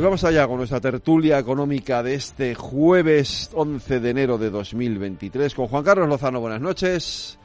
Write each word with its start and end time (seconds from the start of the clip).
Pues 0.00 0.06
vamos 0.06 0.24
allá 0.24 0.48
con 0.48 0.56
nuestra 0.56 0.80
tertulia 0.80 1.38
económica 1.38 2.02
de 2.02 2.14
este 2.14 2.54
jueves 2.54 3.50
11 3.52 4.00
de 4.00 4.08
enero 4.08 4.38
de 4.38 4.48
2023 4.48 5.54
con 5.54 5.66
Juan 5.66 5.84
Carlos 5.84 6.08
Lozano, 6.08 6.40
buenas 6.40 6.62
noches. 6.62 7.38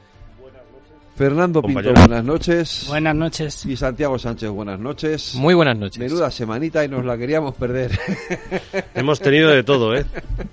Fernando 1.16 1.60
Pinto, 1.60 1.92
buenas 1.92 2.24
noches. 2.24 2.86
Buenas 2.88 3.14
noches. 3.14 3.66
Y 3.66 3.76
Santiago 3.76 4.18
Sánchez, 4.18 4.48
buenas 4.48 4.80
noches. 4.80 5.34
Muy 5.34 5.52
buenas 5.52 5.76
noches. 5.76 5.98
Menuda 5.98 6.30
semanita 6.30 6.82
y 6.82 6.88
nos 6.88 7.04
la 7.04 7.18
queríamos 7.18 7.54
perder. 7.56 7.90
Hemos 8.94 9.20
tenido 9.20 9.50
de 9.50 9.62
todo, 9.62 9.94
¿eh? 9.94 10.06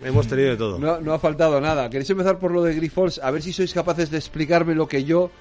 Hemos 0.03 0.27
tenido 0.27 0.49
de 0.49 0.57
todo. 0.57 0.79
No, 0.79 0.99
no 0.99 1.13
ha 1.13 1.19
faltado 1.19 1.61
nada. 1.61 1.89
¿Queréis 1.89 2.09
empezar 2.09 2.37
por 2.37 2.51
lo 2.51 2.63
de 2.63 2.75
Grifols? 2.75 3.21
A 3.23 3.31
ver 3.31 3.41
si 3.41 3.53
sois 3.53 3.73
capaces 3.73 4.11
de 4.11 4.17
explicarme 4.17 4.75
lo 4.75 4.89
que 4.89 5.05
yo 5.05 5.31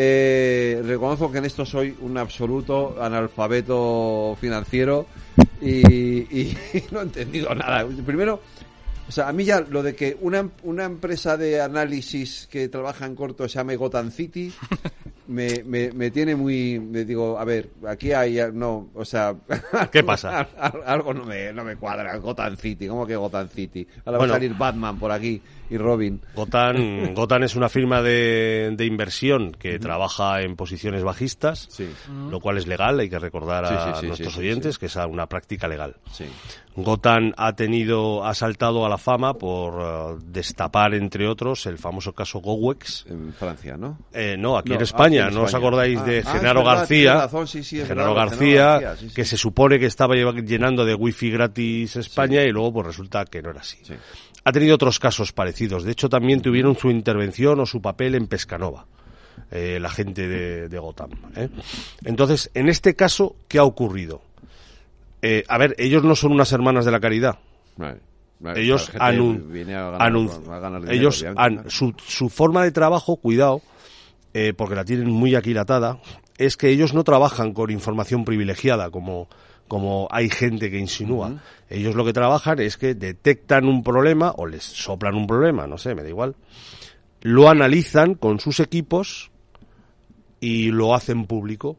eh, 0.00 0.80
reconozco 0.84 1.32
que 1.32 1.38
en 1.38 1.44
esto 1.44 1.66
soy 1.66 1.96
un 2.02 2.16
absoluto 2.18 3.02
analfabeto 3.02 4.38
financiero 4.40 5.06
y, 5.60 6.54
no 6.92 7.00
he 7.00 7.02
entendido 7.02 7.52
nada. 7.52 7.84
Primero, 8.06 8.40
o 9.08 9.10
sea, 9.10 9.28
a 9.28 9.32
mí 9.32 9.44
ya 9.44 9.60
lo 9.60 9.82
de 9.82 9.96
que 9.96 10.16
una, 10.20 10.48
una 10.62 10.84
empresa 10.84 11.36
de 11.36 11.60
análisis 11.60 12.46
que 12.48 12.68
trabaja 12.68 13.06
en 13.06 13.16
corto 13.16 13.48
se 13.48 13.56
llame 13.56 13.74
Gotham 13.74 14.12
City 14.12 14.52
me, 15.26 15.64
me, 15.64 15.90
me 15.90 16.12
tiene 16.12 16.36
muy... 16.36 16.78
Me 16.78 17.04
digo, 17.04 17.36
a 17.36 17.44
ver, 17.44 17.70
aquí 17.88 18.12
hay... 18.12 18.38
No, 18.52 18.90
o 18.94 19.04
sea... 19.04 19.34
¿Qué 19.90 20.04
pasa? 20.04 20.48
Algo 20.86 21.12
no 21.12 21.24
me, 21.24 21.52
no 21.52 21.64
me 21.64 21.74
cuadra. 21.74 22.16
Gotham 22.18 22.56
City, 22.56 22.86
¿cómo 22.86 23.04
que 23.04 23.16
Gotham 23.16 23.48
City? 23.48 23.84
Ahora 24.04 24.18
va 24.18 24.24
a 24.26 24.28
salir 24.28 24.54
Batman 24.54 24.96
por 24.96 25.10
aquí 25.10 25.42
y 25.70 25.76
Robin. 25.76 26.20
Gotham, 26.34 27.14
Gotham 27.14 27.42
es 27.44 27.56
una 27.56 27.68
firma 27.68 28.02
de, 28.02 28.74
de 28.76 28.86
inversión 28.86 29.52
que 29.52 29.78
trabaja 29.78 30.42
en 30.42 30.56
posiciones 30.56 31.02
bajistas, 31.02 31.68
lo 32.30 32.40
cual 32.40 32.58
es 32.58 32.66
legal, 32.66 32.98
hay 33.00 33.08
que 33.08 33.18
recordar 33.18 33.64
a 33.64 34.02
nuestros 34.02 34.36
oyentes 34.36 34.78
que 34.78 34.86
es 34.86 34.96
una 34.96 35.26
práctica 35.26 35.68
legal. 35.68 35.96
Gotham 36.76 37.32
ha 37.36 37.54
tenido, 37.54 38.24
ha 38.24 38.34
saltado 38.34 38.86
a 38.86 38.88
la 38.88 38.98
fama 38.98 39.34
por 39.34 39.74
uh, 39.74 40.18
destapar, 40.24 40.94
entre 40.94 41.26
otros, 41.26 41.66
el 41.66 41.76
famoso 41.76 42.12
caso 42.12 42.38
Gowex. 42.38 43.06
En 43.08 43.32
Francia, 43.32 43.76
¿no? 43.76 43.98
Eh, 44.12 44.36
no, 44.38 44.56
aquí 44.56 44.74
en 44.74 44.82
España. 44.82 45.28
¿No 45.28 45.42
os 45.42 45.54
acordáis 45.54 46.04
de 46.04 46.22
ah, 46.24 46.32
Genaro 46.32 46.62
García? 46.62 47.28
Genaro 47.84 48.14
García, 48.14 48.94
que 49.12 49.24
se 49.24 49.36
supone 49.36 49.80
que 49.80 49.86
estaba 49.86 50.14
llenando 50.14 50.84
de 50.84 50.94
wifi 50.94 51.30
gratis 51.30 51.96
España 51.96 52.42
y 52.42 52.50
luego 52.50 52.74
pues 52.74 52.86
resulta 52.86 53.24
que 53.24 53.42
no 53.42 53.50
era 53.50 53.60
así 53.60 53.78
ha 54.48 54.52
tenido 54.52 54.76
otros 54.76 54.98
casos 54.98 55.32
parecidos. 55.32 55.84
De 55.84 55.92
hecho, 55.92 56.08
también 56.08 56.40
tuvieron 56.40 56.74
su 56.74 56.90
intervención 56.90 57.60
o 57.60 57.66
su 57.66 57.82
papel 57.82 58.14
en 58.14 58.28
Pescanova, 58.28 58.86
eh, 59.50 59.78
la 59.78 59.90
gente 59.90 60.26
de, 60.26 60.78
Gotham. 60.78 61.10
¿eh? 61.36 61.50
Entonces, 62.04 62.50
en 62.54 62.70
este 62.70 62.94
caso, 62.94 63.36
¿qué 63.46 63.58
ha 63.58 63.64
ocurrido? 63.64 64.22
Eh, 65.20 65.44
a 65.48 65.58
ver, 65.58 65.74
ellos 65.76 66.02
no 66.02 66.16
son 66.16 66.32
unas 66.32 66.50
hermanas 66.52 66.86
de 66.86 66.90
la 66.90 66.98
caridad. 66.98 67.38
ellos 68.54 68.90
han, 68.98 69.44
ellos 70.88 71.26
su, 71.66 71.94
su, 71.98 72.30
forma 72.30 72.64
de 72.64 72.72
trabajo, 72.72 73.16
cuidado, 73.16 73.60
porque 74.56 74.76
la 74.76 74.84
tienen 74.86 75.10
muy 75.10 75.34
aquilatada, 75.34 76.00
es 76.38 76.56
que 76.56 76.70
ellos 76.70 76.94
no 76.94 77.04
trabajan 77.04 77.52
con 77.52 77.70
información 77.70 78.24
privilegiada 78.24 78.88
como 78.88 79.28
como 79.68 80.08
hay 80.10 80.30
gente 80.30 80.70
que 80.70 80.78
insinúa. 80.78 81.40
Ellos 81.68 81.94
lo 81.94 82.04
que 82.04 82.12
trabajan 82.12 82.58
es 82.60 82.76
que 82.76 82.94
detectan 82.94 83.66
un 83.66 83.82
problema 83.82 84.32
o 84.36 84.46
les 84.46 84.64
soplan 84.64 85.14
un 85.14 85.26
problema, 85.26 85.66
no 85.66 85.78
sé, 85.78 85.94
me 85.94 86.02
da 86.02 86.08
igual. 86.08 86.34
Lo 87.20 87.48
analizan 87.48 88.14
con 88.14 88.40
sus 88.40 88.60
equipos 88.60 89.30
y 90.40 90.70
lo 90.70 90.94
hacen 90.94 91.26
público. 91.26 91.76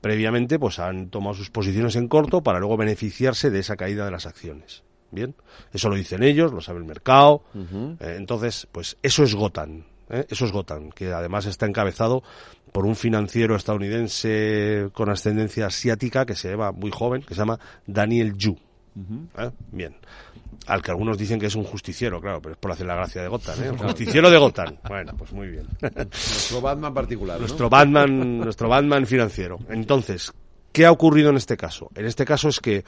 Previamente, 0.00 0.58
pues 0.58 0.78
han 0.80 1.10
tomado 1.10 1.34
sus 1.34 1.50
posiciones 1.50 1.94
en 1.94 2.08
corto 2.08 2.42
para 2.42 2.58
luego 2.58 2.76
beneficiarse 2.76 3.50
de 3.50 3.60
esa 3.60 3.76
caída 3.76 4.04
de 4.04 4.10
las 4.10 4.26
acciones. 4.26 4.82
Bien, 5.12 5.34
eso 5.72 5.90
lo 5.90 5.94
dicen 5.94 6.22
ellos, 6.22 6.52
lo 6.52 6.60
sabe 6.60 6.78
el 6.78 6.86
mercado. 6.86 7.44
Eh, 7.54 8.14
entonces, 8.16 8.66
pues 8.72 8.96
eso 9.02 9.22
es 9.22 9.34
Gotham. 9.34 9.84
¿eh? 10.08 10.26
Eso 10.28 10.46
es 10.46 10.52
Gotham, 10.52 10.90
que 10.90 11.12
además 11.12 11.46
está 11.46 11.66
encabezado 11.66 12.22
por 12.72 12.86
un 12.86 12.96
financiero 12.96 13.54
estadounidense 13.54 14.88
con 14.92 15.10
ascendencia 15.10 15.66
asiática 15.66 16.24
que 16.24 16.34
se 16.34 16.50
llama 16.50 16.72
muy 16.72 16.90
joven, 16.90 17.22
que 17.22 17.34
se 17.34 17.40
llama 17.40 17.60
Daniel 17.86 18.34
Yu. 18.36 18.56
¿Eh? 19.38 19.50
Bien. 19.70 19.94
Al 20.66 20.80
que 20.80 20.90
algunos 20.90 21.18
dicen 21.18 21.40
que 21.40 21.46
es 21.46 21.54
un 21.54 21.64
justiciero, 21.64 22.20
claro, 22.20 22.40
pero 22.40 22.54
es 22.54 22.58
por 22.58 22.70
hacer 22.70 22.86
la 22.86 22.94
gracia 22.94 23.22
de 23.22 23.28
Gotham, 23.28 23.62
¿eh? 23.62 23.70
Un 23.70 23.78
justiciero 23.88 24.30
de 24.30 24.38
Gotham. 24.38 24.76
Bueno, 24.88 25.12
pues 25.16 25.32
muy 25.32 25.48
bien. 25.48 25.66
Nuestro 25.80 26.60
Batman 26.60 26.94
particular. 26.94 27.40
Nuestro 27.40 27.68
Batman, 27.68 28.38
nuestro 28.38 28.68
Batman 28.68 29.06
financiero. 29.06 29.58
Entonces, 29.68 30.32
¿qué 30.72 30.86
ha 30.86 30.92
ocurrido 30.92 31.30
en 31.30 31.36
este 31.36 31.56
caso? 31.56 31.90
En 31.94 32.06
este 32.06 32.24
caso 32.24 32.48
es 32.48 32.60
que 32.60 32.84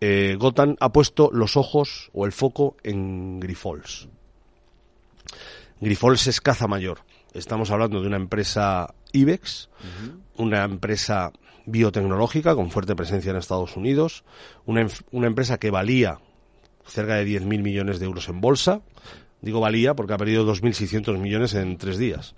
eh, 0.00 0.36
Gotham 0.38 0.76
ha 0.78 0.92
puesto 0.92 1.30
los 1.32 1.56
ojos 1.56 2.10
o 2.12 2.26
el 2.26 2.32
foco 2.32 2.76
en 2.82 3.40
Grifols. 3.40 4.08
Grifols 5.80 6.26
es 6.26 6.40
caza 6.40 6.66
mayor. 6.66 7.00
Estamos 7.32 7.70
hablando 7.70 8.00
de 8.00 8.06
una 8.06 8.16
empresa 8.16 8.94
IBEX, 9.16 9.68
una 10.36 10.64
empresa 10.64 11.32
biotecnológica 11.66 12.54
con 12.54 12.70
fuerte 12.70 12.94
presencia 12.94 13.30
en 13.30 13.36
Estados 13.36 13.76
Unidos, 13.76 14.24
una, 14.64 14.86
una 15.10 15.26
empresa 15.26 15.58
que 15.58 15.70
valía 15.70 16.20
cerca 16.86 17.16
de 17.16 17.26
10.000 17.26 17.62
millones 17.62 17.98
de 17.98 18.06
euros 18.06 18.28
en 18.28 18.40
bolsa. 18.40 18.82
Digo 19.40 19.60
valía 19.60 19.94
porque 19.94 20.14
ha 20.14 20.18
perdido 20.18 20.46
2.600 20.46 21.18
millones 21.18 21.54
en 21.54 21.76
tres 21.76 21.98
días. 21.98 22.34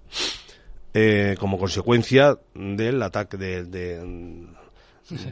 Eh, 0.94 1.36
como 1.38 1.58
consecuencia 1.58 2.38
del 2.54 3.02
ataque 3.02 3.36
de, 3.36 3.64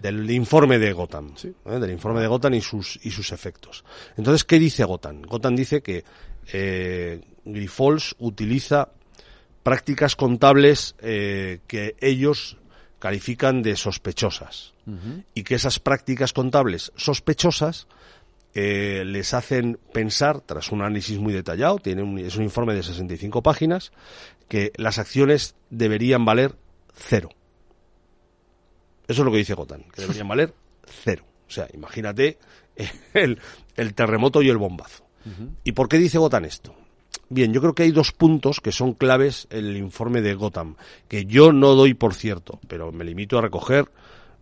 del 0.03 0.31
informe 0.31 0.78
de 0.78 0.93
Gotham, 0.93 1.34
¿eh? 1.43 1.78
del 1.78 1.91
informe 1.91 2.21
de 2.21 2.27
Gotham 2.27 2.55
y 2.55 2.61
sus 2.61 3.01
y 3.03 3.11
sus 3.11 3.33
efectos. 3.33 3.84
Entonces, 4.17 4.45
¿qué 4.45 4.59
dice 4.59 4.84
Gotham? 4.84 5.23
Gotham 5.23 5.57
dice 5.57 5.83
que 5.83 6.05
eh, 6.53 7.21
Grifols 7.45 8.15
utiliza 8.19 8.91
prácticas 9.66 10.15
contables 10.15 10.94
eh, 11.00 11.59
que 11.66 11.97
ellos 12.00 12.56
califican 13.00 13.62
de 13.62 13.75
sospechosas 13.75 14.75
y 15.34 15.43
que 15.43 15.56
esas 15.56 15.81
prácticas 15.81 16.32
contables 16.32 16.93
sospechosas 16.94 17.88
eh, 18.54 19.03
les 19.04 19.34
hacen 19.34 19.81
pensar, 19.93 20.41
tras 20.41 20.71
un 20.71 20.82
análisis 20.82 21.19
muy 21.19 21.32
detallado, 21.32 21.78
tiene 21.81 22.04
un, 22.04 22.16
es 22.16 22.37
un 22.37 22.44
informe 22.44 22.75
de 22.75 22.84
65 22.84 23.43
páginas, 23.43 23.91
que 24.49 24.71
las 24.77 25.00
acciones 25.00 25.56
deberían 25.71 26.25
valer 26.25 26.54
cero. 26.94 27.31
Eso 29.09 29.22
es 29.22 29.27
lo 29.27 29.33
que 29.33 29.38
dice 29.38 29.54
Gotan, 29.54 29.83
que 29.93 30.03
deberían 30.03 30.28
valer 30.28 30.54
cero. 30.84 31.25
O 31.48 31.50
sea, 31.50 31.66
imagínate 31.75 32.38
el, 33.15 33.41
terremoto 33.97 34.43
y 34.43 34.48
el 34.48 34.59
bombazo. 34.59 35.04
¿Y 35.65 35.72
por 35.72 35.88
qué 35.88 35.98
dice 35.98 36.19
Gotan 36.19 36.44
esto? 36.44 36.86
Bien, 37.29 37.53
yo 37.53 37.61
creo 37.61 37.75
que 37.75 37.83
hay 37.83 37.91
dos 37.91 38.13
puntos 38.13 38.61
que 38.61 38.71
son 38.71 38.95
claves 38.95 39.49
en 39.51 39.67
el 39.67 39.77
informe 39.77 40.23
de 40.23 40.35
Gotham, 40.35 40.77
que 41.09 41.25
yo 41.25 41.53
no 41.53 41.75
doy 41.75 41.95
por 41.95 42.15
cierto, 42.15 42.61
pero 42.69 42.93
me 42.93 43.05
limito 43.05 43.39
a 43.39 43.43
recoger 43.43 43.91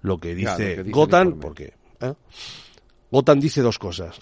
lo 0.03 0.19
que 0.19 0.35
dice, 0.35 0.83
Gotham, 0.83 1.41
porque 1.41 1.73
¿eh? 2.01 2.13
Gotham 3.11 3.41
dice 3.41 3.63
dos 3.63 3.79
cosas. 3.79 4.19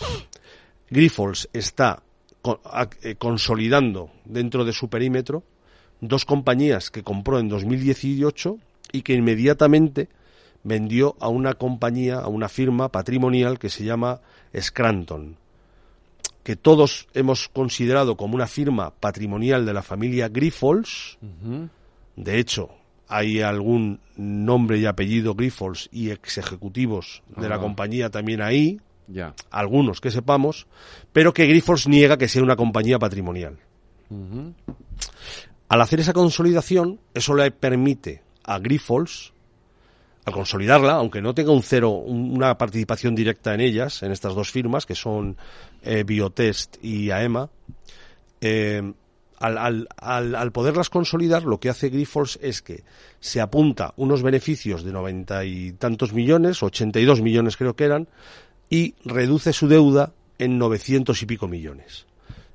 Grifols 0.89 1.49
está 1.53 2.03
eh, 3.03 3.17
consolidando 3.17 4.11
dentro 4.25 4.65
de 4.65 4.73
su 4.73 4.89
perímetro 4.89 5.43
dos 6.01 6.25
compañías 6.25 6.91
que 6.91 7.03
compró 7.03 7.39
en 7.41 7.49
2018 7.49 8.59
y 8.93 9.03
que 9.03 9.15
inmediatamente 9.15 10.09
vendió 10.63 11.17
a 11.19 11.29
una 11.29 11.55
compañía, 11.55 12.19
a 12.19 12.29
una 12.29 12.49
firma 12.49 12.91
patrimonial 12.91 13.59
que 13.59 13.71
se 13.71 13.85
llama 13.85 14.21
Scranton 14.57 15.37
que 16.43 16.57
todos 16.57 17.09
hemos 17.15 17.49
considerado 17.49 18.17
como 18.17 18.35
una 18.35 18.47
firma 18.47 18.91
patrimonial 18.91 19.65
de 19.65 19.73
la 19.73 19.83
familia 19.83 20.29
Grifols. 20.29 21.19
De 22.17 22.39
hecho, 22.39 22.71
hay 23.09 23.41
algún 23.41 24.01
nombre 24.17 24.79
y 24.79 24.87
apellido 24.87 25.35
Grifols 25.35 25.89
y 25.93 26.11
ex 26.11 26.39
ejecutivos 26.39 27.23
de 27.37 27.49
la 27.49 27.59
compañía 27.59 28.11
también 28.11 28.43
ahí. 28.43 28.81
Algunos 29.51 30.01
que 30.01 30.11
sepamos, 30.11 30.67
pero 31.13 31.35
que 31.35 31.47
Grifols 31.47 31.87
niega 31.87 32.17
que 32.17 32.29
sea 32.29 32.43
una 32.43 32.57
compañía 32.57 32.99
patrimonial. 32.99 33.59
Al 35.69 35.81
hacer 35.81 36.01
esa 36.01 36.13
consolidación, 36.13 37.01
eso 37.15 37.35
le 37.35 37.51
permite 37.51 38.23
a 38.45 38.59
Grifols 38.59 39.33
al 40.25 40.33
consolidarla, 40.33 40.93
aunque 40.95 41.21
no 41.21 41.35
tenga 41.35 41.53
un 41.53 41.63
cero, 41.63 41.91
una 41.91 42.57
participación 42.57 43.15
directa 43.15 43.55
en 43.55 43.61
ellas, 43.61 44.03
en 44.03 44.13
estas 44.13 44.35
dos 44.35 44.51
firmas, 44.51 44.87
que 44.87 44.95
son 44.95 45.37
eh, 45.83 46.05
Biotest 46.05 46.77
y 46.83 47.11
AEMA, 47.11 47.51
eh, 48.41 48.93
al, 49.39 49.89
al, 49.97 50.35
al, 50.37 50.53
poderlas 50.53 50.89
consolidar, 50.89 51.43
lo 51.43 51.59
que 51.59 51.69
hace 51.69 51.89
Grifols 51.89 52.39
es 52.41 52.63
que 52.63 52.85
se 53.19 53.41
apunta 53.41 53.93
unos 53.97 54.23
beneficios 54.23 54.85
de 54.85 54.93
noventa 54.93 55.45
y 55.45 55.73
tantos 55.73 56.13
millones, 56.13 56.63
ochenta 56.63 57.01
y 57.01 57.05
dos 57.05 57.21
millones 57.21 57.57
creo 57.57 57.75
que 57.75 57.85
eran, 57.85 58.07
y 58.71 58.95
reduce 59.05 59.53
su 59.53 59.67
deuda 59.67 60.13
en 60.39 60.59
novecientos 60.59 61.23
y 61.23 61.27
pico 61.27 61.49
millones. 61.49 62.07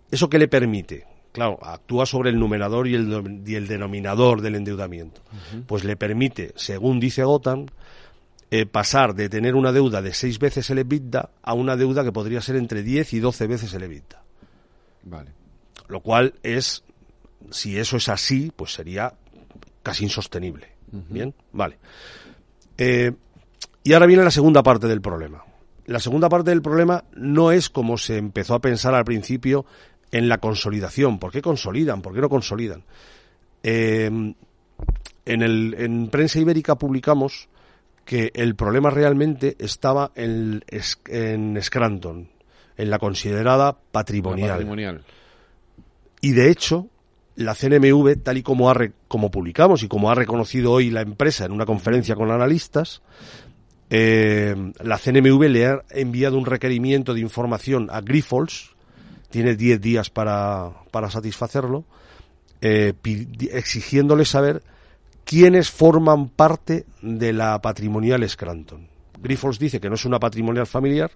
¿Eso 0.10 0.30
qué 0.30 0.40
le 0.40 0.48
permite? 0.48 1.17
Claro, 1.38 1.60
actúa 1.62 2.08
sobre 2.08 2.32
el 2.32 2.40
numerador 2.40 2.88
y 2.88 2.96
el, 2.96 3.44
y 3.46 3.54
el 3.54 3.68
denominador 3.68 4.42
del 4.42 4.56
endeudamiento. 4.56 5.22
Pues 5.68 5.84
le 5.84 5.96
permite, 5.96 6.52
según 6.56 7.00
dice 7.00 7.24
Gotham, 7.24 7.68
eh, 8.50 8.66
pasar 8.66 9.14
de 9.14 9.30
tener 9.30 9.54
una 9.54 9.72
deuda 9.72 10.02
de 10.02 10.16
seis 10.16 10.40
veces 10.40 10.68
el 10.72 10.80
EBITDA 10.80 11.30
a 11.44 11.54
una 11.54 11.76
deuda 11.76 12.04
que 12.04 12.12
podría 12.12 12.42
ser 12.42 12.56
entre 12.56 12.82
diez 12.82 13.14
y 13.14 13.20
doce 13.20 13.46
veces 13.46 13.72
el 13.76 13.84
EBITDA. 13.84 14.24
Vale. 15.04 15.32
Lo 15.88 16.00
cual 16.00 16.34
es, 16.42 16.84
si 17.52 17.78
eso 17.78 17.98
es 17.98 18.10
así, 18.10 18.52
pues 18.56 18.74
sería 18.74 19.14
casi 19.84 20.06
insostenible. 20.06 20.70
Bien, 20.92 21.36
vale. 21.54 21.78
Eh, 22.80 23.12
y 23.84 23.94
ahora 23.94 24.08
viene 24.08 24.24
la 24.24 24.32
segunda 24.32 24.64
parte 24.64 24.88
del 24.88 25.02
problema. 25.02 25.44
La 25.86 26.00
segunda 26.00 26.30
parte 26.30 26.50
del 26.50 26.64
problema 26.64 27.04
no 27.14 27.52
es 27.52 27.70
como 27.70 28.00
se 28.00 28.18
empezó 28.18 28.56
a 28.56 28.60
pensar 28.60 28.96
al 28.96 29.06
principio 29.06 29.68
en 30.12 30.30
la 30.30 30.38
consolidación. 30.38 31.20
¿Por 31.20 31.32
qué 31.32 31.42
consolidan? 31.42 32.02
¿Por 32.02 32.14
qué 32.14 32.22
no 32.22 32.30
consolidan? 32.30 32.84
Eh, 33.64 34.10
en, 35.26 35.42
el, 35.42 35.76
en 35.78 36.10
prensa 36.10 36.40
ibérica 36.40 36.76
publicamos 36.76 37.50
que 38.06 38.32
el 38.34 38.56
problema 38.56 38.90
realmente 38.90 39.58
estaba 39.60 40.12
en, 40.16 40.64
en 41.08 41.62
Scranton, 41.62 42.30
en 42.78 42.90
la 42.90 43.00
considerada 43.00 43.78
patrimonial. 43.92 44.48
La 44.48 44.54
patrimonial. 44.56 45.04
Y 46.22 46.32
de 46.32 46.50
hecho, 46.50 46.88
la 47.36 47.54
CNMV, 47.54 48.24
tal 48.24 48.38
y 48.38 48.44
como, 48.44 48.70
ha 48.72 48.76
como 49.08 49.30
publicamos 49.30 49.84
y 49.84 49.88
como 49.88 50.10
ha 50.10 50.16
reconocido 50.16 50.72
hoy 50.72 50.90
la 50.90 51.02
empresa 51.02 51.46
en 51.46 51.52
una 51.52 51.66
conferencia 51.66 52.16
con 52.16 52.32
analistas, 52.32 53.02
eh, 53.90 54.56
la 54.82 54.98
CNMV 54.98 55.44
le 55.50 55.66
ha 55.66 55.84
enviado 55.92 56.38
un 56.38 56.46
requerimiento 56.46 57.14
de 57.14 57.20
información 57.20 57.90
a 57.92 58.02
Grifols, 58.02 58.76
tiene 59.38 59.56
10 59.56 59.80
días 59.80 60.10
para, 60.10 60.72
para 60.90 61.12
satisfacerlo, 61.12 61.86
eh, 62.60 62.96
exigiéndole 63.52 64.26
saber 64.26 64.64
quiénes 65.26 65.70
forman 65.70 66.28
parte 66.28 66.88
de 67.04 67.34
la 67.34 67.62
patrimonial 67.62 68.28
Scranton. 68.28 68.88
Grifols 69.22 69.60
dice 69.60 69.80
que 69.80 69.90
no 69.90 69.94
es 69.94 70.06
una 70.06 70.18
patrimonial 70.18 70.66
familiar, 70.66 71.12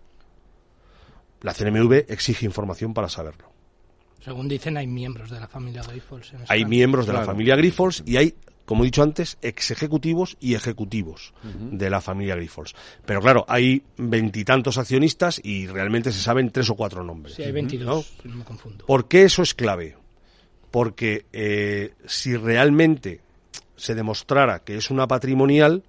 la 1.41 1.51
CNMV 1.51 2.05
exige 2.09 2.45
información 2.45 2.93
para 2.93 3.09
saberlo. 3.09 3.49
Según 4.23 4.47
dicen, 4.47 4.77
hay 4.77 4.85
miembros 4.85 5.31
de 5.31 5.39
la 5.39 5.47
familia 5.47 5.81
Grifols. 5.81 6.31
hay 6.47 6.63
miembros 6.65 7.07
de 7.07 7.13
la 7.13 7.25
familia 7.25 7.55
Grifols 7.55 8.03
y 8.05 8.17
hay, 8.17 8.35
como 8.71 8.83
he 8.83 8.87
dicho 8.87 9.03
antes, 9.03 9.37
ex 9.41 9.71
ejecutivos 9.71 10.37
y 10.39 10.55
ejecutivos 10.55 11.33
uh 11.43 11.47
-huh. 11.47 11.77
de 11.77 11.89
la 11.89 11.99
familia 11.99 12.37
Grifols. 12.37 12.73
Pero 13.05 13.19
claro, 13.19 13.43
hay 13.49 13.83
veintitantos 13.97 14.77
accionistas 14.77 15.41
y 15.43 15.67
realmente 15.67 16.13
se 16.13 16.21
saben 16.21 16.51
tres 16.51 16.69
o 16.69 16.75
cuatro 16.75 17.03
nombres. 17.03 17.35
Sí, 17.35 17.43
hay 17.43 17.51
22, 17.51 17.85
¿no? 17.85 18.01
si 18.01 18.29
no 18.29 18.35
me 18.37 18.45
confundo. 18.45 18.85
¿Por 18.85 19.09
qué 19.09 19.23
eso 19.23 19.41
es 19.41 19.53
clave? 19.53 19.97
Porque 20.71 21.25
eh, 21.33 21.95
si 22.05 22.37
realmente 22.37 23.19
se 23.75 23.93
demostrara 23.93 24.59
que 24.59 24.77
es 24.77 24.89
una 24.89 25.05
patrimonial, 25.05 25.83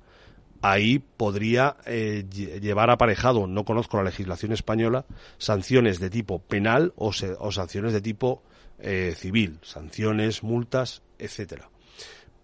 ahí 0.60 0.98
podría 0.98 1.76
eh, 1.86 2.24
llevar 2.32 2.90
aparejado, 2.90 3.46
no 3.46 3.64
conozco 3.64 3.98
la 3.98 4.02
legislación 4.02 4.50
española, 4.50 5.04
sanciones 5.38 6.00
de 6.00 6.10
tipo 6.10 6.40
penal 6.40 6.94
o, 6.96 7.12
se, 7.12 7.32
o 7.38 7.52
sanciones 7.52 7.92
de 7.92 8.00
tipo 8.00 8.42
eh, 8.80 9.14
civil, 9.16 9.60
sanciones, 9.62 10.42
multas, 10.42 11.02
etcétera. 11.20 11.68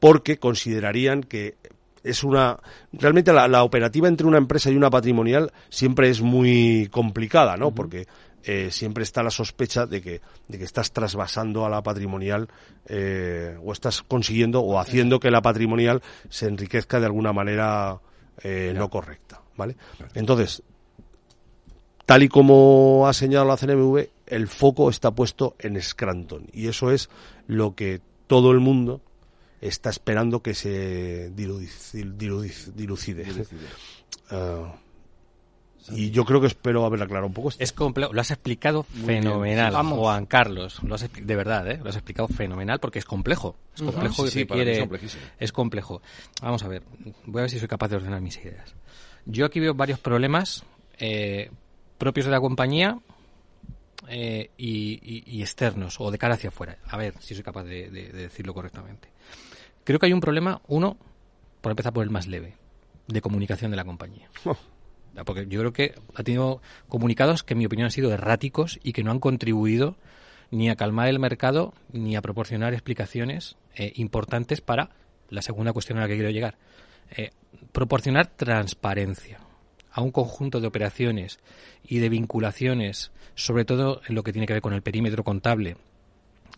Porque 0.00 0.38
considerarían 0.38 1.22
que 1.22 1.56
es 2.04 2.22
una 2.24 2.58
realmente 2.92 3.32
la, 3.32 3.48
la, 3.48 3.64
operativa 3.64 4.08
entre 4.08 4.26
una 4.26 4.38
empresa 4.38 4.70
y 4.70 4.76
una 4.76 4.90
patrimonial 4.90 5.52
siempre 5.68 6.08
es 6.08 6.20
muy 6.22 6.88
complicada, 6.90 7.56
¿no? 7.56 7.68
Uh 7.68 7.70
-huh. 7.70 7.74
Porque 7.74 8.06
eh, 8.44 8.70
siempre 8.70 9.02
está 9.02 9.22
la 9.22 9.30
sospecha 9.30 9.84
de 9.84 10.00
que, 10.00 10.20
de 10.46 10.58
que 10.58 10.64
estás 10.64 10.92
trasvasando 10.92 11.66
a 11.66 11.68
la 11.68 11.82
patrimonial 11.82 12.48
eh, 12.86 13.58
o 13.62 13.72
estás 13.72 14.02
consiguiendo 14.02 14.60
o 14.60 14.78
haciendo 14.78 15.18
que 15.18 15.30
la 15.30 15.42
patrimonial 15.42 16.02
se 16.30 16.46
enriquezca 16.46 17.00
de 17.00 17.06
alguna 17.06 17.32
manera 17.32 18.00
eh, 18.42 18.72
no 18.74 18.88
correcta, 18.88 19.42
¿vale? 19.56 19.76
Entonces, 20.14 20.62
tal 22.06 22.22
y 22.22 22.28
como 22.28 23.06
ha 23.08 23.12
señalado 23.12 23.48
la 23.48 23.56
CNMV, 23.56 24.08
el 24.26 24.46
foco 24.46 24.88
está 24.88 25.10
puesto 25.10 25.56
en 25.58 25.80
Scranton 25.82 26.46
y 26.52 26.68
eso 26.68 26.92
es 26.92 27.10
lo 27.48 27.74
que 27.74 28.00
todo 28.28 28.52
el 28.52 28.60
mundo 28.60 29.02
está 29.60 29.90
esperando 29.90 30.42
que 30.42 30.54
se 30.54 31.30
dilucide. 31.30 32.12
dilucide. 32.16 33.24
dilucide. 33.24 33.26
Uh, 34.30 34.68
y 35.90 36.10
yo 36.10 36.24
creo 36.24 36.40
que 36.40 36.46
espero 36.46 36.84
haber 36.84 37.02
aclarado 37.02 37.26
un 37.26 37.32
poco 37.32 37.48
esto. 37.48 37.62
Es 37.62 37.72
complejo, 37.72 38.12
lo 38.12 38.20
has 38.20 38.30
explicado 38.30 38.84
Muy 38.94 39.06
fenomenal, 39.06 39.72
Vamos. 39.72 39.98
Juan 39.98 40.26
Carlos. 40.26 40.82
Lo 40.82 40.94
has 40.94 41.08
de 41.10 41.36
verdad, 41.36 41.70
¿eh? 41.70 41.80
lo 41.82 41.88
has 41.88 41.96
explicado 41.96 42.28
fenomenal 42.28 42.78
porque 42.78 42.98
es 42.98 43.04
complejo. 43.04 43.56
Es 43.74 43.82
complejo 43.82 44.22
uh 44.22 44.24
-huh. 44.26 44.28
y 44.28 44.30
sí, 44.30 44.40
requiere. 44.40 45.08
Sí, 45.08 45.18
es 45.38 45.52
complejo. 45.52 46.02
Vamos 46.42 46.62
a 46.62 46.68
ver, 46.68 46.82
voy 47.24 47.40
a 47.40 47.42
ver 47.42 47.50
si 47.50 47.58
soy 47.58 47.68
capaz 47.68 47.88
de 47.88 47.96
ordenar 47.96 48.20
mis 48.20 48.36
ideas. 48.36 48.74
Yo 49.24 49.46
aquí 49.46 49.60
veo 49.60 49.74
varios 49.74 49.98
problemas 49.98 50.64
eh, 50.98 51.50
propios 51.96 52.26
de 52.26 52.32
la 52.32 52.40
compañía 52.40 52.98
eh, 54.08 54.50
y, 54.56 55.00
y, 55.02 55.24
y, 55.26 55.42
externos 55.42 56.00
o 56.00 56.10
de 56.10 56.18
cara 56.18 56.34
hacia 56.34 56.48
afuera. 56.48 56.78
A 56.86 56.96
ver 56.96 57.14
si 57.20 57.34
soy 57.34 57.42
capaz 57.42 57.64
de, 57.64 57.90
de, 57.90 58.08
de 58.08 58.22
decirlo 58.22 58.54
correctamente. 58.54 59.08
Creo 59.88 59.98
que 59.98 60.04
hay 60.04 60.12
un 60.12 60.20
problema, 60.20 60.60
uno, 60.66 60.98
por 61.62 61.72
empezar 61.72 61.94
por 61.94 62.04
el 62.04 62.10
más 62.10 62.26
leve, 62.26 62.52
de 63.06 63.22
comunicación 63.22 63.70
de 63.70 63.78
la 63.78 63.86
compañía. 63.86 64.28
Oh 64.44 64.54
porque 65.24 65.46
yo 65.48 65.60
creo 65.60 65.72
que 65.72 65.94
ha 66.14 66.22
tenido 66.22 66.60
comunicados 66.90 67.42
que 67.42 67.54
en 67.54 67.58
mi 67.58 67.64
opinión 67.64 67.86
han 67.86 67.90
sido 67.90 68.12
erráticos 68.12 68.78
y 68.82 68.92
que 68.92 69.02
no 69.02 69.10
han 69.10 69.18
contribuido 69.18 69.96
ni 70.50 70.68
a 70.68 70.76
calmar 70.76 71.08
el 71.08 71.18
mercado 71.18 71.72
ni 71.90 72.16
a 72.16 72.20
proporcionar 72.20 72.74
explicaciones 72.74 73.56
eh, 73.76 73.94
importantes 73.96 74.60
para 74.60 74.90
la 75.30 75.40
segunda 75.40 75.72
cuestión 75.72 75.96
a 75.96 76.02
la 76.02 76.08
que 76.08 76.16
quiero 76.16 76.28
llegar. 76.28 76.58
Eh, 77.16 77.30
proporcionar 77.72 78.26
transparencia 78.26 79.40
a 79.90 80.02
un 80.02 80.10
conjunto 80.10 80.60
de 80.60 80.66
operaciones 80.66 81.40
y 81.82 82.00
de 82.00 82.10
vinculaciones, 82.10 83.10
sobre 83.36 83.64
todo 83.64 84.02
en 84.06 84.14
lo 84.14 84.22
que 84.22 84.32
tiene 84.32 84.46
que 84.46 84.52
ver 84.52 84.62
con 84.62 84.74
el 84.74 84.82
perímetro 84.82 85.24
contable 85.24 85.78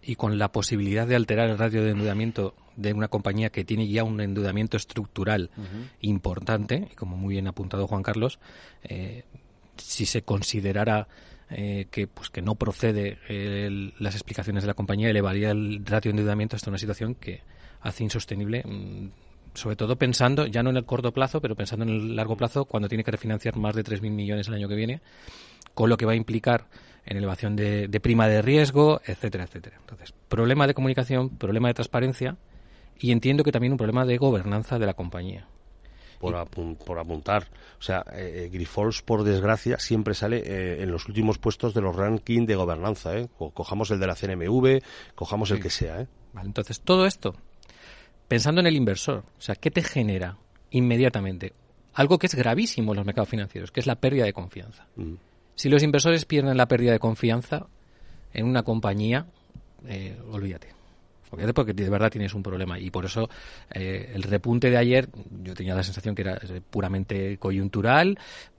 y 0.02 0.16
con 0.16 0.38
la 0.38 0.50
posibilidad 0.52 1.06
de 1.06 1.16
alterar 1.16 1.50
el 1.50 1.58
radio 1.58 1.82
de 1.84 1.90
endeudamiento 1.90 2.54
de 2.76 2.92
una 2.92 3.08
compañía 3.08 3.50
que 3.50 3.64
tiene 3.64 3.86
ya 3.88 4.04
un 4.04 4.20
endeudamiento 4.20 4.76
estructural 4.76 5.50
uh 5.56 5.60
-huh. 5.60 5.88
importante, 6.00 6.88
y 6.90 6.94
como 6.94 7.16
muy 7.16 7.34
bien 7.34 7.46
ha 7.46 7.50
apuntado 7.50 7.86
Juan 7.86 8.02
Carlos, 8.02 8.38
eh, 8.84 9.24
si 9.76 10.06
se 10.06 10.22
considerara 10.22 11.08
eh, 11.50 11.86
que 11.90 12.06
pues 12.06 12.30
que 12.30 12.42
no 12.42 12.54
procede 12.54 13.18
el, 13.28 13.92
las 13.98 14.14
explicaciones 14.14 14.62
de 14.62 14.68
la 14.68 14.74
compañía, 14.74 15.10
elevaría 15.10 15.50
el 15.50 15.84
ratio 15.84 16.10
de 16.10 16.18
endeudamiento 16.18 16.56
hasta 16.56 16.70
una 16.70 16.78
situación 16.78 17.14
que 17.14 17.42
hace 17.80 18.04
insostenible, 18.04 18.62
mmm, 18.64 19.08
sobre 19.54 19.74
todo 19.76 19.96
pensando, 19.96 20.46
ya 20.46 20.62
no 20.62 20.70
en 20.70 20.76
el 20.76 20.84
corto 20.84 21.12
plazo, 21.12 21.40
pero 21.40 21.56
pensando 21.56 21.84
en 21.84 21.90
el 21.90 22.16
largo 22.16 22.36
plazo, 22.36 22.66
cuando 22.66 22.88
tiene 22.88 23.02
que 23.02 23.10
refinanciar 23.10 23.56
más 23.56 23.74
de 23.74 23.82
3.000 23.82 24.10
millones 24.10 24.48
el 24.48 24.54
año 24.54 24.68
que 24.68 24.76
viene, 24.76 25.00
con 25.74 25.90
lo 25.90 25.96
que 25.96 26.06
va 26.06 26.12
a 26.12 26.16
implicar 26.16 26.68
en 27.10 27.16
elevación 27.16 27.56
de, 27.56 27.88
de 27.88 28.00
prima 28.00 28.28
de 28.28 28.40
riesgo, 28.40 29.00
etcétera, 29.04 29.44
etcétera. 29.44 29.76
Entonces, 29.80 30.14
problema 30.28 30.68
de 30.68 30.74
comunicación, 30.74 31.28
problema 31.28 31.66
de 31.66 31.74
transparencia, 31.74 32.36
y 33.00 33.10
entiendo 33.10 33.42
que 33.42 33.50
también 33.50 33.72
un 33.72 33.78
problema 33.78 34.06
de 34.06 34.16
gobernanza 34.16 34.78
de 34.78 34.86
la 34.86 34.94
compañía. 34.94 35.48
Por, 36.20 36.36
apun 36.36 36.76
por 36.76 36.98
apuntar, 37.00 37.48
o 37.78 37.82
sea, 37.82 38.04
eh, 38.12 38.48
Grifols, 38.52 39.02
por 39.02 39.24
desgracia, 39.24 39.78
siempre 39.78 40.14
sale 40.14 40.42
eh, 40.44 40.82
en 40.82 40.92
los 40.92 41.08
últimos 41.08 41.38
puestos 41.38 41.74
de 41.74 41.80
los 41.80 41.96
rankings 41.96 42.46
de 42.46 42.54
gobernanza. 42.54 43.16
¿eh? 43.18 43.28
Co 43.36 43.50
cojamos 43.50 43.90
el 43.90 43.98
de 43.98 44.06
la 44.06 44.14
CNMV, 44.14 44.80
cojamos 45.16 45.48
sí. 45.48 45.54
el 45.54 45.62
que 45.62 45.70
sea. 45.70 46.02
¿eh? 46.02 46.06
Vale, 46.32 46.46
entonces, 46.46 46.80
todo 46.80 47.06
esto, 47.06 47.34
pensando 48.28 48.60
en 48.60 48.68
el 48.68 48.76
inversor, 48.76 49.24
o 49.36 49.40
sea, 49.40 49.56
¿qué 49.56 49.72
te 49.72 49.82
genera 49.82 50.36
inmediatamente? 50.70 51.54
Algo 51.94 52.18
que 52.18 52.28
es 52.28 52.34
gravísimo 52.36 52.92
en 52.92 52.98
los 52.98 53.06
mercados 53.06 53.30
financieros, 53.30 53.72
que 53.72 53.80
es 53.80 53.86
la 53.86 53.96
pérdida 53.96 54.26
de 54.26 54.32
confianza. 54.32 54.86
Mm. 54.94 55.14
Si 55.60 55.68
los 55.68 55.82
inversores 55.82 56.24
pierden 56.24 56.56
la 56.56 56.66
pérdida 56.68 56.92
de 56.92 56.98
confianza 56.98 57.66
en 58.32 58.46
una 58.46 58.62
compañía, 58.62 59.26
eh, 59.86 60.18
olvídate. 60.30 60.68
Porque 61.28 61.74
de 61.74 61.90
verdad 61.90 62.10
tienes 62.10 62.32
un 62.32 62.42
problema. 62.42 62.80
Y 62.80 62.90
por 62.90 63.04
eso 63.04 63.28
eh, 63.70 64.10
el 64.14 64.22
repunte 64.22 64.70
de 64.70 64.78
ayer 64.78 65.10
yo 65.42 65.52
tenía 65.52 65.74
la 65.74 65.82
sensación 65.82 66.14
que 66.14 66.22
era 66.22 66.36
eh, 66.36 66.62
puramente 66.70 67.36
coyuntural 67.36 68.18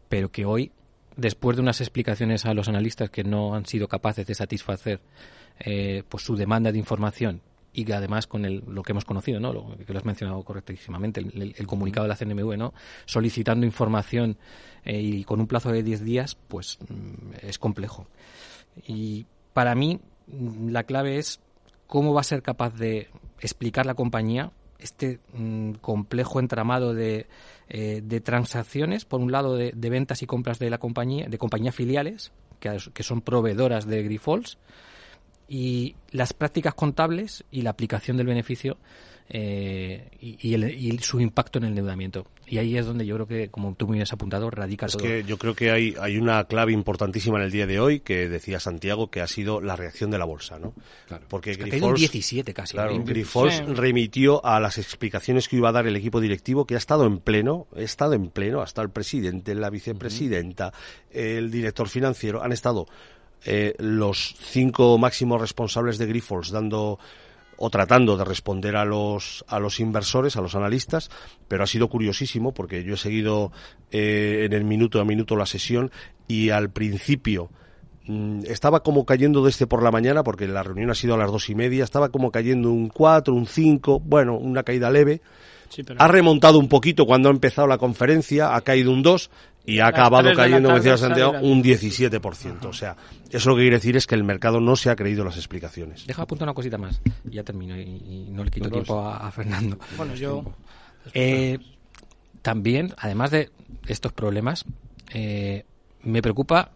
pero 0.10 0.30
que 0.30 0.46
hoy 0.46 0.74
después 1.16 1.56
de 1.56 1.64
unas 1.64 1.82
explicaciones 1.82 2.46
a 2.46 2.54
los 2.54 2.68
analistas 2.68 3.10
que 3.10 3.24
no 3.24 3.56
han 3.56 3.66
sido 3.66 3.88
capaces 3.88 4.28
de 4.28 4.36
satisfacer 4.36 5.00
eh, 5.60 6.04
pues 6.08 6.24
su 6.24 6.36
demanda 6.36 6.72
de 6.72 6.78
información 6.78 7.42
y 7.74 7.86
que 7.86 7.94
además 7.94 8.28
con 8.28 8.46
el, 8.46 8.64
lo 8.68 8.84
que 8.84 8.92
hemos 8.92 9.06
conocido, 9.06 9.40
¿no? 9.40 9.54
Lo 9.54 9.78
que 9.78 9.94
lo 9.94 10.00
has 10.00 10.06
mencionado 10.06 10.44
correctísimamente, 10.44 11.22
el, 11.22 11.56
el 11.58 11.68
comunicado 11.68 12.06
de 12.06 12.10
la 12.10 12.16
CNMV, 12.16 12.58
¿no? 12.58 12.74
Solicitando 13.06 13.66
información 13.66 14.38
eh, 14.84 15.00
y 15.00 15.24
con 15.24 15.40
un 15.40 15.48
plazo 15.48 15.72
de 15.72 15.84
10 15.84 16.04
días, 16.04 16.38
pues 16.48 16.80
mm, 16.88 17.48
es 17.48 17.60
complejo. 17.60 18.08
Y 18.86 19.26
para 19.54 19.76
mí 19.76 20.00
mm, 20.28 20.70
la 20.70 20.84
clave 20.84 21.18
es 21.18 21.40
cómo 21.88 22.14
va 22.14 22.22
a 22.22 22.26
ser 22.26 22.42
capaz 22.42 22.74
de 22.76 23.10
explicar 23.40 23.86
la 23.86 23.96
compañía 23.96 24.52
este 24.80 25.20
mm, 25.34 25.74
complejo 25.74 26.40
entramado 26.40 26.94
de, 26.94 27.28
eh, 27.70 28.02
de, 28.04 28.20
transacciones, 28.20 29.06
por 29.06 29.22
un 29.22 29.32
lado 29.32 29.56
de, 29.56 29.72
de, 29.76 29.90
ventas 29.90 30.24
y 30.24 30.26
compras 30.26 30.60
de 30.60 30.70
la 30.70 30.80
compañía, 30.80 31.28
de 31.28 31.38
compañías 31.38 31.76
filiales, 31.76 32.32
que, 32.60 32.76
que 32.94 33.04
son 33.04 33.22
proveedoras 33.22 33.86
de 33.86 34.04
Grifols, 34.04 34.58
y 35.54 35.96
las 36.12 36.32
prácticas 36.32 36.74
contables 36.76 37.44
y 37.52 37.62
la 37.64 37.72
aplicación 37.72 38.16
del 38.16 38.26
beneficio 38.26 38.78
eh, 39.28 40.08
y, 40.22 40.38
y, 40.48 40.54
el, 40.54 40.64
y, 40.64 40.98
su 41.00 41.20
impacto 41.20 41.60
en 41.60 41.66
el 41.66 41.70
endeudamiento. 41.72 42.26
Y 42.48 42.58
ahí 42.58 42.78
es 42.78 42.86
donde 42.86 43.06
yo 43.06 43.16
creo 43.16 43.28
que, 43.28 43.50
como 43.50 43.76
tú 43.76 43.86
muy 43.86 44.00
has 44.00 44.14
apuntado, 44.14 44.50
radica 44.50 44.86
es 44.86 44.94
todo. 44.94 45.04
que 45.04 45.26
yo 45.26 45.38
creo 45.38 45.54
que 45.54 45.70
hay, 45.72 45.94
hay 46.00 46.18
una 46.18 46.46
clave 46.46 46.72
importantísima 46.72 47.38
en 47.38 47.44
el 47.44 47.52
día 47.52 47.68
de 47.68 47.82
hoy 47.82 48.00
que 48.00 48.30
decía 48.30 48.62
Santiago 48.62 49.12
que 49.12 49.20
ha 49.20 49.28
sido 49.28 49.60
la 49.60 49.76
reacción 49.76 50.10
de 50.10 50.20
la 50.20 50.24
bolsa, 50.24 50.58
¿no? 50.58 50.74
Claro. 51.10 51.26
Porque 51.28 51.52
es 51.52 51.58
que 51.58 51.66
Grifols, 51.66 52.00
17 52.00 52.54
casi. 52.54 52.74
Claro. 52.76 53.04
Grifols 53.04 53.56
sí. 53.56 53.64
remitió 53.74 54.46
a 54.46 54.58
las 54.62 54.78
explicaciones 54.78 55.50
que 55.50 55.58
iba 55.58 55.68
a 55.68 55.74
dar 55.74 55.86
el 55.86 55.98
equipo 55.98 56.22
directivo 56.22 56.66
que 56.66 56.76
ha 56.76 56.78
estado 56.78 57.06
en 57.06 57.20
pleno, 57.20 57.68
ha 57.76 57.82
estado 57.82 58.14
en 58.14 58.30
pleno, 58.30 58.62
hasta 58.62 58.82
el 58.82 58.90
presidente, 58.90 59.54
la 59.54 59.70
vicepresidenta, 59.70 60.68
uh 60.68 60.72
-huh. 60.72 61.20
el 61.20 61.52
director 61.52 61.90
financiero, 61.90 62.42
han 62.42 62.54
estado 62.54 62.88
eh, 63.46 63.76
los 63.80 64.36
cinco 64.40 64.98
máximos 64.98 65.42
responsables 65.42 65.98
de 65.98 66.06
Grifols 66.06 66.52
dando 66.52 67.00
o 67.58 67.70
tratando 67.70 68.18
de 68.18 68.26
responder 68.26 68.76
a 68.76 68.86
los 68.86 69.46
a 69.48 69.60
los 69.60 69.80
inversores, 69.80 70.36
a 70.36 70.42
los 70.42 70.56
analistas, 70.56 71.10
pero 71.48 71.64
ha 71.64 71.68
sido 71.68 71.90
curiosísimo 71.90 72.54
porque 72.54 72.84
yo 72.84 72.96
he 72.96 72.98
seguido 72.98 73.52
eh, 73.92 74.44
en 74.46 74.54
el 74.54 74.64
minuto 74.64 75.00
a 75.00 75.06
minuto 75.06 75.36
la 75.36 75.46
sesión 75.46 75.92
y 76.28 76.50
al 76.50 76.72
principio 76.72 77.52
mmm, 78.08 78.42
estaba 78.48 78.82
como 78.82 79.06
cayendo 79.06 79.44
desde 79.44 79.68
por 79.68 79.84
la 79.84 79.92
mañana 79.92 80.24
porque 80.24 80.48
la 80.48 80.64
reunión 80.64 80.90
ha 80.90 80.96
sido 80.96 81.14
a 81.14 81.18
las 81.18 81.32
dos 81.32 81.50
y 81.50 81.56
media, 81.56 81.84
estaba 81.84 82.10
como 82.10 82.32
cayendo 82.32 82.72
un 82.72 82.90
4, 82.90 83.34
un 83.34 83.46
5, 83.46 84.00
bueno, 84.00 84.38
una 84.38 84.64
caída 84.64 84.90
leve. 84.90 85.22
Sí, 85.72 85.84
pero... 85.84 86.02
Ha 86.02 86.08
remontado 86.08 86.60
un 86.60 86.68
poquito 86.68 87.06
cuando 87.06 87.30
ha 87.30 87.32
empezado 87.32 87.68
la 87.68 87.78
conferencia, 87.78 88.56
ha 88.56 88.62
caído 88.62 88.92
un 88.92 89.02
2 89.02 89.32
y 89.66 89.80
ha 89.80 89.88
acabado 89.88 90.34
cayendo, 90.36 90.70
como 90.70 90.78
decía 90.80 90.98
Santiago, 90.98 91.34
un 91.42 91.64
17%. 91.64 92.58
Ajá. 92.58 92.68
O 92.68 92.74
sea, 92.74 92.98
eso 93.30 93.50
lo 93.50 93.56
que 93.56 93.62
quiere 93.62 93.78
decir 93.78 93.96
es 93.96 94.06
que 94.06 94.16
el 94.16 94.24
mercado 94.24 94.60
no 94.60 94.76
se 94.76 94.90
ha 94.90 94.96
creído 94.96 95.24
las 95.24 95.38
explicaciones. 95.38 96.06
Deja 96.06 96.24
apuntar 96.24 96.48
una 96.48 96.54
cosita 96.54 96.78
más, 96.78 97.02
y 97.24 97.36
ya 97.36 97.44
termino, 97.44 97.78
y, 97.78 97.82
y 97.82 98.28
no 98.32 98.44
le 98.44 98.52
quito 98.52 98.70
tiempo 98.70 99.00
a, 99.00 99.28
a, 99.28 99.32
Fernando. 99.32 99.78
Bueno, 99.98 100.14
yo... 100.16 100.44
Eh, 101.14 101.58
también, 102.42 102.94
además 102.98 103.32
de 103.32 103.50
estos 103.88 104.14
problemas, 104.14 104.66
eh, 105.14 105.64
me 106.04 106.22
preocupa 106.22 106.72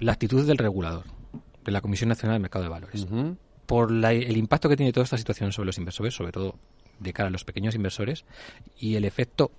la 0.00 0.12
actitud 0.12 0.46
del 0.46 0.58
regulador, 0.58 1.04
de 1.64 1.72
la 1.72 1.80
Comisión 1.80 2.08
Nacional 2.08 2.36
del 2.36 2.42
Mercado 2.42 2.64
de 2.64 2.70
Valores. 2.70 3.02
Uh 3.02 3.06
-huh. 3.06 3.36
Por 3.66 3.90
la, 3.90 4.12
el 4.12 4.36
impacto 4.36 4.68
que 4.68 4.76
tiene 4.76 4.92
toda 4.92 5.04
esta 5.04 5.18
situación 5.18 5.52
sobre 5.52 5.66
los 5.66 5.78
inversores, 5.78 6.14
sobre 6.14 6.32
todo 6.32 6.54
de 6.98 7.12
cara 7.12 7.28
a 7.28 7.32
los 7.32 7.44
pequeños 7.44 7.74
inversores, 7.74 8.24
y 8.78 8.96
el 8.96 9.04
efecto 9.04 9.52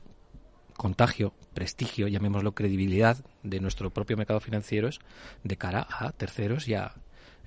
contagio, 0.78 1.34
prestigio, 1.54 2.08
llamémoslo 2.08 2.54
credibilidad 2.54 3.18
de 3.44 3.60
nuestro 3.60 3.90
propio 3.90 4.16
mercado 4.16 4.40
financiero 4.40 4.90
de 5.44 5.58
cara 5.58 5.86
a 5.90 6.12
terceros 6.14 6.68
y 6.70 6.74
a 6.74 6.94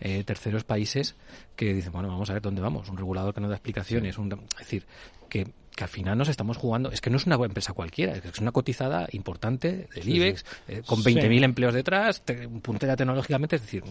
eh, 0.00 0.22
terceros 0.24 0.64
países 0.64 1.16
que 1.56 1.72
dicen, 1.72 1.92
bueno, 1.92 2.08
vamos 2.08 2.28
a 2.28 2.34
ver 2.34 2.42
dónde 2.42 2.60
vamos, 2.60 2.88
un 2.88 2.96
regulador 2.96 3.32
que 3.32 3.40
no 3.40 3.48
da 3.48 3.54
explicaciones, 3.54 4.18
un, 4.18 4.32
es 4.32 4.58
decir, 4.58 4.86
que, 5.28 5.52
que, 5.74 5.84
al 5.84 5.90
final 5.90 6.18
nos 6.18 6.28
estamos 6.28 6.56
jugando, 6.56 6.90
es 6.90 7.00
que 7.00 7.10
no 7.10 7.16
es 7.16 7.26
una 7.26 7.36
empresa 7.36 7.72
cualquiera, 7.72 8.14
es 8.14 8.38
una 8.38 8.52
cotizada 8.52 9.08
importante 9.12 9.88
del 9.94 10.04
sí, 10.04 10.12
IBEX, 10.12 10.40
sí. 10.40 10.46
Eh, 10.68 10.82
con 10.84 11.00
20.000 11.00 11.38
sí. 11.38 11.44
empleos 11.44 11.74
detrás, 11.74 12.22
te, 12.22 12.48
puntera 12.48 12.96
tecnológicamente, 12.96 13.56
es 13.56 13.62
decir, 13.62 13.82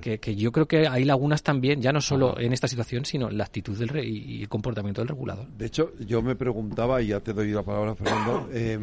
que, 0.00 0.18
que, 0.18 0.36
yo 0.36 0.52
creo 0.52 0.66
que 0.66 0.88
hay 0.88 1.04
lagunas 1.04 1.42
también, 1.42 1.80
ya 1.80 1.92
no 1.92 2.00
solo 2.00 2.32
Ajá. 2.32 2.42
en 2.42 2.52
esta 2.52 2.68
situación, 2.68 3.04
sino 3.04 3.30
la 3.30 3.44
actitud 3.44 3.76
del 3.78 3.88
re 3.88 4.04
y 4.06 4.42
el 4.42 4.48
comportamiento 4.48 5.00
del 5.00 5.08
regulador. 5.08 5.48
De 5.48 5.66
hecho, 5.66 5.92
yo 5.98 6.22
me 6.22 6.36
preguntaba, 6.36 7.00
y 7.02 7.08
ya 7.08 7.20
te 7.20 7.32
doy 7.32 7.50
la 7.50 7.62
palabra, 7.62 7.94
Fernando, 7.94 8.48
eh, 8.52 8.78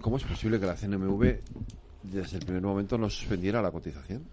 ¿cómo 0.00 0.16
es 0.16 0.24
posible 0.24 0.60
que 0.60 0.66
la 0.66 0.74
CNMV 0.74 1.40
desde 2.02 2.38
el 2.38 2.44
primer 2.44 2.62
momento 2.62 2.98
no 2.98 3.10
suspendiera 3.10 3.60
la 3.62 3.70
cotización? 3.70 4.24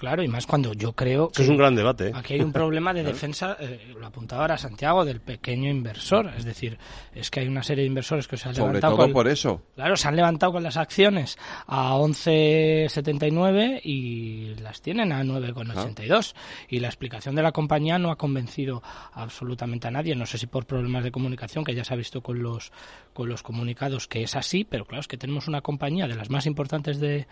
Claro, 0.00 0.22
y 0.22 0.28
más 0.28 0.46
cuando 0.46 0.72
yo 0.72 0.94
creo 0.94 1.28
que... 1.28 1.42
es 1.42 1.48
un 1.50 1.58
gran 1.58 1.74
debate. 1.74 2.08
¿eh? 2.08 2.12
Aquí 2.14 2.32
hay 2.32 2.40
un 2.40 2.52
problema 2.52 2.94
de 2.94 3.02
defensa, 3.02 3.58
eh, 3.60 3.92
lo 3.94 4.06
apuntaba 4.06 4.40
ahora 4.40 4.56
Santiago, 4.56 5.04
del 5.04 5.20
pequeño 5.20 5.68
inversor. 5.70 6.32
Es 6.38 6.46
decir, 6.46 6.78
es 7.14 7.30
que 7.30 7.40
hay 7.40 7.48
una 7.48 7.62
serie 7.62 7.82
de 7.82 7.88
inversores 7.88 8.26
que 8.26 8.38
se 8.38 8.48
han 8.48 8.54
Sobre 8.54 8.68
levantado... 8.68 8.96
todo 8.96 9.04
con, 9.04 9.12
por 9.12 9.28
eso. 9.28 9.60
Claro, 9.74 9.98
se 9.98 10.08
han 10.08 10.16
levantado 10.16 10.52
con 10.52 10.62
las 10.62 10.78
acciones 10.78 11.36
a 11.66 11.96
11,79 11.96 13.82
y 13.84 14.54
las 14.62 14.80
tienen 14.80 15.12
a 15.12 15.22
9,82. 15.22 16.32
Ah. 16.34 16.38
Y 16.70 16.80
la 16.80 16.88
explicación 16.88 17.34
de 17.34 17.42
la 17.42 17.52
compañía 17.52 17.98
no 17.98 18.10
ha 18.10 18.16
convencido 18.16 18.82
absolutamente 19.12 19.88
a 19.88 19.90
nadie. 19.90 20.16
No 20.16 20.24
sé 20.24 20.38
si 20.38 20.46
por 20.46 20.64
problemas 20.64 21.04
de 21.04 21.12
comunicación, 21.12 21.62
que 21.62 21.74
ya 21.74 21.84
se 21.84 21.92
ha 21.92 21.98
visto 21.98 22.22
con 22.22 22.42
los, 22.42 22.72
con 23.12 23.28
los 23.28 23.42
comunicados 23.42 24.08
que 24.08 24.22
es 24.22 24.34
así, 24.34 24.64
pero 24.64 24.86
claro, 24.86 25.02
es 25.02 25.08
que 25.08 25.18
tenemos 25.18 25.46
una 25.46 25.60
compañía 25.60 26.08
de 26.08 26.14
las 26.14 26.30
más 26.30 26.46
importantes 26.46 27.00
de 27.00 27.26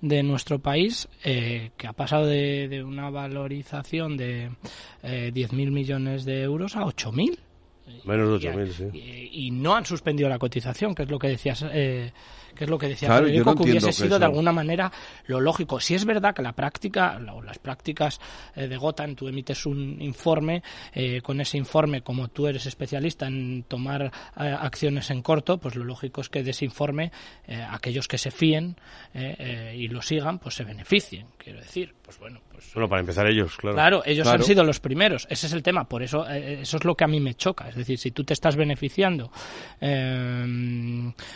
de 0.00 0.22
nuestro 0.22 0.58
país 0.58 1.08
eh, 1.24 1.70
que 1.76 1.86
ha 1.86 1.92
pasado 1.92 2.26
de, 2.26 2.68
de, 2.68 2.84
una 2.84 3.10
valorización 3.10 4.16
de 4.16 4.50
eh, 5.02 5.32
10.000 5.34 5.70
millones 5.70 6.24
de 6.24 6.42
euros 6.42 6.76
a 6.76 6.82
8.000. 6.82 7.38
Menos 8.04 8.40
de 8.40 8.50
8.000, 8.50 8.70
sí. 8.70 8.84
Y, 8.92 9.46
y, 9.46 9.50
no 9.50 9.74
han 9.74 9.84
suspendido 9.84 10.28
la 10.28 10.38
cotización, 10.38 10.94
que 10.94 11.02
es 11.02 11.10
lo 11.10 11.18
que 11.18 11.28
decías 11.28 11.64
eh, 11.72 12.12
que 12.58 12.64
es 12.64 12.70
lo 12.70 12.76
que 12.76 12.88
decía 12.88 13.08
claro, 13.08 13.26
Federico, 13.26 13.50
no 13.54 13.56
que 13.56 13.70
hubiese 13.70 13.92
sido 13.92 14.18
de 14.18 14.24
alguna 14.24 14.52
manera 14.52 14.90
lo 15.26 15.40
lógico. 15.40 15.78
Si 15.78 15.94
es 15.94 16.04
verdad 16.04 16.34
que 16.34 16.42
la 16.42 16.52
práctica, 16.52 17.20
o 17.32 17.40
las 17.40 17.58
prácticas 17.58 18.20
eh, 18.56 18.66
de 18.66 18.76
Gotham, 18.76 19.14
tú 19.14 19.28
emites 19.28 19.64
un 19.64 20.02
informe, 20.02 20.62
eh, 20.92 21.20
con 21.22 21.40
ese 21.40 21.56
informe, 21.56 22.02
como 22.02 22.28
tú 22.28 22.48
eres 22.48 22.66
especialista 22.66 23.28
en 23.28 23.62
tomar 23.68 24.02
eh, 24.02 24.10
acciones 24.36 25.10
en 25.10 25.22
corto, 25.22 25.58
pues 25.58 25.76
lo 25.76 25.84
lógico 25.84 26.20
es 26.20 26.28
que 26.28 26.42
de 26.42 26.50
ese 26.50 26.64
informe 26.64 27.12
eh, 27.46 27.64
aquellos 27.70 28.08
que 28.08 28.18
se 28.18 28.32
fíen 28.32 28.76
eh, 29.14 29.76
y 29.78 29.86
lo 29.86 30.02
sigan, 30.02 30.40
pues 30.40 30.56
se 30.56 30.64
beneficien. 30.64 31.28
Quiero 31.38 31.60
decir, 31.60 31.94
pues 32.08 32.18
bueno. 32.18 32.40
Pues, 32.50 32.72
bueno, 32.72 32.88
para 32.88 33.00
empezar 33.00 33.26
ellos, 33.26 33.54
claro. 33.58 33.76
Claro, 33.76 34.02
ellos 34.06 34.22
claro. 34.22 34.40
han 34.40 34.46
sido 34.46 34.64
los 34.64 34.80
primeros. 34.80 35.26
Ese 35.28 35.46
es 35.46 35.52
el 35.52 35.62
tema. 35.62 35.84
Por 35.84 36.02
eso, 36.02 36.26
eh, 36.26 36.62
eso 36.62 36.78
es 36.78 36.84
lo 36.86 36.94
que 36.94 37.04
a 37.04 37.06
mí 37.06 37.20
me 37.20 37.34
choca. 37.34 37.68
Es 37.68 37.74
decir, 37.74 37.98
si 37.98 38.10
tú 38.10 38.24
te 38.24 38.32
estás 38.32 38.56
beneficiando 38.56 39.30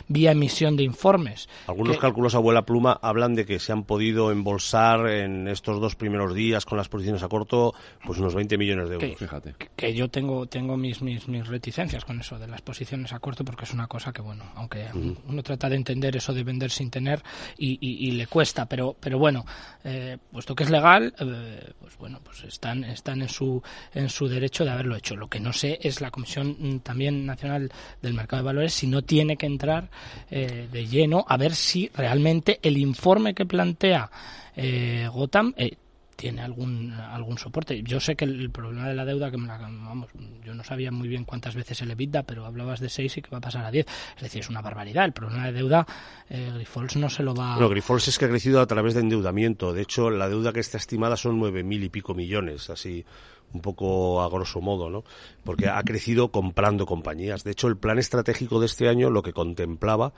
vía 0.09 0.33
emisión 0.33 0.75
de 0.75 0.85
informes, 0.85 1.03
informes. 1.03 1.49
Algunos 1.67 1.97
que... 1.97 2.01
cálculos 2.01 2.35
abuela 2.35 2.63
pluma 2.63 2.99
hablan 3.03 3.35
de 3.35 3.45
que 3.45 3.59
se 3.59 3.73
han 3.73 3.83
podido 3.85 4.31
embolsar 4.31 5.09
en 5.09 5.49
estos 5.49 5.81
dos 5.81 5.97
primeros 5.97 6.35
días 6.35 6.65
con 6.65 6.79
las 6.79 6.89
posiciones 6.89 7.23
a 7.23 7.29
corto 7.29 7.75
pues 8.05 8.19
unos 8.19 8.35
20 8.35 8.57
millones 8.57 8.89
de 8.89 8.95
euros. 8.95 9.11
Que, 9.11 9.17
Fíjate. 9.17 9.55
Que 9.77 9.95
yo 9.95 10.09
tengo 10.09 10.47
tengo 10.47 10.77
mis, 10.77 11.03
mis, 11.03 11.29
mis 11.29 11.47
reticencias 11.47 12.05
con 12.05 12.21
eso 12.21 12.39
de 12.39 12.47
las 12.47 12.63
posiciones 12.63 13.13
a 13.13 13.19
corto 13.19 13.45
porque 13.45 13.65
es 13.65 13.73
una 13.73 13.87
cosa 13.89 14.13
que 14.13 14.23
bueno, 14.23 14.45
aunque 14.55 14.87
uh 14.95 14.97
-huh. 14.97 15.17
uno 15.29 15.43
trata 15.43 15.69
de 15.69 15.77
entender 15.77 16.17
eso 16.17 16.33
de 16.33 16.45
vender 16.45 16.71
sin 16.71 16.91
tener 16.91 17.23
y, 17.59 17.79
y, 17.81 18.09
y 18.09 18.13
le 18.13 18.27
cuesta, 18.27 18.67
pero 18.67 18.97
pero 18.99 19.19
bueno, 19.19 19.45
eh, 19.85 20.19
puesto 20.31 20.55
que 20.55 20.62
es 20.63 20.71
legal, 20.71 21.15
eh, 21.19 21.73
pues 21.81 21.97
bueno, 21.99 22.21
pues 22.25 22.45
están 22.45 22.85
están 22.85 23.23
en 23.23 23.29
su 23.29 23.63
en 23.95 24.09
su 24.09 24.29
derecho 24.29 24.65
de 24.65 24.71
haberlo 24.71 24.97
hecho. 24.97 25.17
Lo 25.17 25.29
que 25.29 25.41
no 25.41 25.53
sé 25.53 25.79
es 25.83 26.01
la 26.01 26.11
Comisión 26.11 26.57
mm, 26.59 26.79
también 26.81 27.27
Nacional 27.27 27.71
del 28.01 28.15
Mercado 28.15 28.43
de 28.43 28.47
Valores 28.47 28.75
si 28.75 28.87
no 28.87 29.03
tiene 29.03 29.37
que 29.37 29.47
entrar 29.47 29.91
eh, 30.31 30.69
de 30.71 30.87
lleno 30.87 31.25
a 31.29 31.37
ver 31.37 31.55
si 31.55 31.91
realmente 31.95 32.59
el 32.63 32.77
informe 32.79 33.35
que 33.35 33.47
plantea 33.47 34.11
eh, 34.57 35.09
Gotham 35.13 35.55
eh, 35.57 35.77
tiene 36.23 36.41
algún 36.41 36.93
algún 36.93 37.37
soporte. 37.37 37.83
Yo 37.83 37.99
sé 37.99 38.15
que 38.15 38.25
el, 38.25 38.49
problema 38.51 38.89
de 38.89 38.95
la 38.95 39.05
deuda, 39.05 39.29
que 39.29 39.37
me 39.37 39.49
la, 39.49 39.59
vamos, 39.59 40.09
yo 40.45 40.55
no 40.55 40.63
sabía 40.63 40.93
muy 40.93 41.09
bien 41.09 41.25
cuántas 41.25 41.57
veces 41.57 41.83
el 41.83 41.91
EBITDA, 41.91 42.23
pero 42.23 42.47
hablabas 42.47 42.79
de 42.79 42.89
6 42.89 43.17
y 43.17 43.23
que 43.23 43.31
va 43.31 43.39
a 43.39 43.41
pasar 43.41 43.65
a 43.65 43.73
10. 43.73 43.85
Es 44.17 44.23
decir, 44.23 44.43
es 44.43 44.49
una 44.49 44.63
barbaridad. 44.63 45.05
El 45.05 45.13
problema 45.13 45.47
de 45.47 45.53
deuda, 45.53 45.85
eh, 46.31 46.53
Grifols 46.55 46.95
no 46.95 47.11
se 47.11 47.25
lo 47.25 47.35
va... 47.35 47.57
No, 47.57 47.69
Grifols 47.69 48.07
es 48.07 48.21
que 48.21 48.27
ha 48.27 48.29
crecido 48.29 48.61
a 48.61 48.67
través 48.69 48.95
de 48.95 49.01
endeudamiento. 49.01 49.73
De 49.73 49.83
hecho, 49.83 50.11
la 50.11 50.29
deuda 50.29 50.53
que 50.53 50.61
está 50.61 50.77
estimada 50.79 51.17
son 51.17 51.41
9.000 51.41 51.83
y 51.83 51.89
pico 51.89 52.15
millones, 52.15 52.71
así 52.71 53.05
un 53.53 53.61
poco 53.61 54.23
a 54.23 54.29
grosso 54.29 54.61
modo, 54.61 54.91
¿no? 54.91 55.03
Porque 55.43 55.69
ha 55.69 55.83
crecido 55.83 56.31
comprando 56.31 56.87
compañías. 56.87 57.43
De 57.43 57.51
hecho, 57.51 57.67
el 57.67 57.77
plan 57.77 57.99
estratégico 57.99 58.61
de 58.61 58.67
este 58.67 58.89
año 58.89 59.11
lo 59.11 59.23
que 59.23 59.33
contemplaba 59.33 60.15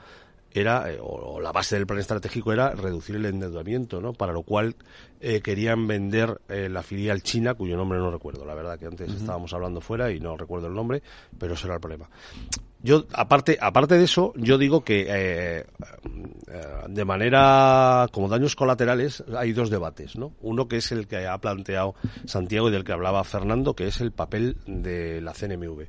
era, 0.61 0.91
eh, 0.91 0.97
o, 1.01 1.39
la 1.41 1.51
base 1.51 1.75
del 1.75 1.85
plan 1.85 1.99
estratégico 1.99 2.53
era 2.53 2.71
reducir 2.71 3.15
el 3.15 3.25
endeudamiento, 3.25 3.99
¿no? 3.99 4.13
Para 4.13 4.33
lo 4.33 4.43
cual 4.43 4.75
eh, 5.19 5.41
querían 5.41 5.87
vender 5.87 6.41
eh, 6.49 6.69
la 6.69 6.83
filial 6.83 7.21
china, 7.23 7.55
cuyo 7.55 7.75
nombre 7.75 7.99
no 7.99 8.11
recuerdo, 8.11 8.45
la 8.45 8.55
verdad 8.55 8.79
que 8.79 8.85
antes 8.85 9.11
estábamos 9.11 9.53
hablando 9.53 9.81
fuera 9.81 10.11
y 10.11 10.19
no 10.19 10.37
recuerdo 10.37 10.67
el 10.67 10.73
nombre, 10.73 11.03
pero 11.37 11.53
ese 11.55 11.67
era 11.67 11.75
el 11.75 11.81
problema. 11.81 12.09
Yo, 12.81 13.05
aparte, 13.13 13.57
aparte 13.59 13.97
de 13.97 14.03
eso, 14.03 14.31
yo 14.35 14.57
digo 14.59 14.83
que 14.83 15.65
de 16.87 17.05
manera, 17.05 18.07
como 18.11 18.29
daños 18.29 18.55
colaterales, 18.55 19.23
hay 19.35 19.53
dos 19.53 19.71
debates, 19.71 20.15
¿no? 20.15 20.33
Uno 20.41 20.67
que 20.67 20.77
es 20.77 20.91
el 20.91 21.07
que 21.07 21.25
ha 21.25 21.37
planteado 21.39 21.95
Santiago 22.25 22.69
y 22.69 22.71
del 22.71 22.83
que 22.83 22.91
hablaba 22.91 23.23
Fernando, 23.23 23.75
que 23.75 23.87
es 23.87 24.01
el 24.01 24.11
papel 24.11 24.57
de 24.67 25.19
la 25.19 25.33
CNMV. 25.33 25.87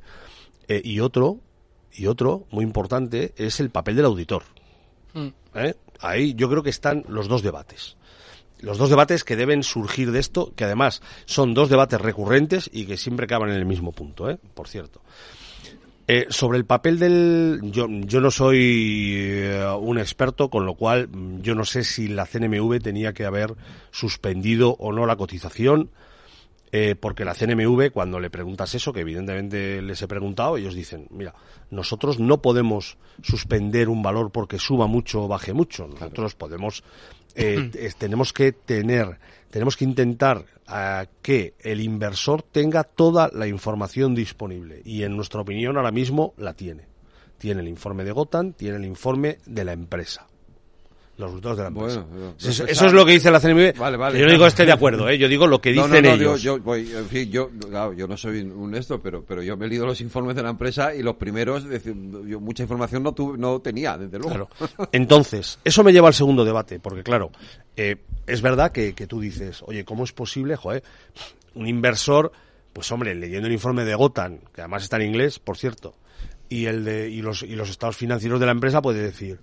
y 0.68 1.00
otro, 1.00 1.40
y 1.96 2.06
otro, 2.06 2.46
muy 2.50 2.64
importante, 2.64 3.32
es 3.36 3.60
el 3.60 3.70
papel 3.70 3.96
del 3.96 4.06
auditor. 4.06 4.42
Mm. 5.14 5.28
¿Eh? 5.54 5.74
Ahí 6.00 6.34
yo 6.34 6.48
creo 6.48 6.62
que 6.62 6.70
están 6.70 7.04
los 7.08 7.28
dos 7.28 7.42
debates. 7.42 7.96
Los 8.60 8.78
dos 8.78 8.90
debates 8.90 9.24
que 9.24 9.36
deben 9.36 9.62
surgir 9.62 10.12
de 10.12 10.18
esto, 10.18 10.52
que 10.54 10.64
además 10.64 11.02
son 11.24 11.54
dos 11.54 11.68
debates 11.68 12.00
recurrentes 12.00 12.70
y 12.72 12.86
que 12.86 12.96
siempre 12.96 13.24
acaban 13.24 13.50
en 13.50 13.56
el 13.56 13.66
mismo 13.66 13.92
punto, 13.92 14.30
¿eh? 14.30 14.38
por 14.54 14.68
cierto. 14.68 15.00
Eh, 16.08 16.26
sobre 16.30 16.58
el 16.58 16.64
papel 16.64 16.98
del... 16.98 17.60
Yo, 17.64 17.86
yo 17.88 18.20
no 18.20 18.30
soy 18.30 19.44
un 19.80 19.98
experto, 19.98 20.48
con 20.48 20.64
lo 20.64 20.74
cual 20.74 21.08
mm, 21.08 21.40
yo 21.40 21.54
no 21.54 21.64
sé 21.64 21.82
si 21.82 22.08
la 22.08 22.26
CNMV 22.26 22.80
tenía 22.80 23.12
que 23.12 23.24
haber 23.24 23.54
suspendido 23.90 24.76
o 24.78 24.92
no 24.92 25.04
la 25.06 25.16
cotización 25.16 25.90
eh, 26.78 26.94
porque 26.94 27.24
la 27.24 27.32
CNMV, 27.32 27.90
cuando 27.90 28.20
le 28.20 28.28
preguntas 28.28 28.74
eso, 28.74 28.92
que 28.92 29.00
evidentemente 29.00 29.80
les 29.80 30.02
he 30.02 30.06
preguntado, 30.06 30.58
ellos 30.58 30.74
dicen, 30.74 31.06
mira, 31.10 31.34
nosotros 31.70 32.20
no 32.20 32.42
podemos 32.42 32.98
suspender 33.22 33.88
un 33.88 34.02
valor 34.02 34.30
porque 34.30 34.58
suba 34.58 34.86
mucho 34.86 35.24
o 35.24 35.28
baje 35.28 35.54
mucho. 35.54 35.88
Nosotros 35.88 36.34
podemos, 36.34 36.84
eh, 37.34 37.70
tenemos 37.98 38.34
que 38.34 38.52
tener, 38.52 39.18
tenemos 39.50 39.74
que 39.74 39.86
intentar 39.86 40.44
eh, 40.70 41.06
que 41.22 41.54
el 41.60 41.80
inversor 41.80 42.42
tenga 42.42 42.84
toda 42.84 43.30
la 43.32 43.46
información 43.46 44.14
disponible. 44.14 44.82
Y 44.84 45.02
en 45.04 45.16
nuestra 45.16 45.40
opinión 45.40 45.78
ahora 45.78 45.92
mismo 45.92 46.34
la 46.36 46.52
tiene. 46.52 46.84
Tiene 47.38 47.62
el 47.62 47.68
informe 47.68 48.04
de 48.04 48.12
Gotan, 48.12 48.52
tiene 48.52 48.76
el 48.76 48.84
informe 48.84 49.38
de 49.46 49.64
la 49.64 49.72
empresa 49.72 50.26
los 51.18 51.30
resultados 51.30 51.56
de 51.56 51.62
la 51.62 51.68
empresa. 51.68 52.06
eso, 52.38 52.86
es 52.86 52.92
lo 52.92 53.06
que 53.06 53.12
dice 53.12 53.30
la 53.30 53.40
CNMV. 53.40 53.78
Vale, 53.78 53.96
vale. 53.96 54.18
Yo 54.18 54.26
no 54.26 54.32
digo 54.32 54.46
esté 54.46 54.66
de 54.66 54.72
acuerdo, 54.72 55.08
¿eh? 55.08 55.16
yo 55.16 55.28
digo 55.28 55.46
lo 55.46 55.60
que 55.60 55.72
dicen 55.72 56.04
ellos. 56.04 56.42
Yo, 56.42 56.60
voy, 56.60 56.92
en 56.92 57.06
fin, 57.06 57.30
yo, 57.30 57.48
claro, 57.50 57.94
yo 57.94 58.06
no 58.06 58.16
soy 58.16 58.40
un 58.40 58.74
esto, 58.74 59.00
pero, 59.00 59.24
pero 59.24 59.42
yo 59.42 59.56
me 59.56 59.66
he 59.66 59.68
leído 59.68 59.86
los 59.86 60.00
informes 60.00 60.36
de 60.36 60.42
la 60.42 60.50
empresa 60.50 60.94
y 60.94 61.02
los 61.02 61.16
primeros, 61.16 61.64
yo 62.26 62.40
mucha 62.40 62.62
información 62.62 63.02
no, 63.02 63.12
tuve, 63.12 63.38
no 63.38 63.60
tenía, 63.60 63.96
desde 63.96 64.18
luego. 64.18 64.48
Claro. 64.58 64.88
Entonces, 64.92 65.58
eso 65.64 65.82
me 65.82 65.92
lleva 65.92 66.08
al 66.08 66.14
segundo 66.14 66.44
debate, 66.44 66.80
porque 66.80 67.02
claro, 67.02 67.30
eh, 67.76 67.96
es 68.26 68.42
verdad 68.42 68.72
que, 68.72 68.94
que 68.94 69.06
tú 69.06 69.20
dices, 69.20 69.62
oye, 69.66 69.84
¿cómo 69.84 70.04
es 70.04 70.12
posible, 70.12 70.56
joder, 70.56 70.82
un 71.54 71.66
inversor, 71.66 72.30
pues 72.74 72.92
hombre, 72.92 73.14
leyendo 73.14 73.46
el 73.46 73.54
informe 73.54 73.84
de 73.86 73.94
Gotan, 73.94 74.40
que 74.54 74.60
además 74.60 74.82
está 74.82 74.96
en 74.96 75.04
inglés, 75.04 75.38
por 75.38 75.56
cierto, 75.56 75.94
y 76.50 76.66
el 76.66 76.84
de 76.84 77.08
y 77.08 77.22
los 77.22 77.42
y 77.42 77.56
los 77.56 77.70
estados 77.70 77.96
financieros 77.96 78.38
de 78.38 78.46
la 78.46 78.52
empresa 78.52 78.82
puede 78.82 79.02
decir 79.02 79.40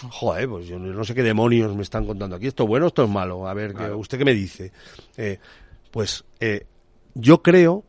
Joder, 0.10 0.48
pues 0.48 0.66
yo 0.66 0.78
no 0.78 1.04
sé 1.04 1.14
qué 1.14 1.22
demonios 1.22 1.74
me 1.74 1.82
están 1.82 2.06
contando 2.06 2.36
aquí. 2.36 2.46
¿Esto 2.46 2.64
es 2.64 2.68
bueno 2.68 2.86
esto 2.86 3.04
es 3.04 3.10
malo? 3.10 3.48
A 3.48 3.54
ver, 3.54 3.74
¿usted 3.94 4.18
qué 4.18 4.24
me 4.24 4.34
dice? 4.34 4.72
Eh, 5.16 5.38
pues 5.90 6.24
eh, 6.40 6.66
yo 7.14 7.42
creo 7.42 7.84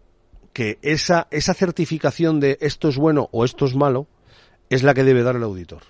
que 0.52 0.78
esa, 0.82 1.28
esa 1.32 1.54
certificación 1.54 2.40
de 2.40 2.58
esto 2.62 2.90
es 2.90 2.98
bueno 2.98 3.30
o 3.32 3.44
esto 3.46 3.66
es 3.66 3.76
malo 3.76 4.08
es 4.70 4.84
la 4.84 4.94
que 4.94 5.04
debe 5.04 5.24
dar 5.24 5.36
el 5.36 5.44
auditor. 5.44 5.82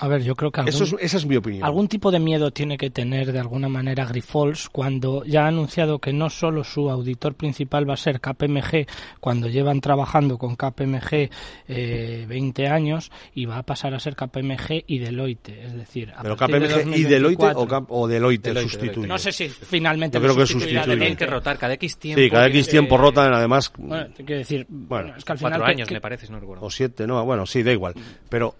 A 0.00 0.08
ver, 0.08 0.22
yo 0.22 0.34
creo 0.34 0.50
que 0.50 0.62
Eso 0.62 0.96
esa 0.98 1.16
es 1.18 1.26
mi 1.26 1.36
opinión. 1.36 1.62
algún 1.62 1.86
tipo 1.86 2.10
de 2.10 2.18
miedo 2.18 2.50
tiene 2.50 2.78
que 2.78 2.88
tener 2.88 3.32
de 3.32 3.38
alguna 3.38 3.68
manera 3.68 4.06
Grifols 4.06 4.70
cuando 4.70 5.24
ya 5.26 5.44
ha 5.44 5.48
anunciado 5.48 5.98
que 5.98 6.14
no 6.14 6.30
solo 6.30 6.64
su 6.64 6.88
auditor 6.88 7.34
principal 7.34 7.88
va 7.88 7.94
a 7.94 7.96
ser 7.98 8.18
KPMG 8.18 8.86
cuando 9.20 9.48
llevan 9.48 9.82
trabajando 9.82 10.38
con 10.38 10.56
KPMG 10.56 11.28
eh, 11.68 12.24
20 12.26 12.66
años 12.66 13.12
y 13.34 13.44
va 13.44 13.58
a 13.58 13.62
pasar 13.62 13.92
a 13.92 14.00
ser 14.00 14.16
KPMG 14.16 14.84
y 14.86 15.00
Deloitte, 15.00 15.50
es 15.50 15.74
decir, 15.74 16.14
Pero 16.22 16.34
KPMG 16.34 16.96
y 16.96 17.04
Deloitte 17.04 17.52
o, 17.54 18.08
Deloitte, 18.08 18.58
sustituye. 18.62 19.06
No 19.06 19.18
sé 19.18 19.32
si 19.32 19.50
finalmente 19.50 20.16
yo 20.16 20.22
creo 20.22 20.34
que 20.34 20.46
sustituye. 20.46 20.82
Tienen 20.82 21.16
que 21.16 21.26
rotar 21.26 21.58
cada 21.58 21.74
X 21.74 21.98
tiempo. 21.98 22.22
Sí, 22.22 22.30
cada 22.30 22.46
X 22.46 22.68
tiempo 22.68 22.96
rotan 22.96 23.34
además. 23.34 23.70
Bueno, 23.76 24.06
quiero 24.16 24.38
decir, 24.38 24.64
bueno, 24.66 25.14
es 25.14 25.26
que 25.26 25.32
al 25.32 25.38
final 25.38 25.58
cuatro 25.58 25.66
años 25.66 25.90
me 25.90 26.00
parece, 26.00 26.26
no 26.32 26.40
recuerdo. 26.40 26.64
O 26.64 26.70
siete, 26.70 27.06
no, 27.06 27.22
bueno, 27.26 27.44
sí, 27.44 27.62
da 27.62 27.72
igual. 27.72 27.92
Pero 28.30 28.54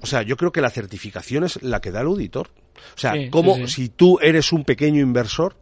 o 0.00 0.06
sea, 0.06 0.22
yo 0.22 0.36
creo 0.36 0.52
que 0.52 0.60
la 0.60 0.70
certificación 0.70 1.44
es 1.44 1.62
la 1.62 1.80
que 1.80 1.90
da 1.90 2.00
el 2.00 2.06
auditor. 2.06 2.50
O 2.94 2.98
sea, 2.98 3.14
como 3.30 3.66
si 3.66 3.88
tú 3.88 4.18
eres 4.20 4.52
un 4.52 4.64
pequeño 4.64 5.00
inversor, 5.00 5.56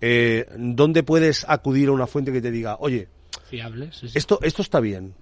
eh, 0.00 0.46
¿dónde 0.56 1.02
puedes 1.02 1.44
acudir 1.48 1.88
a 1.88 1.92
una 1.92 2.06
fuente 2.06 2.32
que 2.32 2.40
te 2.40 2.50
diga, 2.50 2.76
oye, 2.80 3.08
esto, 4.14 4.38
esto 4.42 4.62
está 4.62 4.80
bien? 4.80 5.14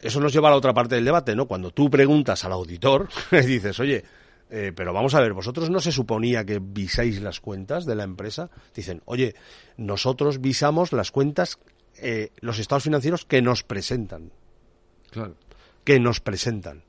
Eso 0.00 0.20
nos 0.20 0.32
lleva 0.32 0.48
a 0.48 0.52
la 0.52 0.56
otra 0.56 0.74
parte 0.74 0.94
del 0.94 1.04
debate, 1.04 1.36
¿no? 1.36 1.46
Cuando 1.46 1.70
tú 1.70 1.90
preguntas 1.90 2.44
al 2.44 2.52
auditor, 2.52 3.08
le 3.30 3.42
dices, 3.42 3.78
oye, 3.80 4.02
eh, 4.50 4.72
pero 4.74 4.92
vamos 4.92 5.14
a 5.14 5.20
ver, 5.20 5.32
¿vosotros 5.32 5.70
no 5.70 5.78
se 5.80 5.92
suponía 5.92 6.44
que 6.44 6.58
visáis 6.60 7.20
las 7.20 7.40
cuentas 7.40 7.84
de 7.86 7.94
la 7.94 8.04
empresa? 8.04 8.50
Dicen, 8.74 9.02
oye, 9.04 9.34
nosotros 9.76 10.40
visamos 10.40 10.92
las 10.92 11.10
cuentas, 11.12 11.58
eh, 11.98 12.30
los 12.40 12.58
estados 12.58 12.84
financieros 12.84 13.24
que 13.24 13.42
nos 13.42 13.62
presentan 13.62 14.32
que 15.84 16.00
nos 16.00 16.20
presentan. 16.20 16.82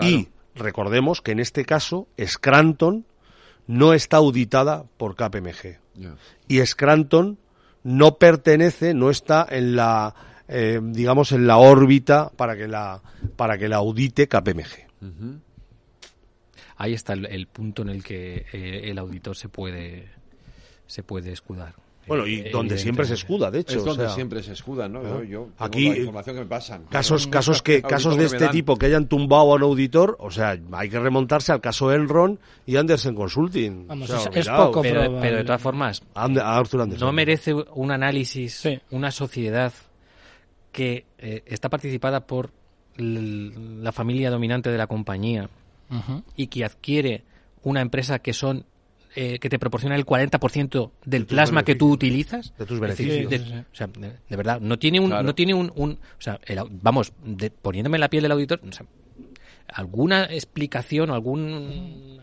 Y 0.00 0.28
recordemos 0.54 1.20
que 1.20 1.32
en 1.32 1.40
este 1.40 1.64
caso 1.64 2.08
Scranton 2.22 3.06
no 3.66 3.92
está 3.94 4.18
auditada 4.18 4.84
por 4.96 5.14
KPMG. 5.14 5.78
Y 6.48 6.64
Scranton 6.64 7.38
no 7.82 8.16
pertenece, 8.16 8.94
no 8.94 9.10
está 9.10 9.46
en 9.48 9.76
la, 9.76 10.14
eh, 10.48 10.80
digamos, 10.82 11.32
en 11.32 11.46
la 11.46 11.58
órbita 11.58 12.30
para 12.30 12.56
que 12.56 12.68
la, 12.68 13.02
para 13.36 13.58
que 13.58 13.68
la 13.68 13.76
audite 13.76 14.28
KPMG. 14.28 14.88
Ahí 16.76 16.94
está 16.94 17.12
el, 17.12 17.46
punto 17.46 17.82
en 17.82 17.90
el 17.90 18.02
que 18.02 18.46
eh, 18.52 18.90
el 18.90 18.98
auditor 18.98 19.36
se 19.36 19.48
puede, 19.48 20.08
se 20.86 21.02
puede 21.02 21.32
escudar. 21.32 21.74
Bueno, 22.06 22.26
y 22.26 22.48
donde 22.50 22.76
siempre 22.78 23.04
se 23.04 23.14
escuda, 23.14 23.50
de 23.50 23.60
hecho. 23.60 23.78
Es 23.78 23.84
donde 23.84 24.08
siempre 24.10 24.42
se 24.42 24.52
escuda, 24.52 24.88
¿no? 24.88 25.22
Yo, 25.22 25.48
aquí, 25.58 25.86
información 25.86 26.36
que 26.36 26.42
me 26.42 26.48
pasan. 26.48 26.84
Casos, 26.90 27.26
casos, 27.26 27.62
que, 27.62 27.82
casos 27.82 28.16
de 28.16 28.24
este 28.24 28.48
tipo 28.48 28.76
que 28.76 28.86
hayan 28.86 29.06
tumbado 29.06 29.52
a 29.52 29.56
un 29.56 29.62
auditor, 29.62 30.16
o 30.18 30.30
sea, 30.30 30.58
hay 30.72 30.88
que 30.88 30.98
remontarse 30.98 31.52
al 31.52 31.60
caso 31.60 31.92
Enron 31.92 32.38
y 32.66 32.76
Anderson 32.76 33.14
Consulting. 33.14 33.86
Vamos, 33.86 34.10
es, 34.32 34.48
poco, 34.48 34.82
pero, 34.82 35.20
pero, 35.20 35.36
de 35.36 35.44
todas 35.44 35.62
formas, 35.62 36.02
no 36.98 37.12
merece 37.12 37.54
un 37.54 37.92
análisis, 37.92 38.68
una 38.90 39.10
sociedad 39.10 39.72
que 40.72 41.04
eh, 41.18 41.42
está 41.46 41.68
participada 41.68 42.26
por 42.26 42.50
la 42.96 43.92
familia 43.92 44.30
dominante 44.30 44.70
de 44.70 44.78
la 44.78 44.86
compañía 44.86 45.48
y 46.36 46.46
que 46.48 46.64
adquiere 46.64 47.24
una 47.62 47.80
empresa 47.80 48.20
que 48.20 48.32
son 48.32 48.64
eh, 49.14 49.38
que 49.38 49.48
te 49.48 49.58
proporciona 49.58 49.96
el 49.96 50.06
40% 50.06 50.90
del 51.04 51.26
plasma 51.26 51.64
que 51.64 51.74
tú 51.74 51.90
utilizas. 51.90 52.54
De 52.58 52.66
tus 52.66 52.80
beneficios. 52.80 53.30
De, 53.30 53.60
o 53.60 53.74
sea, 53.74 53.88
de, 53.88 54.36
verdad, 54.36 54.60
no 54.60 54.78
tiene 54.78 55.00
un, 55.00 55.10
no 55.10 55.34
tiene 55.34 55.54
un, 55.54 55.72
un 55.74 55.92
o 55.92 56.20
sea, 56.20 56.38
vamos, 56.70 57.12
poniéndome 57.62 57.96
en 57.96 58.00
la 58.00 58.08
piel 58.08 58.22
del 58.22 58.32
auditor, 58.32 58.60
o 58.68 58.72
sea, 58.72 58.86
alguna 59.68 60.24
explicación 60.24 61.10
o 61.10 61.14
alguna 61.14 61.60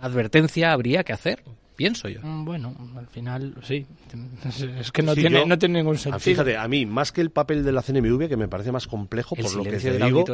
advertencia 0.02 0.72
habría 0.72 1.04
que 1.04 1.14
hacer 1.14 1.44
pienso 1.78 2.10
yo. 2.10 2.20
Mm, 2.22 2.44
bueno, 2.44 2.76
al 2.98 3.08
final 3.08 3.54
sí. 3.62 3.86
Es 4.80 4.92
que 4.92 5.04
no, 5.04 5.14
tiene, 5.14 5.46
no 5.46 5.58
tiene 5.58 5.80
ningún 5.80 5.98
sentido. 5.98 6.20
Fíjate, 6.20 6.58
a 6.58 6.68
mí, 6.68 6.86
más 6.86 7.12
que 7.12 7.22
el 7.22 7.30
papel 7.30 7.64
de 7.64 7.72
la 7.72 7.82
CNMV, 7.82 8.28
que 8.28 8.36
me 8.36 8.48
parece 8.48 8.72
más 8.72 8.88
complejo, 8.88 9.36
por 9.36 9.56
lo 9.56 9.64
que 9.64 9.78
te 9.78 9.98
digo, 9.98 10.26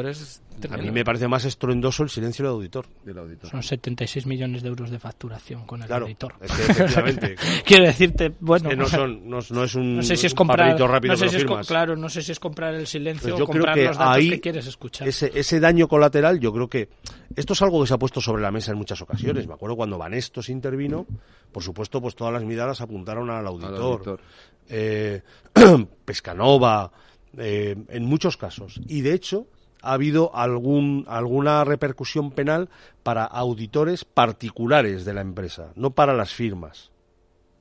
a 0.70 0.76
mí 0.78 0.90
me 0.90 1.04
parece 1.04 1.28
más 1.28 1.44
estruendoso 1.44 2.02
el 2.02 2.08
silencio 2.08 2.44
del 2.44 2.54
auditor. 2.54 2.86
Del 3.04 3.18
auditor. 3.18 3.50
Son 3.50 3.62
76 3.62 4.26
millones 4.26 4.62
de 4.62 4.68
euros 4.68 4.90
de 4.90 4.98
facturación 4.98 5.66
con 5.66 5.82
el 5.82 5.92
auditor. 5.92 6.34
Es 6.40 6.50
que 6.50 6.62
efectivamente. 6.62 7.36
Quiero 7.64 7.84
decirte, 7.84 8.32
bueno. 8.40 8.70
no, 8.74 8.86
son, 8.86 9.28
no, 9.28 9.38
es 9.38 9.74
un, 9.74 9.96
no 9.96 10.02
sé 10.02 10.16
si 10.16 10.26
es 10.26 10.34
comprar, 10.34 10.78
rápido 10.80 11.14
no 11.14 11.18
sé 11.18 11.28
si 11.28 11.36
es, 11.36 11.44
claro, 11.66 11.94
no 11.94 12.08
sé 12.08 12.22
si 12.22 12.32
es 12.32 12.40
comprar 12.40 12.74
el 12.74 12.86
silencio 12.86 13.30
pues 13.30 13.42
o 13.42 13.46
comprar 13.46 13.76
los 13.76 13.98
datos 13.98 14.24
que 14.24 14.40
quieres 14.40 14.66
escuchar. 14.66 15.06
Ese, 15.06 15.30
ese 15.34 15.60
daño 15.60 15.86
colateral, 15.86 16.40
yo 16.40 16.52
creo 16.52 16.68
que 16.68 16.88
esto 17.36 17.52
es 17.52 17.62
algo 17.62 17.80
que 17.80 17.88
se 17.88 17.94
ha 17.94 17.98
puesto 17.98 18.20
sobre 18.20 18.42
la 18.42 18.50
mesa 18.50 18.72
en 18.72 18.78
muchas 18.78 19.00
ocasiones. 19.02 19.46
Me 19.46 19.54
acuerdo 19.54 19.76
cuando 19.76 19.98
Vanestos 19.98 20.48
intervino, 20.48 21.06
por 21.52 21.62
supuesto, 21.62 22.00
pues 22.00 22.14
todas 22.14 22.32
las 22.32 22.44
miradas 22.44 22.80
apuntaron 22.80 23.30
al 23.30 23.46
auditor. 23.46 24.20
Eh, 24.68 25.22
Pescanova, 26.04 26.90
eh, 27.36 27.76
en 27.88 28.04
muchos 28.04 28.36
casos. 28.36 28.80
Y 28.88 29.02
de 29.02 29.14
hecho, 29.14 29.46
ha 29.82 29.92
habido 29.92 30.34
algún, 30.34 31.04
alguna 31.06 31.62
repercusión 31.64 32.30
penal 32.30 32.70
para 33.02 33.24
auditores 33.24 34.04
particulares 34.04 35.04
de 35.04 35.14
la 35.14 35.20
empresa, 35.20 35.72
no 35.76 35.90
para 35.90 36.14
las 36.14 36.32
firmas, 36.32 36.90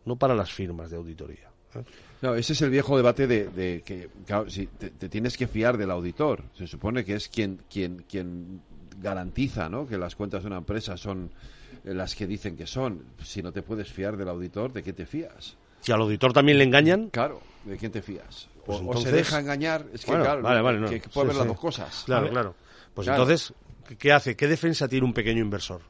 no 0.06 0.16
para 0.16 0.34
las 0.34 0.52
firmas 0.52 0.90
de 0.90 0.98
auditoría. 0.98 1.50
No, 2.22 2.36
ese 2.36 2.54
es 2.54 2.62
el 2.62 2.70
viejo 2.70 2.96
debate 2.96 3.28
de, 3.28 3.48
de 3.50 3.82
que 3.84 4.10
claro, 4.26 4.50
si 4.50 4.68
te, 4.68 4.92
te 4.92 5.10
tienes 5.10 5.38
que 5.38 5.48
fiar 5.48 5.78
del 5.78 5.92
auditor. 5.92 6.44
Se 6.56 6.68
supone 6.68 7.04
que 7.04 7.16
es 7.16 7.28
quien, 7.28 7.62
quien, 7.70 8.06
quien 8.08 8.62
garantiza 9.02 9.70
¿no? 9.70 9.86
que 9.86 9.98
las 9.98 10.16
cuentas 10.16 10.44
de 10.44 10.48
una 10.48 10.58
empresa 10.58 10.96
son 10.98 11.26
eh, 11.26 11.34
las 11.84 12.16
que 12.16 12.28
dicen 12.28 12.56
que 12.56 12.66
son. 12.68 13.04
Si 13.24 13.42
no 13.42 13.52
te 13.52 13.62
puedes 13.62 13.92
fiar 13.92 14.16
del 14.18 14.30
auditor, 14.30 14.72
¿de 14.74 14.84
qué 14.84 14.94
te 14.94 15.06
fías? 15.06 15.56
Si 15.82 15.92
al 15.92 16.02
auditor 16.02 16.32
también 16.34 16.58
le 16.58 16.64
engañan, 16.64 17.10
Claro, 17.10 17.42
¿de 17.66 17.78
quién 17.78 17.92
te 17.92 18.02
fías? 18.02 18.48
O, 18.62 18.66
Pues 18.66 18.78
o 18.80 18.82
entonces- 18.82 19.10
se 19.10 19.16
deja 19.16 19.40
engañar, 19.40 19.86
es 19.94 20.06
que 20.06 20.12
Bueno, 20.12 20.24
claro, 20.24 20.42
vale, 20.42 20.62
vale, 20.62 20.80
no. 20.80 20.88
que, 20.90 21.02
que 21.02 21.10
puede 21.10 21.26
Sí, 21.28 21.30
haber 21.32 21.36
las 21.36 21.48
dos 21.48 21.60
cosas. 21.60 22.04
Claro, 22.06 22.30
claro. 22.30 22.56
Pues 22.94 23.06
Claro. 23.08 23.24
entonces, 23.24 23.54
¿qué- 23.88 23.98
¿qué 23.98 24.14
hace? 24.14 24.36
¿Qué 24.38 24.48
defensa 24.48 24.88
tiene 24.88 25.06
un 25.06 25.14
pequeño 25.14 25.42
inversor? 25.42 25.82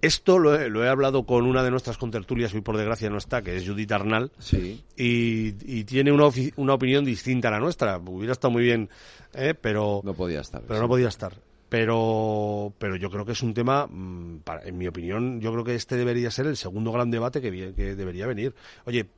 Esto 0.00 0.38
lo 0.38 0.54
he, 0.54 0.70
lo 0.70 0.84
he 0.84 0.88
hablado 0.88 1.26
con 1.26 1.44
una 1.44 1.62
de 1.64 1.70
nuestras 1.72 1.98
contertulias, 1.98 2.54
hoy 2.54 2.60
por 2.60 2.76
desgracia 2.76 3.10
no 3.10 3.18
está, 3.18 3.42
que 3.42 3.56
es 3.56 3.66
Judith 3.68 3.90
Arnal, 3.90 4.30
Sí. 4.38 4.82
y, 4.96 5.54
y 5.78 5.84
tiene 5.84 6.12
una, 6.12 6.28
una 6.56 6.74
opinión 6.74 7.04
distinta 7.04 7.48
a 7.48 7.50
la 7.50 7.58
nuestra. 7.60 7.98
Hubiera 7.98 8.32
estado 8.32 8.52
muy 8.52 8.62
bien, 8.62 8.88
¿eh? 9.34 9.54
pero, 9.60 10.00
No 10.04 10.14
podía 10.14 10.40
estar. 10.40 10.62
pero 10.62 10.76
sí. 10.76 10.82
no 10.82 10.88
podía 10.88 11.08
estar. 11.08 11.32
Pero, 11.68 12.72
pero 12.78 12.96
yo 12.96 13.10
creo 13.10 13.24
que 13.26 13.32
es 13.32 13.42
un 13.42 13.52
tema, 13.54 13.86
mm, 13.86 14.38
para- 14.44 14.62
en 14.66 14.78
mi 14.78 14.86
opinión, 14.86 15.40
yo 15.40 15.52
creo 15.52 15.64
que 15.64 15.74
este 15.74 15.96
debería 15.96 16.30
ser 16.30 16.46
el 16.46 16.56
segundo 16.56 16.92
gran 16.92 17.10
debate 17.10 17.40
que, 17.42 17.74
que 17.74 17.94
debería 17.94 18.26
venir. 18.26 18.54
Oye, 18.86 19.08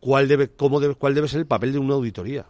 ¿cuál 0.00 0.28
debe, 0.28 0.48
cómo 0.48 0.80
debe, 0.80 0.94
¿cuál 0.94 1.14
debe 1.14 1.28
ser 1.28 1.40
el 1.40 1.46
papel 1.46 1.72
de 1.72 1.78
una 1.78 1.94
auditoría, 1.94 2.46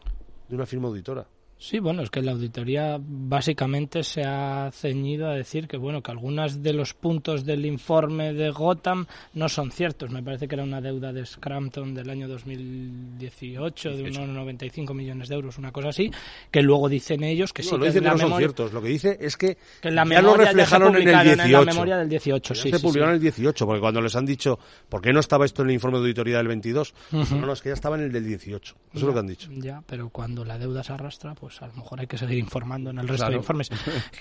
de 0.49 0.55
una 0.55 0.67
firma 0.67 0.89
auditora? 0.89 1.27
Sí, 1.63 1.79
bueno, 1.79 2.01
es 2.01 2.09
que 2.09 2.23
la 2.23 2.33
auditoría 2.33 2.97
básicamente 2.99 4.03
se 4.03 4.23
ha 4.23 4.71
ceñido 4.73 5.29
a 5.29 5.35
decir 5.35 5.69
que 5.69 5.77
bueno 5.77 6.03
que 6.03 6.11
algunos 6.11 6.63
de 6.63 6.73
los 6.73 6.95
puntos 6.95 7.45
del 7.45 7.67
informe 7.67 8.33
de 8.33 8.49
Gotham 8.51 9.05
no 9.35 9.47
son 9.51 9.71
ciertos. 9.71 10.09
Me 10.11 10.23
parece 10.23 10.49
que 10.49 10.55
era 10.55 10.65
una 10.65 10.81
deuda 10.81 11.13
de 11.13 11.27
Scrampton 11.27 11.93
del 11.95 12.09
año 12.09 12.29
2018 12.29 13.91
de 13.91 14.03
unos 14.05 14.29
95 14.29 14.95
millones 14.95 15.29
de 15.29 15.35
euros, 15.35 15.59
una 15.59 15.71
cosa 15.71 15.91
así, 15.91 16.11
que 16.51 16.63
luego 16.63 16.89
dicen 16.89 17.23
ellos 17.25 17.53
que 17.53 17.63
No, 17.63 17.69
sí 17.69 17.75
no 17.75 17.81
que 17.83 17.87
dice 17.89 17.99
en 17.99 18.05
que 18.05 18.11
no 18.11 18.17
son 18.17 18.27
memoria- 18.29 18.47
ciertos. 18.49 18.73
Lo 18.73 18.81
que 18.83 18.89
dice 18.89 19.19
es 19.21 19.37
que, 19.37 19.59
que 19.83 19.91
la 19.91 20.05
ya 20.07 20.23
lo 20.23 20.31
memoria 20.31 20.45
ya 20.47 20.51
se 20.53 20.57
reflejaron 20.57 20.89
en 20.89 20.95
el 20.95 21.03
publicaron 21.03 21.25
18. 21.35 21.45
en 21.45 21.53
la 21.67 21.73
memoria 21.73 21.97
del 21.99 22.09
18, 22.09 22.55
Ya 22.55 22.63
sí, 22.63 22.71
se 22.71 22.77
sí, 22.79 22.83
publicaron 22.83 23.09
sí. 23.09 23.11
en 23.11 23.17
el 23.17 23.21
18, 23.23 23.67
porque 23.67 23.81
cuando 23.81 24.01
les 24.01 24.17
han 24.17 24.25
dicho, 24.25 24.59
¿por 24.89 25.03
qué 25.03 25.13
no 25.13 25.21
estaba 25.21 25.45
esto 25.45 25.61
en 25.61 25.69
el 25.69 25.75
informe 25.75 25.99
de 25.99 26.05
auditoría 26.05 26.39
del 26.39 26.49
22? 26.49 26.95
No, 27.13 27.25
no, 27.47 27.53
es 27.53 27.61
que 27.61 27.69
ya 27.69 27.75
estaba 27.75 27.97
en 27.97 28.05
el 28.05 28.13
del 28.13 28.25
18. 28.25 28.75
Eso 28.75 28.97
es 28.97 29.03
lo 29.03 29.13
que 29.13 29.19
han 29.19 29.27
dicho. 29.27 29.51
Ya, 29.53 29.83
pero 29.87 30.09
cuando 30.09 30.43
la 30.45 30.59
deuda 30.59 30.83
se 30.83 30.95
arrastra, 30.95 31.35
pues 31.35 31.50
a 31.61 31.67
lo 31.67 31.75
mejor 31.75 32.01
hay 32.01 32.07
que 32.07 32.19
seguir 32.19 32.39
informando 32.39 32.91
en 32.91 32.99
el 32.99 33.09
resto 33.09 33.23
Claro. 33.25 33.33
de 33.33 33.39
informes. 33.39 33.71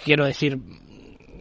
Quiero 0.03 0.25
decir, 0.25 0.59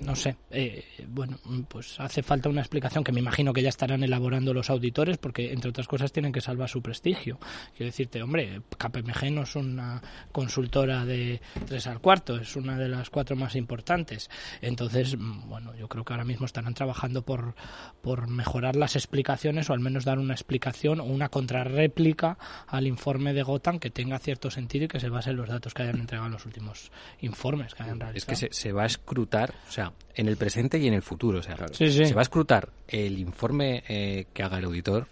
no 0.01 0.15
sé, 0.17 0.37
eh, 0.51 0.85
bueno, 1.09 1.39
pues 1.69 1.99
hace 2.01 2.23
falta 2.23 2.49
una 2.49 2.61
explicación 2.61 3.05
que 3.05 3.13
me 3.13 3.21
imagino 3.21 3.53
que 3.53 3.63
ya 3.63 3.69
estarán 3.69 4.03
elaborando 4.03 4.55
los 4.55 4.71
auditores, 4.71 5.19
porque 5.19 5.53
entre 5.53 5.71
otras 5.71 5.87
cosas 5.89 6.13
tienen 6.13 6.33
que 6.33 6.41
salvar 6.41 6.69
su 6.69 6.83
prestigio. 6.83 7.39
Quiero 7.77 7.87
decirte, 7.91 8.23
hombre, 8.23 8.63
KPMG 8.77 9.31
no 9.33 9.43
es 9.43 9.57
una 9.57 10.03
consultora 10.33 11.05
de 11.05 11.41
tres 11.67 11.87
al 11.87 12.01
cuarto, 12.01 12.37
es 12.37 12.57
una 12.57 12.77
de 12.79 12.89
las 12.89 13.11
cuatro 13.11 13.37
más 13.37 13.57
importantes. 13.57 14.31
Entonces, 14.61 15.17
mm, 15.19 15.49
bueno, 15.49 15.75
yo 15.77 15.89
creo 15.89 16.05
que 16.05 16.13
ahora 16.13 16.25
mismo 16.25 16.47
estarán 16.47 16.75
trabajando 16.75 17.23
por, 17.23 17.55
por 18.01 18.29
mejorar 18.29 18.77
las 18.77 18.97
explicaciones 18.97 19.69
o 19.71 19.73
al 19.73 19.81
menos 19.81 20.05
dar 20.05 20.19
una 20.19 20.35
explicación 20.35 21.01
o 21.01 21.05
una 21.05 21.29
contrarréplica 21.29 22.39
al 22.67 22.87
informe 22.87 23.33
de 23.33 23.43
Gotham 23.43 23.79
que 23.79 23.91
tenga 23.91 24.19
cierto 24.19 24.51
sentido 24.51 24.85
y 24.87 24.89
que 24.89 25.01
se 25.01 25.09
base 25.09 25.31
en 25.31 25.37
los 25.37 25.49
datos 25.49 25.75
que 25.75 25.83
hayan 25.83 25.99
entregado 25.99 26.27
en 26.27 26.33
los 26.33 26.47
últimos 26.47 26.91
informes 27.21 27.75
que 27.75 27.83
hayan 27.83 27.97
Es 27.97 28.03
realizado. 28.03 28.31
que 28.31 28.37
se, 28.37 28.49
se 28.53 28.73
va 28.73 28.85
a 28.85 28.87
escrutar, 28.87 29.55
o 29.69 29.71
sea, 29.73 29.88
en 30.15 30.29
el 30.29 30.37
presente 30.37 30.79
y 30.79 30.87
en 30.87 30.95
el 30.95 31.03
futuro. 31.03 31.39
O 31.39 31.43
sea, 31.43 31.57
Sí, 31.73 31.91
sí. 31.91 32.05
se 32.07 32.15
va 32.15 32.21
a 32.21 32.23
escrutar 32.23 32.71
el 32.89 33.19
informe 33.19 33.83
eh, 33.89 34.27
que 34.33 34.43
haga 34.43 34.59
el 34.59 34.65
auditor, 34.65 35.07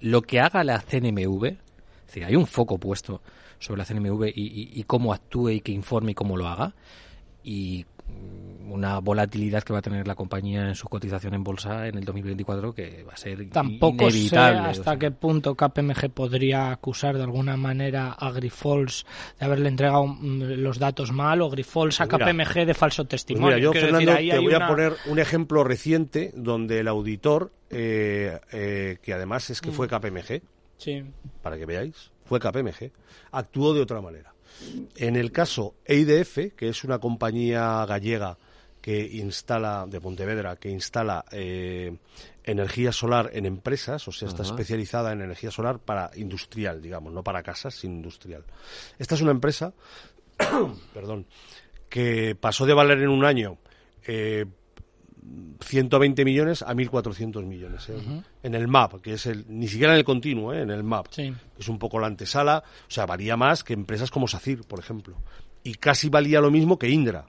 lo 0.00 0.22
que 0.22 0.40
haga 0.40 0.62
la 0.64 0.80
CNMV, 0.80 1.44
es 1.46 1.56
decir, 2.06 2.24
hay 2.24 2.36
un 2.36 2.46
foco 2.46 2.78
puesto 2.78 3.20
sobre 3.58 3.78
la 3.78 3.84
CNMV 3.84 4.26
y, 4.34 4.42
y- 4.42 4.70
y 4.74 4.82
cómo 4.84 5.12
actúe 5.12 5.50
y 5.50 5.60
qué 5.60 5.72
informe 5.72 6.12
y 6.12 6.14
cómo 6.14 6.36
lo 6.36 6.46
haga, 6.46 6.74
y 7.42 7.84
una 8.70 8.98
volatilidad 8.98 9.62
que 9.62 9.72
va 9.72 9.78
a 9.78 9.82
tener 9.82 10.06
la 10.06 10.14
compañía 10.14 10.68
en 10.68 10.74
su 10.74 10.88
cotización 10.88 11.32
en 11.32 11.42
bolsa 11.42 11.88
en 11.88 11.96
el 11.96 12.04
2024 12.04 12.74
que 12.74 13.02
va 13.02 13.14
a 13.14 13.16
ser 13.16 13.48
Tampoco 13.48 14.10
sé 14.10 14.18
inevitable. 14.18 14.58
o 14.60 14.64
hasta 14.64 14.84
sea. 14.90 14.98
qué 14.98 15.10
punto 15.10 15.54
KPMG 15.54 16.10
podría 16.10 16.70
acusar 16.70 17.16
de 17.16 17.22
alguna 17.22 17.56
manera 17.56 18.12
a 18.12 18.30
Grifols 18.30 19.06
de 19.40 19.46
haberle 19.46 19.70
entregado 19.70 20.06
mm, 20.06 20.42
los 20.58 20.78
datos 20.78 21.12
mal 21.12 21.40
o 21.40 21.48
Grifols 21.48 21.98
a 22.02 22.06
Pues 22.06 22.20
mira, 22.26 22.44
KPMG 22.44 22.66
de 22.66 22.74
falso 22.74 23.04
Pues 23.04 23.08
testimonio. 23.08 23.48
mira, 23.56 23.58
yo, 23.58 23.70
Quiero 23.72 23.86
Fernando, 23.86 24.10
decir, 24.12 24.32
ahí 24.32 24.38
te 24.38 24.44
voy 24.44 24.54
una- 24.54 24.66
a 24.66 24.68
poner 24.68 24.92
un 25.06 25.18
ejemplo 25.18 25.64
reciente 25.64 26.30
donde 26.36 26.80
el 26.80 26.88
auditor, 26.88 27.52
eh, 27.70 28.38
eh, 28.52 28.98
que 29.00 29.14
además 29.14 29.48
es 29.48 29.62
que 29.62 29.70
Mm. 29.70 29.72
fue 29.72 29.88
KPMG, 29.88 30.42
Sí. 30.76 31.02
para 31.42 31.56
que 31.56 31.64
veáis, 31.64 32.12
fue 32.26 32.38
KPMG, 32.38 32.92
actuó 33.32 33.72
de 33.72 33.80
otra 33.80 34.02
manera. 34.02 34.34
En 34.96 35.16
el 35.16 35.32
caso 35.32 35.74
EIDF, 35.84 36.54
que 36.56 36.68
es 36.68 36.84
una 36.84 36.98
compañía 36.98 37.84
gallega 37.86 38.38
que 38.80 39.00
instala, 39.00 39.86
de 39.88 40.00
Pontevedra, 40.00 40.56
que 40.56 40.70
instala 40.70 41.24
eh, 41.32 41.96
energía 42.44 42.92
solar 42.92 43.30
en 43.32 43.46
empresas, 43.46 44.06
o 44.08 44.12
sea, 44.12 44.28
está 44.28 44.42
Ajá. 44.42 44.52
especializada 44.52 45.12
en 45.12 45.20
energía 45.20 45.50
solar 45.50 45.78
para 45.78 46.10
industrial, 46.16 46.80
digamos, 46.80 47.12
no 47.12 47.22
para 47.22 47.42
casas, 47.42 47.74
sino 47.74 47.94
industrial. 47.94 48.44
Esta 48.98 49.14
es 49.14 49.20
una 49.20 49.32
empresa, 49.32 49.74
perdón, 50.94 51.26
que 51.88 52.34
pasó 52.34 52.66
de 52.66 52.74
valer 52.74 53.00
en 53.00 53.08
un 53.08 53.24
año 53.24 53.58
eh, 54.06 54.46
120 55.60 56.24
millones 56.24 56.62
a 56.62 56.74
1.400 56.74 57.44
millones 57.44 57.88
¿eh? 57.88 58.22
en 58.42 58.54
el 58.54 58.68
MAP, 58.68 59.00
que 59.00 59.14
es 59.14 59.26
el, 59.26 59.44
ni 59.48 59.68
siquiera 59.68 59.92
en 59.92 59.98
el 59.98 60.04
continuo, 60.04 60.52
¿eh? 60.54 60.62
en 60.62 60.70
el 60.70 60.84
MAP, 60.84 61.08
Sí. 61.10 61.32
que 61.54 61.60
es 61.62 61.68
un 61.68 61.78
poco 61.78 61.98
la 61.98 62.06
antesala, 62.06 62.62
o 62.66 62.90
sea, 62.90 63.06
valía 63.06 63.36
más 63.36 63.64
que 63.64 63.72
empresas 63.72 64.10
como 64.10 64.28
SACIR, 64.28 64.64
por 64.64 64.78
ejemplo, 64.78 65.16
y 65.62 65.74
casi 65.74 66.08
valía 66.08 66.40
lo 66.40 66.50
mismo 66.50 66.78
que 66.78 66.88
Indra. 66.88 67.26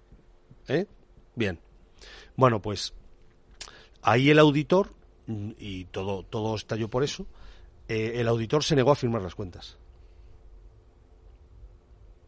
¿eh? 0.67 0.85
Bien. 1.35 1.59
Bueno, 2.35 2.61
pues 2.61 2.93
ahí 4.01 4.29
el 4.29 4.39
auditor, 4.39 4.93
y 5.27 5.85
todo, 5.85 6.23
todo 6.23 6.55
estalló 6.55 6.89
por 6.89 7.03
eso, 7.03 7.25
eh, 7.87 8.13
el 8.15 8.27
auditor 8.27 8.63
se 8.63 8.75
negó 8.75 8.91
a 8.91 8.95
firmar 8.95 9.21
las 9.21 9.35
cuentas. 9.35 9.77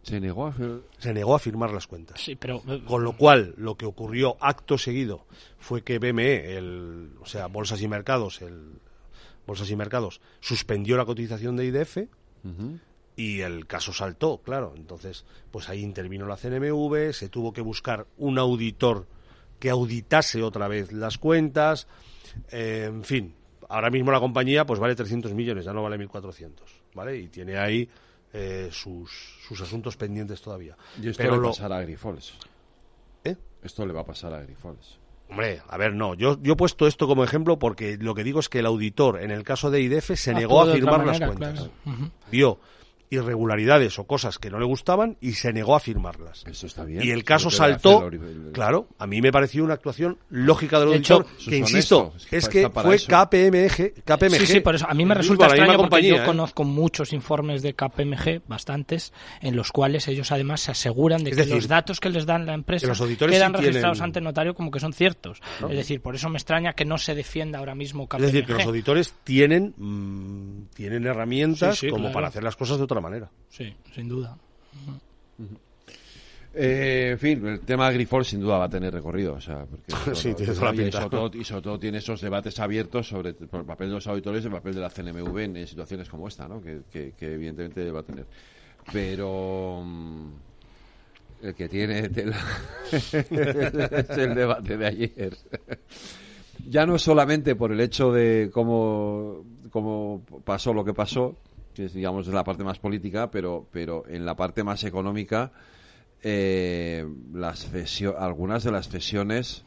Se 0.04 0.20
negó 0.20 0.48
a. 0.48 0.56
Se 0.98 1.14
negó 1.14 1.36
a 1.36 1.40
firmar 1.40 1.72
las 1.72 1.88
cuentas. 1.88 2.20
Sí, 2.20 2.36
pero 2.36 2.62
eh, 2.68 2.82
Con 2.86 3.04
lo 3.04 3.16
cual, 3.16 3.54
lo 3.58 3.76
que 3.76 3.86
ocurrió 3.86 4.38
acto 4.40 4.78
seguido 4.78 5.26
fue 5.60 5.84
que 5.84 6.00
BME, 6.00 6.58
el, 6.58 7.12
o 7.22 7.26
sea, 7.26 7.48
Bolsas 7.48 7.82
y 7.82 7.88
Mercados, 7.88 8.42
el, 8.42 8.80
Bolsas 9.46 9.70
y 9.70 9.76
Mercados, 9.76 10.22
suspendió 10.40 10.98
la 10.98 11.06
cotización 11.06 11.56
de 11.56 11.66
IDF 11.66 11.98
y 13.16 13.42
el 13.42 13.68
caso 13.68 13.94
saltó, 13.94 14.40
claro. 14.40 14.74
Entonces, 14.76 15.26
pues 15.52 15.70
ahí 15.70 15.82
intervino 15.82 16.26
la 16.26 16.38
CNMV, 16.38 17.14
se 17.14 17.30
tuvo 17.30 17.54
que 17.54 17.62
buscar 17.62 18.08
un 18.18 18.40
auditor 18.40 19.06
que 19.60 19.70
auditase 19.70 20.42
otra 20.42 20.68
vez 20.68 20.92
las 20.92 21.18
cuentas, 21.18 21.88
eh, 22.50 22.86
en 22.88 23.04
fin. 23.04 23.36
Ahora 23.70 23.90
mismo 23.90 24.12
la 24.12 24.20
compañía 24.20 24.66
pues 24.66 24.80
vale 24.80 24.96
300 24.96 25.34
millones, 25.34 25.66
ya 25.66 25.74
no 25.74 25.84
vale 25.84 25.98
1.400, 25.98 26.52
¿vale? 26.94 27.18
Y 27.18 27.28
tiene 27.28 27.58
ahí 27.58 27.88
eh, 28.34 28.70
sus, 28.72 29.12
sus 29.48 29.60
asuntos 29.62 29.98
pendientes 29.98 30.42
todavía. 30.42 30.76
Y 31.02 31.10
esto 31.10 31.22
Pero 31.24 31.36
le 31.36 31.42
lo- 31.42 31.48
pasará 31.50 31.78
a 31.78 31.82
Grifols. 31.82 32.34
¿Eh? 33.24 33.36
Esto 33.64 33.86
le 33.86 33.94
va 33.94 34.02
a 34.02 34.06
pasar 34.06 34.34
a 34.34 34.42
Grifols. 34.42 35.00
Hombre, 35.30 35.62
a 35.68 35.78
ver, 35.78 35.94
no. 35.94 36.14
Yo, 36.14 36.38
yo 36.42 36.54
he 36.54 36.56
puesto 36.58 36.88
esto 36.88 37.08
como 37.08 37.24
ejemplo 37.24 37.58
porque 37.58 37.98
lo 37.98 38.14
que 38.16 38.24
digo 38.26 38.40
es 38.42 38.50
que 38.50 38.60
el 38.60 38.66
auditor, 38.66 39.22
en 39.22 39.32
el 39.32 39.44
caso 39.44 39.72
de 39.72 39.80
IDF, 39.82 40.12
se 40.16 40.34
negó 40.34 40.60
actuó 40.62 40.72
a 40.74 40.76
firmar 40.76 41.06
las 41.06 41.20
cuentas. 41.20 41.54
claro. 41.84 42.12
Vio 42.30 42.60
irregularidades 43.12 44.00
o 44.00 44.06
cosas 44.06 44.40
que 44.40 44.50
no 44.50 44.58
le 44.58 44.66
gustaban 44.66 45.18
y 45.22 45.34
se 45.34 45.54
negó 45.54 45.76
a 45.76 45.80
firmarlas. 45.80 46.44
Eso 46.48 46.66
está 46.66 46.84
bien. 46.86 47.04
Y 47.04 47.12
el 47.12 47.24
caso 47.24 47.52
saltó, 47.52 48.08
el- 48.08 48.14
el- 48.16 48.52
claro, 48.54 48.88
a 48.98 49.06
mí 49.06 49.22
me 49.22 49.32
pareció 49.32 49.64
una 49.64 49.74
actuación 49.76 50.18
lógica 50.30 50.80
del 50.80 50.90
De 50.90 50.96
auditor, 50.96 51.26
que 51.48 51.58
insisto, 51.58 52.00
honesto, 52.14 52.28
es 52.36 52.44
es 52.46 52.50
que 52.50 52.70
fue 52.70 52.96
eso. 52.96 53.08
KPMG, 53.08 54.02
KPMG. 54.06 54.40
Sí, 54.40 54.46
sí, 54.48 54.60
por 54.62 54.76
eso. 54.76 54.86
A 54.90 54.94
mí 54.94 55.06
me 55.06 55.14
resulta 55.14 55.46
extraño 55.46 55.74
porque 55.74 55.82
compañía, 55.82 56.16
yo 56.18 56.24
¿eh? 56.24 56.26
conozco 56.26 56.64
muchos 56.64 57.12
informes 57.14 57.62
de 57.62 57.74
KPMG, 57.74 58.42
bastantes, 58.48 59.12
en 59.42 59.56
los 59.58 59.72
cuales 59.74 60.08
ellos 60.08 60.32
además 60.32 60.62
se 60.62 60.72
aseguran 60.72 61.24
de 61.24 61.32
Es 61.32 61.36
que 61.36 61.42
decir, 61.44 61.56
los 61.58 61.68
datos 61.68 62.00
que 62.00 62.10
les 62.10 62.26
dan 62.26 62.46
la 62.46 62.54
empresa 62.54 62.86
que 62.86 62.88
los 62.88 63.02
auditores 63.02 63.36
quedan 63.36 63.52
sí 63.52 63.58
registrados 63.58 63.98
tienen- 63.98 64.04
ante 64.10 64.22
notario 64.22 64.56
como 64.56 64.72
que 64.72 64.80
son 64.80 64.94
ciertos. 64.94 65.42
Es 65.70 65.76
decir, 65.76 66.02
por 66.02 66.16
eso 66.16 66.30
me 66.30 66.38
extraña 66.38 66.74
que 66.74 66.86
no 66.86 66.98
se 66.98 67.14
defienda 67.14 67.60
ahora 67.60 67.76
mismo 67.76 68.08
KPMG. 68.08 68.26
Es 68.26 68.32
decir, 68.32 68.46
que 68.48 68.54
los 68.54 68.66
auditores 68.66 69.14
tienen, 69.26 69.74
mm, 69.78 70.68
tienen 70.74 71.06
herramientas 71.06 71.78
Sí, 71.78 71.88
sí, 71.88 71.90
como 71.90 72.04
claro. 72.04 72.14
para 72.14 72.28
hacer 72.28 72.44
las 72.44 72.56
cosas 72.56 72.78
de 72.78 72.84
otra 72.86 73.01
manera. 73.02 73.30
Sí, 73.50 73.74
sin 73.94 74.08
duda. 74.08 74.38
Eh, 76.54 77.12
en 77.14 77.20
fin, 77.20 77.48
el 77.48 77.62
tema 77.62 77.88
de 77.88 77.94
Grifols 77.96 78.28
sin 78.28 78.42
duda 78.42 78.58
va 78.58 78.66
a 78.66 78.70
tener 78.70 78.94
recorrido. 78.94 79.34
O 79.36 79.42
sea, 79.42 79.66
porque 79.66 79.94
Sí, 80.16 80.34
tiene 80.34 80.54
toda 80.54 80.68
la 80.70 80.76
y, 80.76 80.78
pinta. 80.80 80.98
sobre 81.02 81.10
todo, 81.18 81.32
y 81.40 81.44
sobre 81.46 81.62
todo 81.62 81.80
tiene 81.80 81.98
esos 82.00 82.20
debates 82.22 82.60
abiertos 82.60 83.08
sobre 83.08 83.30
el 83.30 83.36
papel 83.66 83.88
de 83.90 83.96
los 83.96 84.08
auditores 84.08 84.44
y 84.44 84.48
el 84.48 84.54
papel 84.54 84.76
de 84.76 84.82
la 84.82 84.90
CNMV 84.90 85.38
en, 85.40 85.58
en 85.58 85.68
situaciones 85.68 86.10
como 86.10 86.28
esta, 86.28 86.48
¿no? 86.48 86.62
que, 86.62 86.82
que- 86.92 87.14
que 87.18 87.34
evidentemente 87.34 87.90
va 87.92 88.02
a 88.02 88.04
tener. 88.04 88.26
Pero 88.92 89.82
mm, 89.86 90.28
el 91.44 91.56
que 91.56 91.70
tiene 91.70 92.10
tela 92.10 92.38
es 92.92 93.14
el 93.14 94.36
debate 94.36 94.78
de 94.78 94.86
ayer. 94.88 95.38
Ya 96.68 96.86
no 96.86 97.00
solamente 97.00 97.56
por 97.56 97.72
el 97.72 97.80
hecho 97.80 98.12
de 98.12 98.50
cómo, 98.54 99.46
cómo 99.72 100.22
pasó 100.44 100.74
lo 100.74 100.84
que 100.84 100.94
pasó, 100.94 101.38
que 101.74 101.86
es, 101.86 101.94
digamos, 101.94 102.28
la 102.28 102.44
parte 102.44 102.64
más 102.64 102.80
política, 102.80 103.32
pero, 103.32 103.68
pero 103.72 104.04
en 104.08 104.26
la 104.26 104.36
parte 104.36 104.64
más 104.64 104.84
económica, 104.84 105.52
eh, 106.24 107.06
las 107.34 107.68
algunas 108.18 108.64
de 108.64 108.72
las 108.72 108.90
cesiones 108.90 109.64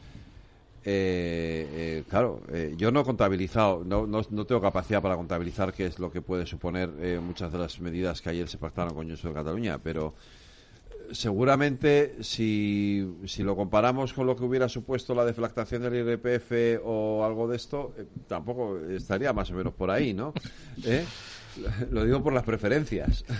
eh, 0.87 1.67
eh, 1.71 2.03
claro, 2.07 2.43
eh, 2.51 2.75
yo 2.77 2.91
no 2.91 2.99
he 2.99 3.03
contabilizado, 3.03 3.83
no, 3.83 4.05
no, 4.05 4.23
tengo 4.45 4.61
capacidad 4.61 5.01
para 5.01 5.15
contabilizar 5.15 5.73
qué 5.73 5.87
es 5.87 5.97
lo 5.97 6.11
que 6.11 6.21
puede 6.21 6.45
suponer 6.45 6.91
eh, 6.99 7.19
muchas 7.19 7.51
de 7.51 7.57
las 7.57 7.79
medidas 7.79 8.21
que 8.21 8.29
ayer 8.29 8.47
se 8.47 8.59
pactaron 8.59 8.93
con 8.93 9.07
Junts 9.07 9.23
de 9.23 9.33
Cataluña, 9.33 9.79
pero 9.79 10.13
seguramente 11.11 12.23
si, 12.23 13.15
si 13.25 13.41
lo 13.41 13.55
comparamos 13.55 14.13
con 14.13 14.27
lo 14.27 14.35
que 14.35 14.43
hubiera 14.43 14.69
supuesto 14.69 15.15
la 15.15 15.25
deflactación 15.25 15.81
del 15.81 15.95
IRPF 15.95 16.83
o 16.85 17.25
algo 17.25 17.47
de 17.47 17.55
esto, 17.55 17.95
tampoco 18.27 18.77
estaría 18.87 19.33
más 19.33 19.49
o 19.49 19.55
menos 19.55 19.73
por 19.73 19.89
ahí, 19.89 20.13
¿no? 20.13 20.33
Lo 21.91 22.03
digo 22.05 22.23
por 22.23 22.33
las 22.33 22.43
preferencias. 22.43 23.25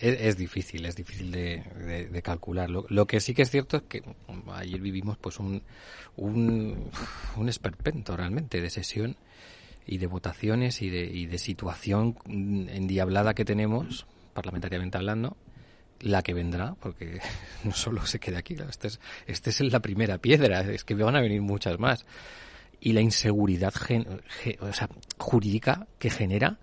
Es, 0.00 0.36
difícil, 0.36 0.84
es 0.84 0.96
difícil 0.96 1.30
de, 1.30 2.20
calcular. 2.22 2.68
Lo, 2.68 3.06
que 3.06 3.20
sí 3.20 3.32
que 3.32 3.42
es 3.42 3.50
cierto 3.50 3.78
es 3.78 3.82
que 3.84 4.02
ayer 4.52 4.80
vivimos 4.80 5.16
pues 5.16 5.38
un, 5.38 5.62
un, 6.16 6.90
un 7.36 7.48
esperpento 7.48 8.14
realmente 8.14 8.60
de 8.60 8.68
sesión 8.68 9.16
y 9.86 9.98
de 9.98 10.06
votaciones 10.06 10.82
y 10.82 10.90
de, 10.90 11.04
y 11.04 11.26
de 11.26 11.38
situación 11.38 12.16
endiablada 12.26 13.34
que 13.34 13.46
tenemos, 13.46 14.06
parlamentariamente 14.34 14.98
hablando, 14.98 15.38
la 16.00 16.22
que 16.22 16.34
vendrá, 16.34 16.74
porque 16.80 17.20
no 17.64 17.72
solo 17.72 18.04
se 18.04 18.18
queda 18.18 18.38
aquí, 18.38 18.56
este 18.68 18.88
es, 18.88 19.00
este 19.26 19.50
es 19.50 19.60
la 19.60 19.80
primera 19.80 20.18
piedra, 20.18 20.60
es 20.60 20.84
que 20.84 20.94
van 20.94 21.16
a 21.16 21.22
venir 21.22 21.40
muchas 21.40 21.78
más. 21.78 22.04
Y 22.84 22.92
la 22.92 23.00
inseguridad 23.00 23.72
jurídica 25.18 25.86
que 25.98 26.10
genera 26.10 26.58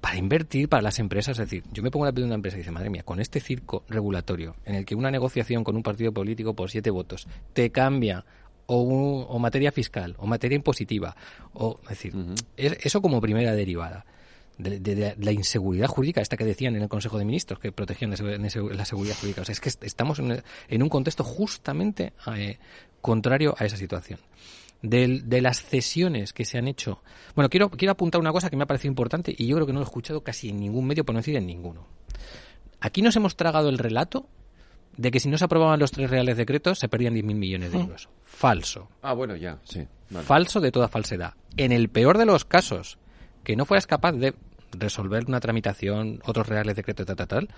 para 0.00 0.18
invertir 0.18 0.68
para 0.68 0.82
las 0.82 1.00
empresas. 1.00 1.38
Es 1.38 1.50
decir, 1.50 1.64
yo 1.72 1.82
me 1.82 1.90
pongo 1.90 2.04
la 2.04 2.12
piel 2.12 2.22
de 2.22 2.26
una 2.28 2.36
empresa 2.36 2.56
y 2.56 2.60
dice, 2.60 2.70
madre 2.70 2.90
mía, 2.90 3.02
con 3.02 3.20
este 3.20 3.40
circo 3.40 3.84
regulatorio 3.88 4.54
en 4.64 4.76
el 4.76 4.84
que 4.84 4.94
una 4.94 5.10
negociación 5.10 5.64
con 5.64 5.74
un 5.74 5.82
partido 5.82 6.12
político 6.12 6.54
por 6.54 6.70
siete 6.70 6.90
votos 6.90 7.26
te 7.52 7.70
cambia 7.70 8.24
o, 8.66 9.38
materia 9.38 9.72
fiscal 9.72 10.14
o 10.18 10.26
materia 10.26 10.56
impositiva, 10.56 11.16
o 11.54 11.80
es 11.84 11.88
decir, 11.88 12.14
eso 12.56 13.02
como 13.02 13.20
primera 13.20 13.52
derivada. 13.52 14.06
De, 14.58 15.14
la 15.18 15.32
inseguridad 15.32 15.86
jurídica, 15.86 16.22
esta 16.22 16.38
que 16.38 16.44
decían 16.44 16.76
en 16.76 16.82
el 16.82 16.88
Consejo 16.88 17.18
de 17.18 17.26
Ministros, 17.26 17.58
que 17.58 17.72
protegían 17.72 18.10
la 18.10 18.84
seguridad 18.86 19.16
jurídica. 19.16 19.42
O 19.42 19.44
sea, 19.44 19.52
es 19.52 19.60
que 19.60 19.68
estamos 19.84 20.18
en, 20.18 20.82
un 20.82 20.88
contexto 20.88 21.24
justamente 21.24 22.14
eh, 22.34 22.58
contrario 23.02 23.54
a 23.58 23.66
esa 23.66 23.76
situación 23.76 24.18
de, 24.82 25.40
las 25.40 25.62
cesiones 25.62 26.32
que 26.32 26.44
se 26.44 26.58
han 26.58 26.68
hecho. 26.68 27.02
Bueno, 27.34 27.48
quiero, 27.48 27.70
quiero 27.70 27.92
apuntar 27.92 28.20
una 28.20 28.32
cosa 28.32 28.50
que 28.50 28.56
me 28.56 28.64
ha 28.64 28.66
parecido 28.66 28.90
importante 28.90 29.34
y 29.36 29.46
yo 29.46 29.56
creo 29.56 29.66
que 29.66 29.72
no 29.72 29.80
lo 29.80 29.84
he 29.84 29.88
escuchado 29.88 30.22
casi 30.22 30.50
en 30.50 30.60
ningún 30.60 30.86
medio, 30.86 31.04
por 31.04 31.14
no 31.14 31.20
decir 31.20 31.36
en 31.36 31.46
ninguno. 31.46 31.86
Aquí 32.80 33.02
nos 33.02 33.16
hemos 33.16 33.36
tragado 33.36 33.68
el 33.68 33.78
relato 33.78 34.28
de 34.96 35.10
que 35.10 35.20
si 35.20 35.28
no 35.28 35.38
se 35.38 35.44
aprobaban 35.44 35.80
los 35.80 35.90
tres 35.90 36.10
reales 36.10 36.36
decretos 36.36 36.78
se 36.78 36.88
perdían 36.88 37.14
10.000 37.14 37.22
millones 37.34 37.72
de 37.72 37.78
euros. 37.78 38.08
Falso. 38.24 38.88
Ah, 39.02 39.12
bueno, 39.12 39.36
ya, 39.36 39.58
sí. 39.64 39.86
Falso 40.22 40.60
de 40.60 40.72
toda 40.72 40.88
falsedad. 40.88 41.34
En 41.56 41.72
el 41.72 41.88
peor 41.88 42.18
de 42.18 42.26
los 42.26 42.44
casos, 42.44 42.98
que 43.44 43.56
no 43.56 43.64
fueras 43.64 43.86
capaz 43.86 44.12
de 44.12 44.34
resolver 44.72 45.24
una 45.26 45.40
tramitación, 45.40 46.20
otros 46.24 46.48
reales 46.48 46.76
decretos, 46.76 47.06
tal, 47.06 47.16
tal, 47.16 47.28
tal, 47.28 47.48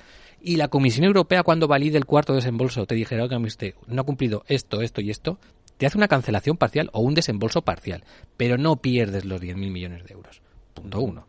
y 0.41 0.57
la 0.57 0.69
Comisión 0.69 1.05
Europea 1.05 1.43
cuando 1.43 1.69
valide 1.69 1.99
el 1.99 2.07
cuarto 2.07 2.35
desembolso 2.35 2.87
te 2.87 2.95
dijera, 2.95 3.29
que 3.29 3.37
usted 3.37 3.75
no 3.87 4.03
ha 4.03 4.05
cumplido 4.05 4.45
esto, 4.47 4.83
esto 4.83 5.01
y 5.01 5.11
esto, 5.11 5.39
te 5.79 5.87
hace 5.87 5.97
una 5.97 6.09
cancelación 6.09 6.57
parcial 6.57 6.91
o 6.93 7.01
un 7.01 7.15
desembolso 7.15 7.63
parcial, 7.63 8.05
pero 8.37 8.59
no 8.59 8.77
pierdes 8.77 9.25
los 9.25 9.41
10.000 9.41 9.71
millones 9.71 10.05
de 10.05 10.13
euros. 10.13 10.43
Punto 10.75 11.01
uno. 11.01 11.27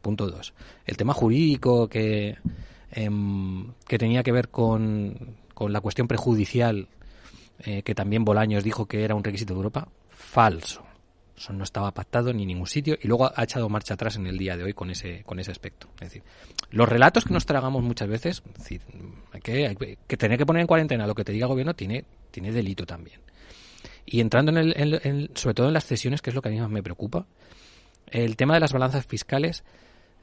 Punto 0.00 0.28
dos. 0.28 0.54
El 0.86 0.96
tema 0.96 1.12
jurídico 1.12 1.88
que, 1.88 2.38
em, 2.92 3.72
que 3.86 3.98
tenía 3.98 4.22
que 4.22 4.32
ver 4.32 4.48
con, 4.48 5.36
con 5.52 5.72
la 5.72 5.80
cuestión 5.80 6.08
prejudicial, 6.08 6.88
eh, 7.64 7.82
que 7.82 7.94
también 7.94 8.24
Bolaños 8.24 8.64
dijo 8.64 8.86
que 8.86 9.04
era 9.04 9.14
un 9.14 9.24
requisito 9.24 9.52
de 9.52 9.58
Europa, 9.58 9.88
falso. 10.08 10.82
Eso 11.36 11.52
no 11.52 11.64
estaba 11.64 11.92
pactado 11.92 12.32
ni 12.32 12.42
en 12.42 12.48
ningún 12.48 12.66
sitio 12.66 12.96
y 13.00 13.08
luego 13.08 13.30
ha 13.34 13.42
echado 13.42 13.68
marcha 13.68 13.94
atrás 13.94 14.16
en 14.16 14.26
el 14.26 14.38
día 14.38 14.56
de 14.56 14.64
hoy 14.64 14.74
con 14.74 14.90
ese, 14.90 15.22
con 15.24 15.40
ese 15.40 15.50
aspecto. 15.50 15.88
Es 15.94 16.08
decir, 16.08 16.22
los 16.70 16.88
relatos 16.88 17.24
que 17.24 17.32
nos 17.32 17.46
tragamos 17.46 17.82
muchas 17.82 18.08
veces, 18.08 18.42
es 18.46 18.58
decir, 18.58 18.82
hay 19.32 19.40
que, 19.40 19.98
que 20.06 20.16
tener 20.16 20.38
que 20.38 20.46
poner 20.46 20.60
en 20.60 20.66
cuarentena 20.66 21.06
lo 21.06 21.14
que 21.14 21.24
te 21.24 21.32
diga 21.32 21.46
el 21.46 21.52
gobierno 21.52 21.74
tiene, 21.74 22.04
tiene 22.30 22.52
delito 22.52 22.86
también. 22.86 23.20
Y 24.10 24.20
entrando 24.20 24.50
en 24.50 24.58
el, 24.58 25.30
sobre 25.34 25.54
todo 25.54 25.68
en 25.68 25.72
las 25.72 25.86
cesiones, 25.86 26.20
que 26.20 26.30
es 26.30 26.36
lo 26.36 26.42
que 26.42 26.48
a 26.48 26.52
mí 26.52 26.60
más 26.60 26.68
me 26.68 26.82
preocupa, 26.82 27.26
el 28.08 28.36
tema 28.36 28.54
de 28.54 28.60
las 28.60 28.72
balanzas 28.72 29.06
fiscales 29.06 29.62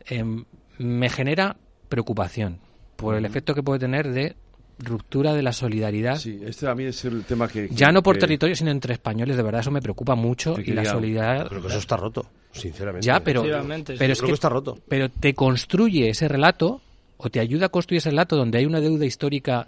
em, 0.06 0.44
me 0.78 1.10
genera 1.10 1.56
preocupación 1.88 2.60
por 2.98 3.16
el 3.16 3.26
efecto 3.26 3.56
que 3.56 3.64
puede 3.64 3.80
tener 3.80 4.12
de 4.12 4.36
ruptura 4.80 5.34
de 5.34 5.42
la 5.42 5.54
solidaridad. 5.54 6.18
Sí, 6.18 6.40
este 6.44 6.68
a 6.68 6.76
mí 6.76 6.84
es 6.84 7.06
el 7.06 7.24
tema 7.24 7.48
que... 7.48 7.70
ya 7.72 7.92
no 7.92 8.04
por 8.04 8.18
territorio, 8.18 8.56
sino 8.56 8.72
entre 8.72 8.94
españoles, 8.94 9.38
de 9.38 9.44
verdad 9.44 9.62
eso 9.62 9.72
me 9.72 9.82
preocupa 9.82 10.16
mucho 10.16 10.56
y 10.60 10.74
la 10.74 10.84
solidaridad... 10.84 11.48
Pero 11.48 11.62
que 11.62 11.68
eso 11.70 11.78
está 11.78 11.96
roto, 11.96 12.30
sinceramente. 12.52 13.06
Ya, 13.06 13.22
pero, 13.22 13.44
pero 13.44 14.14
es 14.14 14.22
que, 14.22 14.32
está 14.32 14.50
roto. 14.50 14.78
Pero 14.88 15.10
te 15.10 15.34
construye 15.34 16.10
ese 16.10 16.28
relato 16.28 16.82
o 17.18 17.30
te 17.30 17.40
ayuda 17.40 17.66
a 17.66 17.70
construir 17.70 17.98
ese 17.98 18.12
relato 18.12 18.36
donde 18.36 18.60
hay 18.60 18.66
una 18.66 18.80
deuda 18.80 19.06
histórica 19.06 19.68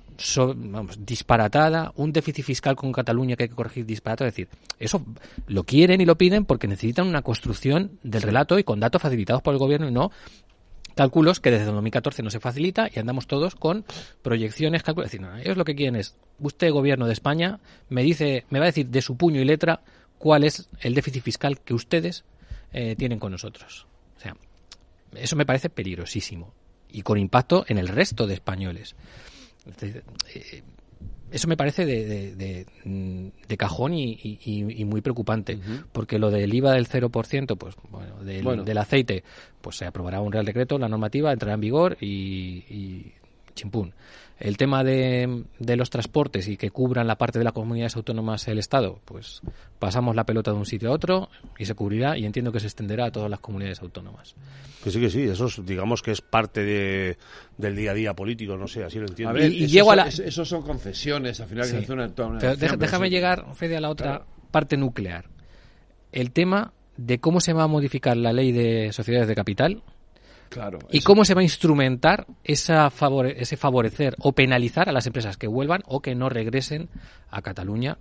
disparatada, 1.00 1.92
un 1.96 2.14
déficit 2.14 2.46
fiscal 2.46 2.76
con 2.76 2.92
Cataluña 2.92 3.36
que 3.36 3.44
hay 3.44 3.50
que 3.50 3.56
corregir 3.56 3.86
disparatado. 3.86 4.28
Es 4.28 4.36
decir, 4.36 4.50
eso 4.78 5.04
lo 5.48 5.64
quieren 5.64 6.00
y 6.00 6.06
lo 6.06 6.18
piden 6.18 6.46
porque 6.46 6.68
necesitan 6.68 7.08
una 7.08 7.24
construcción 7.24 7.98
del 8.04 8.22
relato 8.22 8.60
y 8.60 8.64
con 8.64 8.80
datos 8.80 9.02
facilitados 9.02 9.42
por 9.42 9.54
el 9.54 9.60
gobierno 9.60 9.88
y 9.88 9.92
no 9.92 10.12
cálculos 10.96 11.40
que 11.40 11.50
desde 11.50 11.66
2014 11.66 12.24
no 12.24 12.30
se 12.30 12.42
facilita 12.42 12.90
y 12.94 13.00
andamos 13.00 13.26
todos 13.26 13.56
con 13.56 13.86
proyecciones, 14.22 14.84
cálculos. 14.84 15.08
Es 15.08 15.20
decir, 15.20 15.28
ellos 15.42 15.56
lo 15.56 15.64
que 15.64 15.74
quieren 15.74 15.96
es, 15.96 16.18
usted, 16.40 16.72
gobierno 16.72 17.08
de 17.08 17.14
España, 17.14 17.60
me 17.88 18.04
dice, 18.04 18.46
me 18.50 18.60
va 18.60 18.66
a 18.66 18.68
decir 18.68 18.88
de 18.88 19.02
su 19.02 19.16
puño 19.16 19.40
y 19.40 19.46
letra 19.46 19.82
cuál 20.18 20.44
es 20.44 20.68
el 20.82 20.94
déficit 20.94 21.24
fiscal 21.24 21.62
que 21.62 21.74
ustedes 21.74 22.26
eh, 22.74 22.96
tienen 22.98 23.18
con 23.18 23.32
nosotros. 23.32 23.88
O 24.18 24.20
sea, 24.20 24.36
eso 25.16 25.38
me 25.38 25.46
parece 25.46 25.70
peligrosísimo 25.70 26.54
y 26.91 27.02
con 27.02 27.17
impacto 27.17 27.65
en 27.67 27.78
el 27.78 27.88
resto 27.88 28.28
de 28.28 28.34
españoles. 28.36 28.95
Eh, 29.82 30.63
eso 31.32 31.47
me 31.47 31.56
parece 31.56 31.86
de, 31.86 32.36
de, 32.36 33.58
cajón 33.58 33.93
y, 33.93 34.86
muy 34.86 35.02
preocupante, 35.02 35.60
porque 35.91 36.17
lo 36.17 36.32
del 36.32 36.52
IVA 36.52 36.73
del 36.73 36.88
0%, 36.88 37.58
pues 37.58 37.75
bueno 37.91 38.23
del, 38.23 38.65
del, 38.65 38.78
aceite, 38.80 39.23
pues 39.62 39.78
se 39.78 39.86
aprobará 39.86 40.21
un 40.21 40.32
real 40.32 40.45
decreto, 40.45 40.80
la 40.80 40.89
normativa 40.89 41.32
entrará 41.32 41.54
en 41.54 41.62
vigor 41.62 41.97
y, 42.02 42.65
y 42.67 43.13
chimpún 43.54 43.93
el 44.39 44.58
tema 44.58 44.84
de, 44.84 45.43
de, 45.60 45.75
los 45.75 45.89
transportes 45.89 46.47
y 46.47 46.56
que 46.56 46.71
cubran 46.71 47.08
la 47.08 47.17
parte 47.17 47.39
de 47.39 47.45
las 47.45 47.54
comunidades 47.54 47.95
autónomas 47.95 48.47
el 48.47 48.58
Estado, 48.58 48.99
pues 49.06 49.41
pasamos 49.80 50.15
la 50.15 50.25
pelota 50.25 50.52
de 50.52 50.58
un 50.58 50.65
sitio 50.65 50.89
a 50.89 50.93
otro 50.93 51.30
y 51.58 51.65
se 51.65 51.75
cubrirá 51.75 52.17
y 52.17 52.25
entiendo 52.25 52.52
que 52.52 52.60
se 52.60 52.67
extenderá 52.67 53.06
a 53.06 53.12
todas 53.12 53.30
las 53.30 53.39
comunidades 53.39 53.82
autónomas. 53.82 54.36
Que 54.84 54.91
sí, 54.91 55.02
que 55.02 55.10
sí, 55.10 55.23
eso 55.23 55.47
digamos 55.62 56.02
que 56.02 56.12
es 56.12 56.21
parte 56.21 56.63
de, 56.63 57.17
del 57.58 57.75
día 57.75 57.91
a 57.91 57.93
día 57.93 58.13
político, 58.13 58.56
no 58.56 58.67
sé, 58.67 58.84
así 58.84 58.97
lo 58.97 59.08
entiendo. 59.08 59.38
y, 59.38 59.67
llego 59.67 59.91
a 59.91 59.95
la... 59.97 60.08
Eso 60.08 60.45
son 60.45 60.62
concesiones, 60.62 61.41
al 61.41 61.47
final 61.47 62.78
déjame 62.78 63.10
llegar, 63.10 63.45
Fede, 63.56 63.75
a 63.75 63.82
la 63.82 63.89
otra 63.89 64.25
parte 64.52 64.78
nuclear. 64.78 65.25
El 66.12 66.32
tema 66.32 66.73
de 66.95 67.19
cómo 67.19 67.39
se 67.39 67.54
va 67.54 67.63
a 67.63 67.67
modificar 67.67 68.17
la 68.17 68.34
ley 68.34 68.52
de 68.52 68.91
sociedades 68.93 69.28
de 69.28 69.36
capital, 69.36 69.84
¿Y 70.92 71.02
cómo 71.02 71.26
se 71.26 71.34
va 71.34 71.42
a 71.42 71.44
instrumentar 71.44 72.28
esa 72.44 72.92
ese 73.36 73.58
favorecer 73.58 74.16
o 74.20 74.34
penalizar 74.34 74.90
a 74.90 74.92
las 74.92 75.06
empresas 75.06 75.38
que 75.38 75.48
vuelvan 75.48 75.84
o 75.86 76.02
que 76.02 76.16
no 76.16 76.30
regresen 76.30 76.90
a 77.30 77.42
Cataluña? 77.42 77.98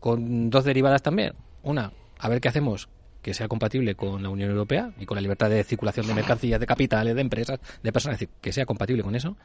Con 0.00 0.50
dos 0.50 0.64
derivadas 0.64 1.02
también. 1.02 1.34
Una, 1.62 1.92
a 2.18 2.28
ver 2.28 2.40
qué 2.40 2.48
hacemos 2.48 2.88
que 3.22 3.34
sea 3.34 3.46
compatible 3.46 3.94
con 3.94 4.22
la 4.22 4.28
Unión 4.28 4.50
Europea 4.50 4.92
y 4.98 5.06
con 5.06 5.14
la 5.14 5.20
libertad 5.20 5.48
de 5.48 5.62
circulación 5.62 6.08
de 6.08 6.14
mercancías, 6.14 6.58
de 6.58 6.66
capitales, 6.66 7.14
de 7.14 7.20
empresas, 7.20 7.60
de 7.82 7.92
personas, 7.92 8.16
es 8.16 8.20
decir, 8.20 8.34
que 8.40 8.52
sea 8.52 8.66
compatible 8.66 9.04
con 9.04 9.14
eso. 9.14 9.36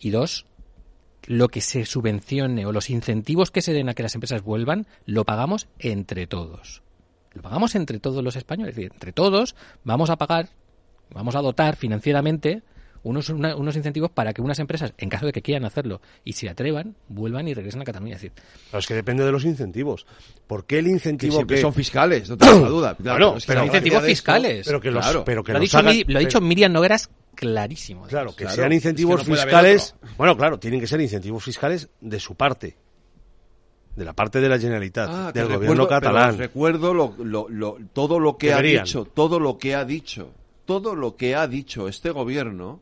Y 0.00 0.10
dos, 0.10 0.46
lo 1.26 1.48
que 1.48 1.60
se 1.60 1.86
subvencione 1.86 2.66
o 2.66 2.72
los 2.72 2.90
incentivos 2.90 3.52
que 3.52 3.62
se 3.62 3.72
den 3.72 3.88
a 3.88 3.94
que 3.94 4.02
las 4.02 4.16
empresas 4.16 4.42
vuelvan, 4.42 4.88
lo 5.06 5.24
pagamos 5.24 5.68
entre 5.78 6.26
todos. 6.26 6.82
Lo 7.32 7.42
pagamos 7.42 7.76
entre 7.76 8.00
todos 8.00 8.24
los 8.24 8.34
españoles, 8.34 8.72
es 8.72 8.76
decir, 8.76 8.92
entre 8.92 9.12
todos 9.12 9.54
vamos 9.84 10.10
a 10.10 10.16
pagar 10.16 10.50
vamos 11.14 11.34
a 11.36 11.40
dotar 11.40 11.76
financieramente 11.76 12.62
unos, 13.04 13.28
unos 13.28 13.76
incentivos 13.76 14.10
para 14.10 14.32
que 14.32 14.40
unas 14.40 14.58
empresas, 14.58 14.94
en 14.98 15.08
caso 15.08 15.26
de 15.26 15.32
que 15.32 15.42
quieran 15.42 15.64
hacerlo 15.64 16.00
y 16.24 16.34
se 16.34 16.48
atrevan, 16.48 16.94
vuelvan 17.08 17.48
y 17.48 17.54
regresen 17.54 17.82
a 17.82 17.84
Cataluña. 17.84 18.16
Es 18.16 18.22
decir, 18.22 18.32
es 18.72 18.86
que 18.86 18.94
depende 18.94 19.24
de 19.24 19.32
los 19.32 19.44
incentivos. 19.44 20.06
¿Por 20.46 20.64
qué 20.64 20.78
el 20.78 20.86
incentivo 20.86 21.46
que, 21.46 21.60
son 21.60 21.74
fiscales? 21.74 22.28
No 22.28 22.36
tengo 22.36 22.68
duda. 22.68 22.94
Claro, 22.94 23.36
pero 23.46 23.64
incentivos 23.64 24.04
fiscales. 24.04 24.66
pero 24.66 24.80
que 24.80 24.90
los, 24.90 25.04
pero 25.24 25.42
que 25.42 25.52
lo, 25.52 25.58
ha 25.58 25.60
dicho, 25.60 25.82
lo 25.82 26.18
ha 26.18 26.20
dicho 26.20 26.40
Miriam 26.40 26.72
Nogueras 26.72 27.10
clarísimo. 27.34 28.06
Claro, 28.06 28.34
que 28.36 28.48
sean 28.48 28.72
incentivos 28.72 29.24
fiscales. 29.24 29.94
Bueno, 30.16 30.36
claro, 30.36 30.58
tienen 30.58 30.80
que 30.80 30.86
ser 30.86 31.00
incentivos 31.00 31.42
fiscales 31.42 31.88
de 32.00 32.20
su 32.20 32.34
parte 32.34 32.76
de 33.94 34.06
la 34.06 34.14
parte 34.14 34.40
de 34.40 34.48
la 34.48 34.58
Generalitat, 34.58 35.10
ah, 35.12 35.32
del 35.32 35.48
gobierno 35.48 35.86
catalán. 35.86 36.38
Recuerdo 36.38 36.94
lo, 36.94 37.14
lo, 37.18 37.78
todo 37.92 38.18
lo 38.18 38.38
que 38.38 38.54
ha 38.54 38.62
dicho, 38.62 39.04
todo 39.04 39.38
lo 39.38 39.58
que 39.58 39.74
ha 39.74 39.84
dicho 39.84 40.30
todo 40.64 40.94
lo 40.94 41.16
que 41.16 41.34
ha 41.34 41.46
dicho 41.46 41.88
este 41.88 42.10
gobierno 42.10 42.80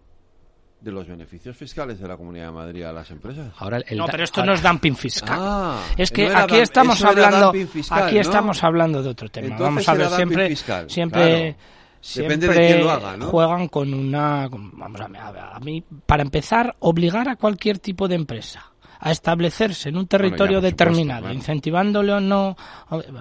de 0.81 0.93
los 0.93 1.07
beneficios 1.07 1.55
fiscales 1.57 2.01
de 2.01 2.09
la 2.09 2.17
Comunidad 2.17 2.47
de 2.47 2.53
Madrid 2.53 2.83
a 2.85 2.93
las 2.93 3.11
empresas. 3.11 3.53
Ahora 3.59 3.81
el 3.87 3.99
No, 3.99 4.07
pero 4.07 4.25
esto 4.25 4.41
ahora- 4.41 4.53
no 4.53 4.57
es 4.57 4.63
dumping 4.63 4.97
fiscal. 4.97 5.39
Ah, 5.39 5.83
es 5.97 6.11
que 6.11 6.27
no 6.29 6.39
aquí 6.39 6.57
estamos 6.57 7.05
hablando, 7.05 7.53
fiscal, 7.53 8.03
aquí 8.05 8.15
¿no? 8.15 8.21
estamos 8.23 8.65
hablando 8.65 9.03
de 9.03 9.09
otro 9.11 9.29
tema. 9.29 9.49
Entonces 9.49 9.67
Vamos 9.67 9.89
a 9.89 9.95
ver, 9.95 10.09
siempre, 10.17 10.49
fiscal, 10.49 10.89
siempre, 10.91 11.23
claro. 11.23 11.57
siempre 12.01 12.37
Depende 12.39 12.61
de 12.61 12.67
quién 12.67 12.81
lo 12.85 12.91
haga, 12.91 13.17
¿no? 13.19 13.27
juegan 13.27 13.69
con 13.69 13.93
una, 13.93 14.49
vamos 14.51 15.01
a, 15.03 15.05
a- 15.05 15.57
a 15.57 15.61
mí, 15.61 15.85
para 16.07 16.23
empezar, 16.23 16.75
obligar 16.79 17.29
a 17.29 17.37
cualquier 17.37 17.79
tipo 17.79 18.09
de 18.09 18.15
empresa 18.15 18.70
a 19.01 19.11
establecerse 19.11 19.89
en 19.89 19.97
un 19.97 20.07
territorio 20.07 20.61
determinado, 20.61 21.33
incentivándole 21.33 22.13
o 22.13 22.21
no. 22.21 22.57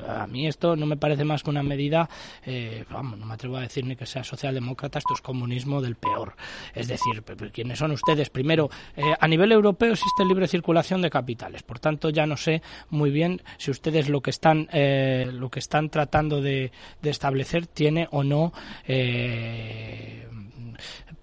A 0.07 0.27
mí 0.27 0.47
esto 0.47 0.75
no 0.75 0.85
me 0.85 0.97
parece 0.97 1.23
más 1.23 1.41
que 1.43 1.49
una 1.49 1.63
medida, 1.63 2.09
eh, 2.45 2.83
vamos, 2.89 3.17
no 3.17 3.25
me 3.25 3.33
atrevo 3.33 3.57
a 3.57 3.61
decir 3.61 3.85
ni 3.85 3.95
que 3.95 4.05
sea 4.05 4.23
socialdemócrata, 4.23 4.99
esto 4.99 5.13
es 5.13 5.21
comunismo 5.21 5.81
del 5.81 5.95
peor. 5.95 6.35
Es 6.73 6.87
decir, 6.87 7.23
¿quiénes 7.53 7.79
son 7.79 7.91
ustedes? 7.91 8.29
Primero, 8.29 8.69
eh, 8.95 9.13
a 9.19 9.27
nivel 9.27 9.51
europeo 9.51 9.93
existe 9.93 10.25
libre 10.25 10.47
circulación 10.47 11.01
de 11.01 11.09
capitales, 11.09 11.63
por 11.63 11.79
tanto 11.79 12.09
ya 12.09 12.25
no 12.25 12.35
sé 12.37 12.61
muy 12.89 13.09
bien 13.09 13.41
si 13.57 13.71
ustedes 13.71 14.09
lo 14.09 14.21
que 14.21 14.31
están, 14.31 14.67
eh, 14.71 15.29
lo 15.31 15.49
que 15.49 15.59
están 15.59 15.89
tratando 15.89 16.41
de, 16.41 16.71
de 17.01 17.09
establecer 17.09 17.67
tiene 17.67 18.07
o 18.11 18.23
no. 18.23 18.53
eh, 18.85 20.27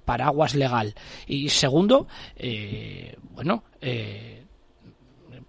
paraguas 0.05 0.55
legal 0.55 0.95
y 1.27 1.49
segundo 1.49 2.07
eh, 2.37 3.16
bueno 3.33 3.64
eh, 3.81 4.46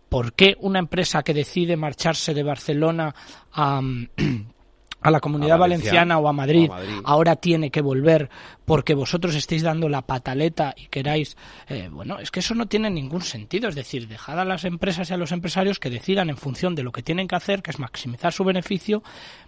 ¿Por 0.09 0.33
qué 0.33 0.55
una 0.61 0.79
empresa 0.79 1.23
que 1.23 1.33
decide 1.33 1.75
marcharse 1.75 2.33
de 2.33 2.43
Barcelona 2.43 3.13
a, 3.51 3.81
a 5.01 5.11
la 5.11 5.19
comunidad 5.19 5.55
A 5.55 5.59
valenciana 5.59 6.17
o 6.17 6.27
a 6.27 6.33
Madrid, 6.33 6.69
o 6.69 6.73
a 6.73 6.77
Madrid. 6.77 7.01
ahora 7.03 7.35
tiene 7.35 7.69
que 7.69 7.81
volver 7.81 8.29
porque 8.65 8.93
vosotros 8.93 9.35
estáis 9.35 9.61
dando 9.63 9.89
la 9.89 10.01
pataleta 10.01 10.73
y 10.75 10.87
queráis... 10.87 11.37
eh, 11.69 11.89
bueno, 11.91 12.19
es 12.19 12.31
que 12.31 12.39
eso 12.39 12.55
no 12.55 12.67
tiene 12.67 12.89
ningún 12.89 13.21
sentido. 13.21 13.69
Es 13.69 13.75
decir, 13.75 14.07
dejad 14.07 14.39
a 14.39 14.45
las 14.45 14.65
empresas 14.65 15.09
y 15.09 15.13
a 15.13 15.17
los 15.17 15.31
empresarios 15.31 15.79
que 15.79 15.89
decidan 15.89 16.29
en 16.29 16.37
función 16.37 16.75
de 16.75 16.83
lo 16.83 16.91
que 16.91 17.03
tienen 17.03 17.27
que 17.27 17.35
hacer, 17.35 17.61
que 17.61 17.71
es 17.71 17.79
maximizar 17.79 18.33
su 18.33 18.43
beneficio, 18.43 19.03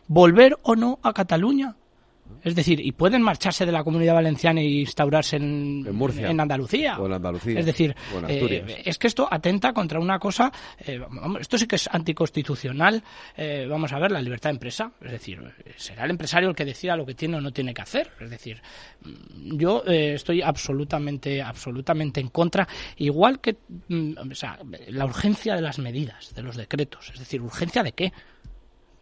volver 0.08 0.58
o 0.63 0.76
no 0.76 1.00
a 1.04 1.13
Cataluña. 1.13 1.76
Es 2.44 2.56
decir, 2.56 2.80
y 2.80 2.92
pueden 2.94 3.22
marcharse 3.22 3.65
de 3.65 3.72
la 3.72 3.84
comunidad 3.84 4.13
valenciana 4.13 4.62
y 4.62 4.82
instaurarse 4.82 5.36
en, 5.36 5.84
En 5.86 5.96
Murcia. 5.96 6.30
en 6.30 6.39
Andalucía. 6.39 6.98
O 7.00 7.06
en 7.06 7.13
Andalucía. 7.13 7.60
Es 7.60 7.65
decir, 7.65 7.96
O 8.15 8.20
en 8.20 8.26
eh, 8.30 8.84
es 8.86 8.98
que 8.98 9.08
esto 9.08 9.28
atenta 9.30 9.74
contra 9.74 10.00
una 10.00 10.20
cosa, 10.20 10.52
eh, 10.80 11.00
esto 11.39 11.58
sí 11.58 11.68
que 11.68 11.76
es 11.76 11.89
anticonstitucional, 11.92 13.04
eh, 13.36 13.68
vamos 13.70 13.92
a 13.94 14.00
ver, 14.00 14.12
la 14.12 14.22
libertad 14.22 14.50
de 14.50 14.56
empresa. 14.56 14.92
Es 15.02 15.12
decir, 15.12 15.39
será 15.76 16.06
el 16.06 16.12
empresario 16.12 16.50
el 16.50 16.56
que 16.56 16.65
decida 16.65 16.96
lo 16.96 17.06
que 17.06 17.15
tiene 17.15 17.38
o 17.38 17.42
no 17.42 17.52
tiene 17.52 17.74
que 17.74 17.82
hacer. 17.82 18.12
Es 18.20 18.30
decir, 18.30 18.62
mm, 19.02 19.58
yo 19.58 19.84
eh, 19.86 20.13
estoy 20.13 20.42
absolutamente, 20.42 21.42
absolutamente 21.42 22.20
en 22.22 22.30
contra, 22.30 22.68
igual 22.98 23.39
que 23.39 23.58
mm, 23.88 24.32
o 24.32 24.36
sea, 24.36 24.60
la 24.88 25.06
urgencia 25.06 25.56
de 25.56 25.62
las 25.62 25.80
medidas, 25.80 26.34
de 26.34 26.42
los 26.42 26.56
decretos. 26.56 27.12
Es 27.13 27.20
decir, 27.20 27.42
¿urgencia 27.42 27.84
de 27.84 27.92
qué? 27.92 28.13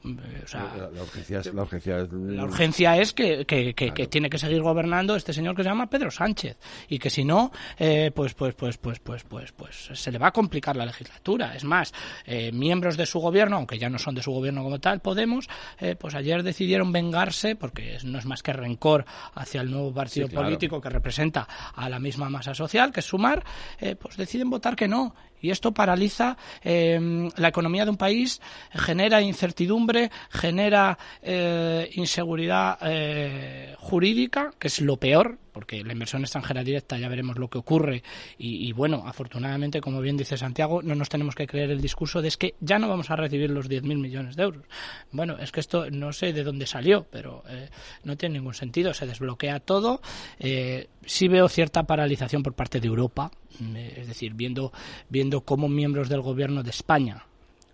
O 0.03 0.47
sea, 0.47 0.73
la, 0.77 0.89
la 0.91 1.01
urgencia 1.03 1.39
es, 1.39 1.53
la 1.53 1.61
urgencia 1.63 1.97
es- 1.99 2.11
la 2.11 2.43
urgencia 2.45 2.97
es 2.97 3.13
que, 3.13 3.45
que- 3.45 3.73
que- 3.73 3.91
que 3.93 4.07
tiene 4.07 4.29
que 4.29 4.37
seguir 4.37 4.61
gobernando 4.61 5.15
este 5.15 5.33
señor 5.33 5.55
que 5.55 5.63
se 5.63 5.69
llama 5.69 5.89
Pedro 5.89 6.11
Sánchez 6.11 6.57
y 6.87 6.97
que 6.99 7.09
si 7.09 7.25
no, 7.25 7.51
eh, 7.77 8.11
pues, 8.15 8.33
pues, 8.33 8.53
pues, 8.53 8.77
pues, 8.77 8.99
pues, 8.99 9.23
pues, 9.23 9.51
pues 9.51 9.89
se 9.93 10.11
le 10.11 10.17
va 10.19 10.27
a 10.27 10.31
complicar 10.31 10.75
la 10.77 10.85
legislatura. 10.85 11.55
Es 11.55 11.63
más, 11.63 11.93
eh, 12.25 12.51
miembros 12.53 12.95
de 12.95 13.05
su 13.05 13.19
gobierno, 13.19 13.57
aunque 13.57 13.77
ya 13.79 13.89
no 13.89 13.97
son 13.97 14.15
de 14.15 14.21
su 14.21 14.31
gobierno 14.31 14.63
como 14.63 14.79
tal, 14.79 15.01
Podemos, 15.01 15.47
eh, 15.79 15.95
pues 15.99 16.15
ayer 16.15 16.43
decidieron 16.43 16.91
vengarse 16.91 17.55
porque 17.55 17.97
no 18.03 18.19
es 18.19 18.25
más 18.25 18.43
que 18.43 18.53
rencor 18.53 19.05
hacia 19.35 19.61
el 19.61 19.71
nuevo 19.71 19.93
partido 19.93 20.27
Sí, 20.27 20.31
claro. 20.31 20.47
político 20.47 20.79
que 20.79 20.89
representa 20.89 21.47
a 21.75 21.89
la 21.89 21.99
misma 21.99 22.29
masa 22.29 22.53
social, 22.53 22.91
que 22.91 22.99
es 23.01 23.05
Sumar, 23.05 23.43
eh, 23.79 23.95
pues 23.95 24.15
deciden 24.17 24.49
votar 24.49 24.75
que 24.75 24.87
no. 24.87 25.15
Y 25.41 25.51
esto 25.51 25.73
paraliza 25.73 26.37
eh, 26.63 27.29
la 27.35 27.47
economía 27.47 27.85
de 27.85 27.91
un 27.91 27.97
país, 27.97 28.41
genera 28.71 29.21
incertidumbre, 29.21 30.11
genera 30.29 30.97
eh, 31.21 31.89
inseguridad 31.93 32.77
eh, 32.81 33.75
jurídica, 33.77 34.51
que 34.57 34.67
es 34.67 34.81
lo 34.81 34.97
peor, 34.97 35.37
porque 35.57 35.83
la 35.83 35.93
inversión 35.93 36.21
extranjera 36.21 36.63
directa 36.63 36.99
ya 36.99 37.09
veremos 37.09 37.39
lo 37.39 37.47
que 37.49 37.57
ocurre. 37.57 38.03
Y, 38.37 38.71
bueno, 38.73 39.01
afortunadamente, 39.07 39.81
como 39.81 40.01
bien 40.01 40.15
dice 40.15 40.37
Santiago, 40.37 40.83
no 40.83 40.93
nos 40.93 41.09
tenemos 41.09 41.33
que 41.33 41.47
creer 41.47 41.71
el 41.71 41.81
discurso 41.81 42.21
de 42.21 42.27
es 42.27 42.37
que 42.37 42.53
ya 42.59 42.77
no 42.77 42.87
vamos 42.87 43.09
a 43.09 43.15
recibir 43.15 43.49
los 43.49 43.67
10.000 43.67 43.97
millones 43.97 44.35
de 44.35 44.43
euros. 44.43 44.63
Bueno, 45.11 45.35
es 45.39 45.51
que 45.51 45.59
esto 45.59 45.89
no 45.89 46.13
sé 46.13 46.31
de 46.31 46.43
dónde 46.43 46.67
salió, 46.67 47.07
pero 47.09 47.43
eh, 47.49 47.69
no 48.03 48.15
tiene 48.15 48.37
ningún 48.37 48.53
sentido. 48.53 48.93
Se 48.93 49.07
desbloquea 49.07 49.59
todo. 49.59 49.99
Eh, 50.37 50.89
sí 51.03 51.27
veo 51.27 51.49
cierta 51.49 51.87
paralización 51.87 52.43
por 52.43 52.53
parte 52.53 52.79
de 52.79 52.87
Europa, 52.87 53.31
mm, 53.59 53.75
es 53.75 54.07
decir, 54.07 54.35
viendo, 54.35 54.71
viendo 55.09 55.41
cómo 55.41 55.67
miembros 55.67 56.07
del 56.07 56.21
gobierno 56.21 56.61
de 56.61 56.69
España 56.69 57.25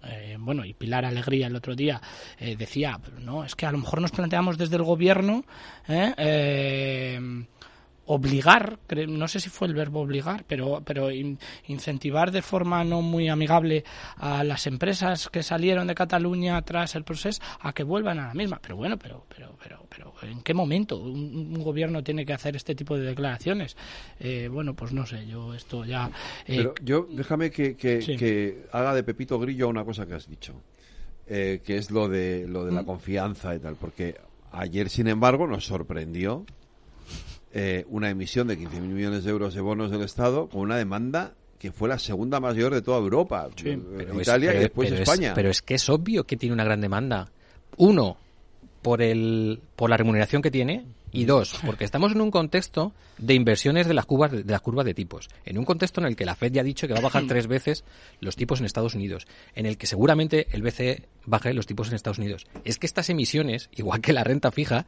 eh, 0.04 0.36
bueno, 0.40 0.66
y 0.66 0.74
Pilar 0.74 1.06
Alegría 1.06 1.48
el 1.48 1.56
otro 1.56 1.76
día 1.76 2.02
eh, 2.38 2.56
decía, 2.56 3.00
no, 3.20 3.44
es 3.44 3.56
que 3.56 3.66
a 3.66 3.72
lo 3.72 3.78
mejor 3.78 4.02
nos 4.02 4.12
planteamos 4.12 4.58
desde 4.58 4.76
el 4.76 4.84
gobierno 4.84 5.46
eh, 5.88 6.14
eh, 6.18 7.46
obligar, 8.06 8.80
no 9.08 9.28
sé 9.28 9.40
si 9.40 9.50
fue 9.50 9.68
el 9.68 9.74
verbo 9.74 10.02
obligar, 10.02 10.44
pero, 10.48 10.82
pero 10.86 11.10
in- 11.12 11.40
incentivar 11.68 12.32
de 12.32 12.42
forma 12.42 12.84
no 12.84 13.02
muy 13.02 13.30
amigable 13.30 13.84
a 14.18 14.44
las 14.44 14.68
empresas 14.68 15.30
que 15.30 15.42
salieron 15.42 15.88
de 15.88 15.96
Cataluña 15.96 16.62
tras 16.64 16.96
el 16.96 17.04
proceso 17.04 17.42
a 17.62 17.72
que 17.74 17.84
vuelvan 17.84 18.20
a 18.20 18.28
la 18.28 18.34
misma. 18.34 18.60
Pero 18.62 18.76
bueno, 18.76 18.98
pero, 18.98 19.26
pero, 19.34 19.56
pero, 19.62 19.86
pero 19.90 20.14
¿en 20.24 20.42
qué 20.42 20.54
momento 20.54 20.98
un, 20.98 21.54
un 21.56 21.64
gobierno 21.64 22.04
tiene 22.04 22.26
que 22.26 22.34
hacer 22.34 22.56
este 22.56 22.76
tipo 22.76 22.98
de 22.98 23.06
declaraciones? 23.06 23.78
Eh, 24.20 24.50
bueno, 24.52 24.74
pues 24.76 24.92
no 24.92 25.06
sé, 25.06 25.26
yo 25.26 25.54
esto 25.54 25.86
ya... 25.86 26.08
eh, 26.46 26.58
Pero 26.58 26.74
yo, 26.84 27.08
déjame 27.10 27.52
que, 27.52 27.76
que, 27.78 28.02
Sí. 28.02 28.18
que 28.18 28.66
haga 28.74 28.94
de 28.94 29.04
Pepito 29.04 29.40
Grillo 29.40 29.70
una 29.70 29.86
cosa 29.86 30.06
que 30.06 30.16
has 30.16 30.28
dicho, 30.28 30.62
eh, 31.26 31.62
que 31.66 31.78
es 31.78 31.90
lo 31.90 32.10
de, 32.10 32.48
lo 32.50 32.66
de 32.66 32.74
la 32.74 32.84
confianza 32.84 33.56
y 33.56 33.60
tal, 33.60 33.76
porque 33.76 34.16
ayer, 34.52 34.90
sin 34.90 35.08
embargo, 35.08 35.48
nos 35.48 35.66
sorprendió 35.66 36.46
eh, 37.54 37.86
una 37.90 38.10
emisión 38.10 38.48
de 38.48 38.58
15.000 38.58 38.82
millones 38.82 39.24
de 39.24 39.30
euros 39.32 39.54
de 39.54 39.62
bonos 39.62 39.92
del 39.92 40.02
Estado 40.02 40.48
con 40.50 40.62
una 40.62 40.76
demanda 40.78 41.34
que 41.60 41.72
fue 41.72 41.88
la 41.88 41.98
segunda 42.00 42.40
mayor 42.42 42.74
de 42.74 42.82
toda 42.82 42.98
Europa, 42.98 43.48
eh, 43.64 43.80
Pero 43.98 44.14
es- 44.20 44.28
Italia 44.28 44.50
pero- 44.50 44.60
y 44.60 44.64
después 44.64 44.90
pero 44.90 45.02
es- 45.04 45.10
España. 45.10 45.34
pero 45.34 45.50
es 45.50 45.62
que 45.62 45.76
es 45.76 45.88
obvio 45.90 46.26
que 46.26 46.36
tiene 46.36 46.54
una 46.54 46.66
gran 46.66 46.82
demanda. 46.82 47.32
Uno, 47.78 48.18
por, 48.82 49.02
el, 49.02 49.62
por 49.76 49.90
la 49.90 49.96
remuneración 49.98 50.42
que 50.42 50.52
tiene. 50.52 50.86
Y 51.16 51.26
dos, 51.26 51.54
porque 51.64 51.86
estamos 51.86 52.12
en 52.14 52.22
un 52.22 52.32
contexto 52.32 52.92
de 53.20 53.36
inversiones 53.36 53.88
de 53.88 53.94
las, 53.94 54.08
curvas, 54.08 54.32
de 54.32 54.44
las 54.46 54.62
curvas 54.62 54.84
de 54.84 54.96
tipos. 54.96 55.30
En 55.46 55.60
un 55.60 55.64
contexto 55.64 56.02
en 56.02 56.08
el 56.08 56.16
que 56.16 56.26
la 56.26 56.34
Fed 56.34 56.52
ya 56.52 56.62
ha 56.62 56.64
dicho 56.64 56.88
que 56.88 56.94
va 56.94 57.00
a 57.00 57.04
bajar 57.04 57.26
tres 57.28 57.46
veces 57.46 57.84
los 58.20 58.36
tipos 58.36 58.60
en 58.60 58.66
Estados 58.66 58.96
Unidos. 58.96 59.28
En 59.54 59.68
el 59.68 59.78
que 59.78 59.86
seguramente 59.86 60.48
el 60.54 60.64
BCE 60.64 61.04
baje 61.28 61.54
los 61.54 61.68
tipos 61.68 61.88
en 61.90 61.94
Estados 61.94 62.18
Unidos. 62.18 62.48
Es 62.66 62.80
que 62.80 62.88
estas 62.88 63.12
emisiones, 63.12 63.70
igual 63.76 64.02
que 64.02 64.12
la 64.12 64.24
renta 64.24 64.50
fija, 64.52 64.88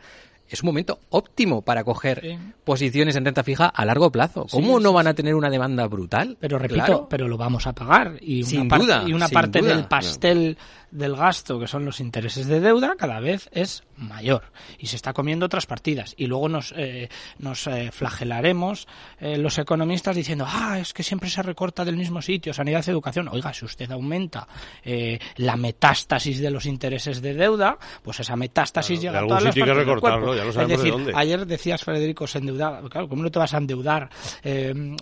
es 0.49 0.61
un 0.63 0.67
momento 0.67 0.99
óptimo 1.09 1.61
para 1.61 1.83
coger 1.83 2.21
Sí. 2.21 2.37
posiciones 2.63 3.15
en 3.15 3.25
renta 3.25 3.43
fija 3.43 3.65
a 3.67 3.85
largo 3.85 4.11
plazo. 4.11 4.45
¿Cómo 4.51 4.77
Sí, 4.77 4.83
no 4.83 4.93
van 4.93 5.07
a 5.07 5.13
tener 5.13 5.35
una 5.35 5.49
demanda 5.49 5.87
brutal? 5.87 6.37
Pero 6.39 6.59
repito, 6.59 6.85
Claro. 6.85 7.07
pero 7.09 7.27
lo 7.27 7.37
vamos 7.37 7.65
a 7.67 7.73
pagar 7.73 8.13
y 8.21 8.41
una, 8.41 8.49
Sin 8.49 8.67
par- 8.67 8.79
duda, 8.81 9.03
y 9.07 9.13
una 9.13 9.27
parte 9.29 9.59
duda. 9.59 9.75
del 9.75 9.85
pastel 9.87 10.57
del 10.95 11.15
gasto, 11.15 11.59
que 11.59 11.67
son 11.67 11.85
los 11.85 11.99
intereses 11.99 12.47
de 12.47 12.59
deuda, 12.59 12.95
cada 12.97 13.19
vez 13.19 13.49
es 13.51 13.83
mayor 13.97 14.43
y 14.77 14.87
se 14.87 14.95
está 14.95 15.13
comiendo 15.13 15.45
otras 15.45 15.65
partidas. 15.65 16.13
Y 16.17 16.27
luego 16.27 16.49
nos, 16.49 16.73
eh, 16.77 17.09
nos 17.39 17.67
eh, 17.67 17.91
flagelaremos 17.91 18.87
eh, 19.19 19.37
los 19.37 19.57
economistas 19.57 20.15
diciendo, 20.15 20.45
ah, 20.47 20.79
es 20.79 20.93
que 20.93 21.03
siempre 21.03 21.29
se 21.29 21.41
recorta 21.41 21.85
del 21.85 21.97
mismo 21.97 22.21
sitio, 22.21 22.53
sanidad, 22.53 22.87
educación. 22.87 23.27
Oiga, 23.29 23.53
si 23.53 23.65
usted 23.65 23.91
aumenta 23.91 24.47
eh, 24.83 25.19
la 25.37 25.55
metástasis 25.55 26.39
de 26.39 26.49
los 26.49 26.65
intereses 26.65 27.21
de 27.21 27.33
deuda, 27.33 27.77
pues 28.01 28.19
esa 28.19 28.35
metástasis 28.35 28.99
Claro, 28.99 29.13
llega 29.13 29.25
a 29.25 29.27
todas 29.27 29.43
las 29.43 29.55
que 29.55 29.59
partes 29.61 29.77
del 29.77 29.85
recortarlo, 29.85 30.35
ya 30.35 30.43
lo 30.43 30.49
Es 30.49 30.55
de 30.55 30.65
decir, 30.65 30.91
dónde. 30.91 31.13
ayer 31.15 31.45
decías, 31.45 31.83
Federico, 31.83 32.27
se 32.27 32.39
endeudar. 32.39 32.83
Claro, 32.89 33.09
¿cómo 33.09 33.23
no 33.23 33.31
te 33.31 33.39
vas 33.39 33.53
a 33.53 33.57
endeudar? 33.57 34.09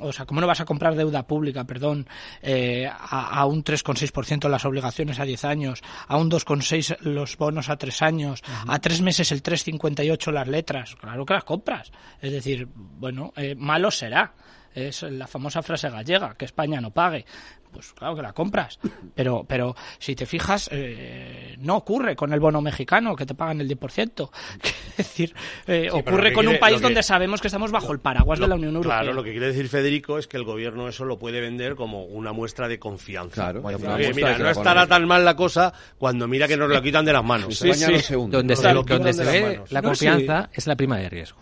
O 0.02 0.12
sea, 0.12 0.26
¿cómo 0.26 0.42
no 0.42 0.48
vas 0.48 0.62
a 0.62 0.66
comprar 0.66 0.96
deuda 0.96 1.24
pública, 1.24 1.64
perdón, 1.64 2.08
a, 2.44 3.40
a 3.40 3.46
un 3.46 3.64
3,6% 3.64 4.50
las 4.50 4.66
obligaciones 4.66 5.20
a 5.20 5.26
10 5.26 5.46
años, 5.46 5.83
a 6.08 6.18
un 6.18 6.30
2,6% 6.30 7.00
los 7.02 7.38
bonos 7.38 7.70
a 7.70 7.78
3 7.78 8.02
años, 8.02 8.42
a 8.68 8.80
3 8.80 9.02
meses 9.02 9.32
el 9.32 9.44
3,58% 9.44 10.32
las 10.32 10.48
letras? 10.48 10.96
Claro 10.96 11.26
que 11.26 11.34
las 11.34 11.44
compras. 11.44 11.92
Es 12.22 12.32
decir, 12.32 12.68
bueno, 12.76 13.34
eh, 13.36 13.56
malo 13.56 13.92
será. 13.92 14.34
Es 14.74 15.04
la 15.04 15.28
famosa 15.28 15.62
frase 15.62 15.90
gallega, 15.90 16.36
que 16.36 16.46
España 16.46 16.82
no 16.82 16.92
pague. 16.92 17.26
Pues 17.72 17.92
claro 17.94 18.16
que 18.16 18.22
la 18.22 18.34
compras. 18.34 18.78
Pero, 19.16 19.46
pero 19.48 19.76
si 19.98 20.16
te 20.16 20.28
fijas, 20.28 20.70
eh, 20.72 21.56
no 21.60 21.78
ocurre 21.78 22.16
con 22.16 22.32
el 22.32 22.40
bono 22.40 22.62
mexicano, 22.62 23.16
que 23.16 23.26
te 23.26 23.34
pagan 23.34 23.62
el 23.62 23.68
10%. 23.68 24.30
Es 24.64 24.98
decir, 24.98 25.34
eh, 25.66 25.90
ocurre 25.92 26.34
con 26.34 26.48
un 26.48 26.60
país 26.60 26.78
que- 26.78 26.84
donde 26.84 27.02
sabemos 27.02 27.42
que 27.42 27.48
estamos 27.48 27.72
bajo 27.72 27.92
el 27.92 28.00
paraguas 28.00 28.38
de 28.40 28.48
la 28.48 28.54
Unión 28.56 28.76
Europea. 28.76 29.00
Claro, 29.00 29.14
lo 29.14 29.24
que 29.24 29.32
quiere 29.32 29.48
decir 29.48 29.68
Federico 29.70 30.20
es 30.20 30.28
que 30.28 30.38
el 30.38 30.44
gobierno 30.44 30.88
eso 30.88 31.04
lo 31.06 31.18
puede 31.18 31.42
vender 31.42 31.74
como 31.74 32.04
una 32.06 32.32
muestra 32.32 32.68
de 32.68 32.78
confianza. 32.78 33.34
Claro, 33.34 33.62
Oye, 33.64 33.76
una 33.78 33.96
oye, 33.96 34.04
muestra 34.06 34.14
mira, 34.16 34.30
de 34.30 34.38
que 34.38 34.44
no 34.44 34.50
estará 34.50 34.72
economía- 34.84 34.88
tan 34.90 35.08
mal 35.08 35.26
la 35.26 35.36
cosa 35.36 35.74
cuando 35.98 36.28
mira 36.28 36.48
que 36.48 36.58
nos 36.58 36.70
lo 36.70 36.80
quitan 36.82 37.06
de 37.06 37.14
las 37.14 37.24
manos. 37.24 37.60
Hunde. 37.60 38.38
Donde 38.38 38.56
se, 38.56 38.72
donde 38.74 39.14
de 39.14 39.14
se 39.14 39.24
ve 39.24 39.62
la 39.72 39.82
No, 39.82 39.88
confianza 39.90 40.50
es 40.54 40.68
la 40.68 40.76
prima 40.76 40.98
de 40.98 41.10
riesgo. 41.10 41.40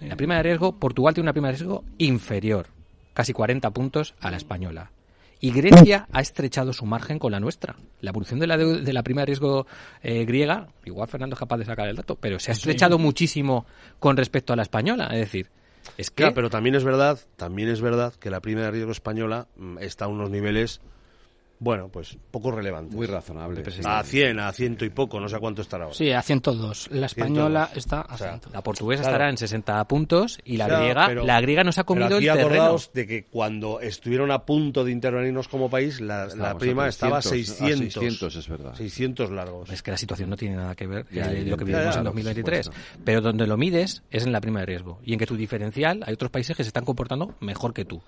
La 0.00 0.16
prima 0.16 0.36
de 0.36 0.42
riesgo, 0.42 0.72
Portugal 0.78 1.14
tiene 1.14 1.26
una 1.26 1.32
prima 1.32 1.48
de 1.48 1.54
riesgo 1.54 1.84
inferior, 1.98 2.66
casi 3.14 3.32
40 3.32 3.70
puntos 3.70 4.14
a 4.20 4.30
la 4.30 4.36
española. 4.36 4.90
Y 5.40 5.50
Grecia 5.50 6.06
ha 6.12 6.20
estrechado 6.20 6.72
su 6.72 6.86
margen 6.86 7.18
con 7.18 7.32
la 7.32 7.40
nuestra. 7.40 7.74
La 8.00 8.10
evolución 8.10 8.38
de 8.38 8.46
la, 8.46 8.56
de 8.56 8.92
la 8.92 9.02
prima 9.02 9.22
de 9.22 9.26
riesgo 9.26 9.66
eh, 10.00 10.24
griega, 10.24 10.68
igual 10.84 11.08
Fernando 11.08 11.34
es 11.34 11.40
capaz 11.40 11.58
de 11.58 11.64
sacar 11.64 11.88
el 11.88 11.96
dato, 11.96 12.14
pero 12.14 12.38
se 12.38 12.52
ha 12.52 12.54
estrechado 12.54 12.96
muchísimo 12.96 13.66
con 13.98 14.16
respecto 14.16 14.52
a 14.52 14.56
la 14.56 14.62
española. 14.62 15.08
Es 15.10 15.18
decir, 15.18 15.50
es 15.98 16.10
que 16.10 16.22
Claro, 16.22 16.34
pero 16.34 16.48
también 16.48 16.76
es 16.76 16.84
verdad, 16.84 17.18
también 17.36 17.68
es 17.70 17.80
verdad 17.80 18.14
que 18.14 18.30
la 18.30 18.38
prima 18.40 18.62
de 18.62 18.70
riesgo 18.70 18.92
española 18.92 19.48
mm, 19.56 19.78
está 19.78 20.04
a 20.04 20.08
unos 20.08 20.30
niveles, 20.30 20.80
bueno, 21.62 21.88
pues 21.88 22.18
poco 22.32 22.50
relevantes. 22.50 22.92
Muy 22.94 23.06
razonable. 23.06 23.62
A 23.84 24.02
100, 24.02 24.40
a 24.40 24.50
ciento 24.52 24.84
y 24.84 24.90
poco, 24.90 25.20
no 25.20 25.28
sé 25.28 25.36
a 25.36 25.38
cuánto 25.38 25.62
estará 25.62 25.84
ahora. 25.84 25.94
Sí, 25.96 26.10
a 26.10 26.20
102. 26.20 26.88
La 26.90 27.06
española 27.06 27.66
102. 27.72 27.76
está 27.76 28.00
a 28.00 28.14
O 28.14 28.18
sea, 28.18 28.26
102. 28.30 28.52
la 28.52 28.62
portuguesa 28.62 29.02
Claro. 29.02 29.14
estará 29.14 29.30
en 29.30 29.36
60 29.38 29.84
puntos 29.86 30.38
y 30.44 30.56
la 30.56 30.66
Ya, 30.66 30.78
griega, 30.80 31.06
pero- 31.06 31.24
la 31.24 31.40
griega 31.40 31.62
nos 31.62 31.78
ha 31.78 31.82
Pero 31.82 31.86
comido 31.86 32.16
aquí 32.16 32.26
el 32.26 32.34
terreno. 32.36 32.46
acordaos 32.62 32.92
de 32.92 33.06
que 33.06 33.24
cuando 33.26 33.80
estuvieron 33.80 34.32
a 34.32 34.40
punto 34.44 34.82
de 34.84 34.90
intervenirnos 34.90 35.46
como 35.46 35.70
país, 35.70 36.00
la, 36.00 36.26
la 36.34 36.58
prima 36.58 36.86
a 36.86 36.88
estaba 36.88 37.18
a 37.18 37.20
300, 37.20 37.56
600. 37.56 37.96
a 37.96 38.00
600, 38.00 38.36
es 38.36 38.48
verdad. 38.48 38.74
600 38.74 39.30
largos. 39.30 39.70
Es 39.70 39.82
que 39.84 39.92
la 39.92 39.96
situación 39.96 40.30
no 40.30 40.36
tiene 40.36 40.56
nada 40.56 40.74
que 40.74 40.88
ver 40.88 41.06
Ya, 41.12 41.26
con 41.26 41.34
lo 41.48 41.56
que 41.56 41.64
ya, 41.64 41.64
vivimos 41.64 41.84
ya, 41.94 42.00
en 42.00 42.04
por 42.06 42.14
2023. 42.14 42.70
Pero 43.04 43.20
donde 43.20 43.46
lo 43.46 43.56
mides 43.56 44.02
es 44.10 44.26
en 44.26 44.32
la 44.32 44.40
prima 44.40 44.58
de 44.60 44.66
riesgo. 44.66 44.98
Y 45.04 45.12
en 45.12 45.18
que 45.20 45.26
tu 45.26 45.36
diferencial, 45.36 46.02
hay 46.04 46.14
otros 46.14 46.30
países 46.32 46.56
que 46.56 46.64
se 46.64 46.68
están 46.70 46.84
comportando 46.84 47.34
mejor 47.40 47.72
que 47.72 47.84
tú. 47.84 48.02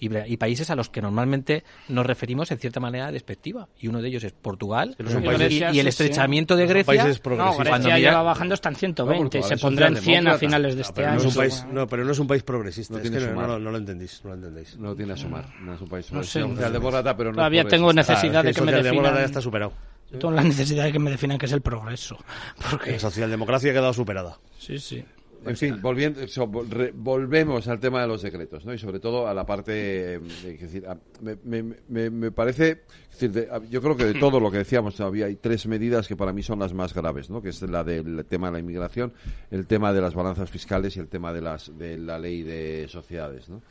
y, 0.00 0.08
bre- 0.08 0.24
y 0.26 0.36
países 0.38 0.70
a 0.70 0.74
los 0.74 0.88
que 0.90 1.00
normalmente 1.00 1.62
nos 1.88 2.04
referimos 2.04 2.50
en 2.50 2.58
cierta 2.58 2.80
manera 2.80 2.95
despectiva. 3.12 3.68
Y 3.78 3.88
uno 3.88 4.00
de 4.02 4.08
ellos 4.08 4.24
es 4.24 4.32
Portugal. 4.32 4.96
Son 5.06 5.22
y, 5.22 5.26
países- 5.26 5.52
y- 5.52 5.56
y 5.56 5.66
el 5.66 5.72
sí, 5.84 5.88
estrechamiento 5.88 6.56
de 6.56 6.62
No 6.64 6.68
son 6.68 6.74
Grecia. 6.74 6.86
países 6.86 7.16
No, 7.18 7.22
progresistas. 7.22 7.56
Grecia 7.58 7.70
Cuando 7.72 7.88
ya 7.90 7.94
mira- 7.96 8.14
va 8.14 8.22
bajando 8.22 8.54
hasta 8.54 8.68
en 8.70 8.74
120 8.76 9.38
y 9.38 9.40
No, 9.42 9.46
se 9.46 9.56
pondrá 9.58 9.86
en 9.88 9.96
100 9.96 10.28
a 10.28 10.38
finales 10.38 10.74
de 10.76 10.82
este 10.82 11.02
no 11.02 11.08
año. 11.08 11.18
es 11.18 11.24
un 11.26 11.34
país, 11.34 11.66
no, 11.72 11.86
pero 11.86 12.04
no 12.04 12.12
es 12.12 12.18
un 12.18 12.26
país 12.26 12.42
progresista. 12.42 12.94
No 12.94 13.00
es 13.00 13.10
que 13.10 13.20
no, 13.20 13.26
sumar. 13.28 13.48
no, 13.48 13.58
no 13.58 13.70
lo 13.70 13.76
entendéis. 13.78 14.20
No 14.24 14.30
lo 14.30 14.36
entendéis. 14.36 14.76
No 14.78 14.94
tiene 14.94 15.12
a 15.12 15.16
sumar. 15.16 15.44
No 15.60 15.74
es 15.74 15.80
un 15.80 15.88
país 15.88 16.10
No 16.12 16.22
sé, 16.24 16.40
no 16.40 16.48
sé. 16.48 16.54
socialdemócrata, 16.54 17.16
pero 17.16 17.32
Todavía 17.32 17.64
tengo 17.64 17.92
necesidad 17.92 18.36
Ah, 18.36 18.42
de 18.42 18.50
es 18.50 18.56
que 18.56 18.62
me 18.62 18.72
definan. 18.72 19.14
ya 19.14 19.24
está 19.24 19.40
superado. 19.40 19.72
Yo 20.10 20.18
tengo 20.20 20.34
la 20.34 20.42
necesidad 20.44 20.84
de 20.84 20.92
que 20.92 20.98
me 21.00 21.10
definan 21.10 21.36
que 21.36 21.46
es 21.46 21.52
el 21.52 21.62
progreso. 21.62 22.16
Porque, 22.70 22.92
La 22.92 22.98
socialdemocracia 23.00 23.70
ha 23.70 23.74
quedado 23.74 23.92
superada. 23.92 24.38
sí, 24.58 24.78
sí. 24.78 25.04
En 25.44 25.56
fin, 25.56 25.80
volviendo, 25.82 26.20
vol- 26.22 26.68
re- 26.68 26.92
volvemos 26.94 27.68
al 27.68 27.78
tema 27.78 28.00
de 28.02 28.08
los 28.08 28.22
decretos, 28.22 28.64
¿no? 28.64 28.72
Y 28.74 28.78
sobre 28.78 28.98
todo 29.00 29.28
a 29.28 29.34
la 29.34 29.44
parte, 29.46 30.14
eh, 30.14 30.20
es 30.46 30.60
decir, 30.60 30.86
a- 30.86 30.98
me, 31.20 31.36
me- 31.44 31.74
me- 31.88 32.10
me 32.10 32.30
parece, 32.32 32.82
es 33.10 33.10
decir, 33.20 33.30
de- 33.32 33.48
a- 33.50 33.60
yo 33.70 33.80
creo 33.82 33.96
que 33.96 34.04
de 34.06 34.14
todo 34.20 34.40
lo 34.40 34.50
que 34.50 34.58
decíamos 34.58 34.96
todavía 34.96 35.26
hay 35.26 35.36
tres 35.36 35.66
medidas 35.66 36.08
que 36.08 36.16
para 36.16 36.32
mí 36.32 36.42
son 36.42 36.58
las 36.58 36.72
más 36.74 36.94
graves, 36.94 37.30
¿no? 37.30 37.42
Que 37.42 37.50
es 37.50 37.62
la 37.62 37.84
del 37.84 38.24
tema 38.28 38.48
de 38.48 38.52
la 38.54 38.58
inmigración, 38.60 39.12
el 39.50 39.66
tema 39.66 39.92
de 39.92 40.00
las 40.00 40.14
balanzas 40.14 40.50
fiscales 40.50 40.96
y 40.96 41.00
el 41.00 41.08
tema 41.08 41.32
de 41.32 41.40
las 41.42 41.76
de 41.78 41.98
la 41.98 42.18
ley 42.18 42.42
de 42.42 42.86
sociedades, 42.88 43.48
¿no? 43.48 43.62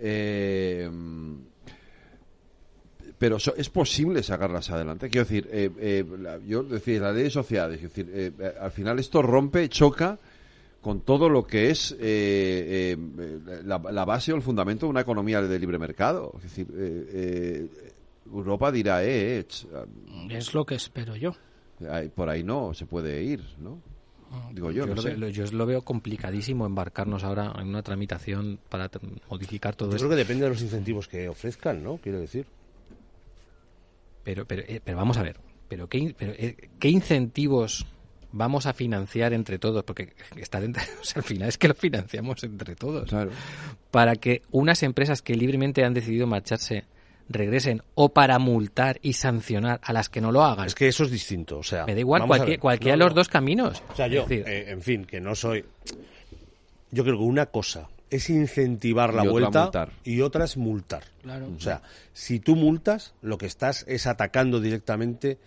Eh, 0.00 0.88
pero 3.18 3.38
so- 3.40 3.54
es 3.56 3.68
posible 3.68 4.22
sacarlas 4.22 4.70
adelante. 4.70 5.08
Quiero 5.08 5.24
decir, 5.26 5.48
eh, 5.50 5.70
eh, 5.80 6.04
la- 6.20 6.38
yo 6.38 6.62
decía, 6.62 7.00
la 7.00 7.12
ley 7.12 7.24
de 7.24 7.30
sociedades, 7.30 7.76
es 7.82 7.82
decir, 7.94 8.08
eh, 8.12 8.32
al 8.60 8.70
final 8.70 8.98
esto 8.98 9.22
rompe, 9.22 9.68
choca 9.68 10.18
con 10.88 11.02
todo 11.02 11.28
lo 11.28 11.46
que 11.46 11.68
es 11.70 11.92
eh, 12.00 12.96
eh, 12.96 13.60
la, 13.62 13.76
la 13.78 14.04
base 14.06 14.32
o 14.32 14.36
el 14.36 14.40
fundamento 14.40 14.86
de 14.86 14.90
una 14.90 15.02
economía 15.02 15.42
de 15.42 15.58
libre 15.58 15.78
mercado. 15.78 16.32
Es 16.38 16.44
decir, 16.44 16.66
eh, 16.74 17.10
eh, 17.12 17.92
Europa 18.32 18.72
dirá, 18.72 19.04
eh, 19.04 19.40
eh, 19.40 19.46
ch- 19.46 19.66
Es 20.30 20.54
lo 20.54 20.64
que 20.64 20.76
espero 20.76 21.14
yo. 21.14 21.34
por 22.14 22.30
ahí 22.30 22.42
no 22.42 22.72
se 22.72 22.86
puede 22.86 23.22
ir, 23.22 23.44
¿no? 23.58 23.82
Digo 24.54 24.70
yo, 24.70 24.84
Yo, 24.84 24.86
no 24.86 24.94
lo, 24.94 25.02
sé. 25.02 25.12
veo- 25.14 25.28
yo 25.28 25.44
lo 25.52 25.66
veo 25.66 25.82
complicadísimo 25.82 26.64
embarcarnos 26.64 27.22
ahora 27.22 27.52
en 27.60 27.68
una 27.68 27.82
tramitación 27.82 28.58
para 28.70 28.90
modificar 29.28 29.76
todo 29.76 29.90
Yo 29.90 29.96
esto. 29.96 30.06
creo 30.08 30.16
que 30.16 30.24
depende 30.24 30.44
de 30.44 30.50
los 30.52 30.62
incentivos 30.62 31.06
que 31.06 31.28
ofrezcan, 31.28 31.84
¿no? 31.84 31.98
Quiero 31.98 32.18
decir. 32.18 32.46
Pero, 34.24 34.46
pero, 34.46 34.62
eh, 34.66 34.80
pero 34.82 34.96
vamos 34.96 35.18
a 35.18 35.22
ver, 35.22 35.36
pero 35.68 35.86
qué, 35.86 36.14
pero, 36.18 36.32
eh, 36.32 36.56
¿qué 36.78 36.88
incentivos 36.88 37.84
vamos 38.32 38.66
a 38.66 38.72
financiar 38.72 39.32
entre 39.32 39.58
todos? 39.58 39.84
Porque 39.84 40.12
está 40.36 40.60
dentro, 40.60 40.82
o 41.00 41.04
sea, 41.04 41.20
al 41.20 41.24
final 41.24 41.48
es 41.48 41.58
que 41.58 41.68
lo 41.68 41.74
financiamos 41.74 42.42
entre 42.44 42.74
todos. 42.76 43.08
Claro. 43.08 43.30
Para 43.90 44.16
que 44.16 44.42
unas 44.50 44.82
empresas 44.82 45.22
que 45.22 45.34
libremente 45.34 45.84
han 45.84 45.94
decidido 45.94 46.26
marcharse 46.26 46.84
regresen 47.28 47.82
o 47.94 48.08
para 48.10 48.38
multar 48.38 48.98
y 49.02 49.12
sancionar 49.12 49.80
a 49.82 49.92
las 49.92 50.08
que 50.08 50.20
no 50.20 50.32
lo 50.32 50.42
hagan. 50.44 50.66
Es 50.66 50.74
que 50.74 50.88
eso 50.88 51.04
es 51.04 51.10
distinto. 51.10 51.58
O 51.58 51.62
sea, 51.62 51.84
Me 51.84 51.94
da 51.94 52.00
igual 52.00 52.26
cualquier, 52.26 52.58
cualquiera 52.58 52.96
No, 52.96 53.04
de 53.04 53.08
los 53.10 53.14
no. 53.14 53.20
dos 53.20 53.28
caminos. 53.28 53.82
O 53.92 53.96
sea, 53.96 54.06
yo, 54.08 54.22
decir, 54.22 54.44
eh, 54.48 54.70
en 54.70 54.80
fin, 54.80 55.04
que 55.04 55.20
no 55.20 55.34
soy. 55.34 55.64
Yo 56.90 57.04
creo 57.04 57.18
que 57.18 57.24
una 57.24 57.46
cosa 57.46 57.88
es 58.10 58.30
incentivar 58.30 59.12
la 59.12 59.24
Y 59.24 59.28
vuelta 59.28 59.70
y 60.04 60.22
otra 60.22 60.44
es 60.46 60.56
multar. 60.56 61.04
Claro. 61.22 61.50
O 61.54 61.60
sea, 61.60 61.82
si 62.14 62.40
tú 62.40 62.56
multas, 62.56 63.12
lo 63.20 63.36
que 63.36 63.46
estás 63.46 63.84
es 63.86 64.06
atacando 64.06 64.60
directamente 64.60 65.38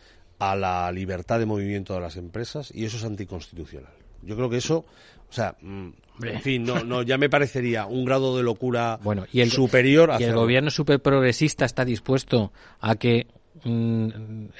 a 0.42 0.56
la 0.56 0.92
libertad 0.92 1.38
de 1.38 1.46
movimiento 1.46 1.94
de 1.94 2.00
las 2.02 2.18
empresas 2.18 2.72
y 2.74 2.86
eso 2.86 2.98
es 2.98 3.04
anticonstitucional. 3.04 3.92
Yo 4.24 4.36
creo 4.36 4.50
que 4.50 4.58
eso, 4.58 4.86
o 5.30 5.34
sea, 5.34 5.56
mm, 5.62 5.90
en 6.24 6.42
fin, 6.42 6.64
no, 6.64 6.84
no, 6.84 7.04
ya 7.04 7.18
me 7.20 7.30
parecería 7.30 7.86
un 7.86 8.06
grado 8.06 8.36
de 8.38 8.44
locura 8.44 9.00
Bueno, 9.04 9.26
y 9.32 9.42
el, 9.42 9.52
superior 9.52 10.10
a 10.10 10.14
y 10.14 10.18
el 10.18 10.24
hacerlo. 10.24 10.42
gobierno 10.42 10.70
super 10.72 11.00
progresista 11.00 11.66
está 11.66 11.86
dispuesto 11.86 12.52
a 12.80 12.96
que 12.96 13.28
mm, 13.64 14.10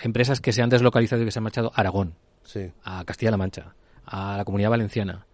empresas 0.04 0.40
que 0.40 0.52
se 0.54 0.62
han 0.62 0.70
deslocalizado 0.70 1.22
y 1.24 1.26
que 1.26 1.32
se 1.32 1.40
han 1.40 1.44
marchado 1.44 1.72
a 1.76 1.80
Aragón, 1.80 2.14
Sí. 2.44 2.72
a 2.84 3.04
Castilla-La 3.06 3.38
Mancha, 3.38 3.74
a 4.06 4.38
la 4.38 4.46
Comunidad 4.46 4.70
Valenciana, 4.70 5.26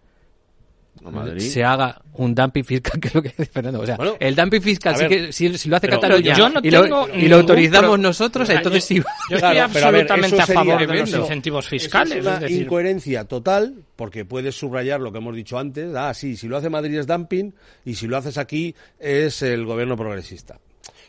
Madrid. 1.02 1.40
se 1.40 1.64
haga 1.64 2.00
un 2.14 2.34
dumping 2.34 2.64
fiscal, 2.64 2.98
que 3.00 3.08
es 3.08 3.14
lo 3.14 3.22
que 3.22 3.28
dice 3.30 3.46
Fernando. 3.46 3.80
O 3.80 3.86
sea, 3.86 3.96
Bueno, 3.96 4.16
el 4.18 4.34
dumping 4.34 4.60
fiscal, 4.62 4.96
sí 4.96 5.02
ver, 5.02 5.08
que, 5.10 5.32
si, 5.32 5.56
si 5.58 5.68
lo 5.68 5.76
hace 5.76 5.86
pero 5.88 6.00
Cataluña 6.00 6.34
yo 6.36 6.48
no 6.48 6.60
y, 6.62 6.70
lo, 6.70 6.82
tengo 6.82 7.08
y 7.14 7.28
lo 7.28 7.36
autorizamos 7.36 7.90
pro- 7.90 7.96
nosotros, 7.98 8.48
entonces 8.50 8.82
yo- 8.82 8.86
sí. 8.88 8.94
Yo 9.30 9.36
estoy 9.36 9.38
Claro, 9.52 9.70
pero 9.72 9.86
a 9.86 9.90
ver, 9.90 10.02
absolutamente 10.02 10.42
a 10.42 10.46
sería- 10.46 10.64
favor 10.64 10.86
de 10.86 11.00
los 11.00 11.10
incentivos 11.14 11.68
fiscales. 11.68 12.16
Es 12.18 12.22
una 12.26 12.34
es 12.34 12.40
decir, 12.40 12.62
incoherencia 12.62 13.24
total, 13.24 13.74
porque 13.96 14.24
puedes 14.24 14.54
subrayar 14.56 15.00
lo 15.00 15.12
que 15.12 15.18
hemos 15.18 15.34
dicho 15.36 15.58
antes. 15.58 15.94
Ah, 15.94 16.12
sí, 16.14 16.36
si 16.36 16.48
lo 16.48 16.56
hace 16.56 16.70
Madrid 16.70 16.98
es 16.98 17.06
dumping 17.06 17.52
y 17.84 17.94
si 17.94 18.06
lo 18.06 18.16
haces 18.16 18.38
aquí 18.38 18.74
es 18.98 19.42
el 19.42 19.64
gobierno 19.64 19.96
progresista. 19.96 20.58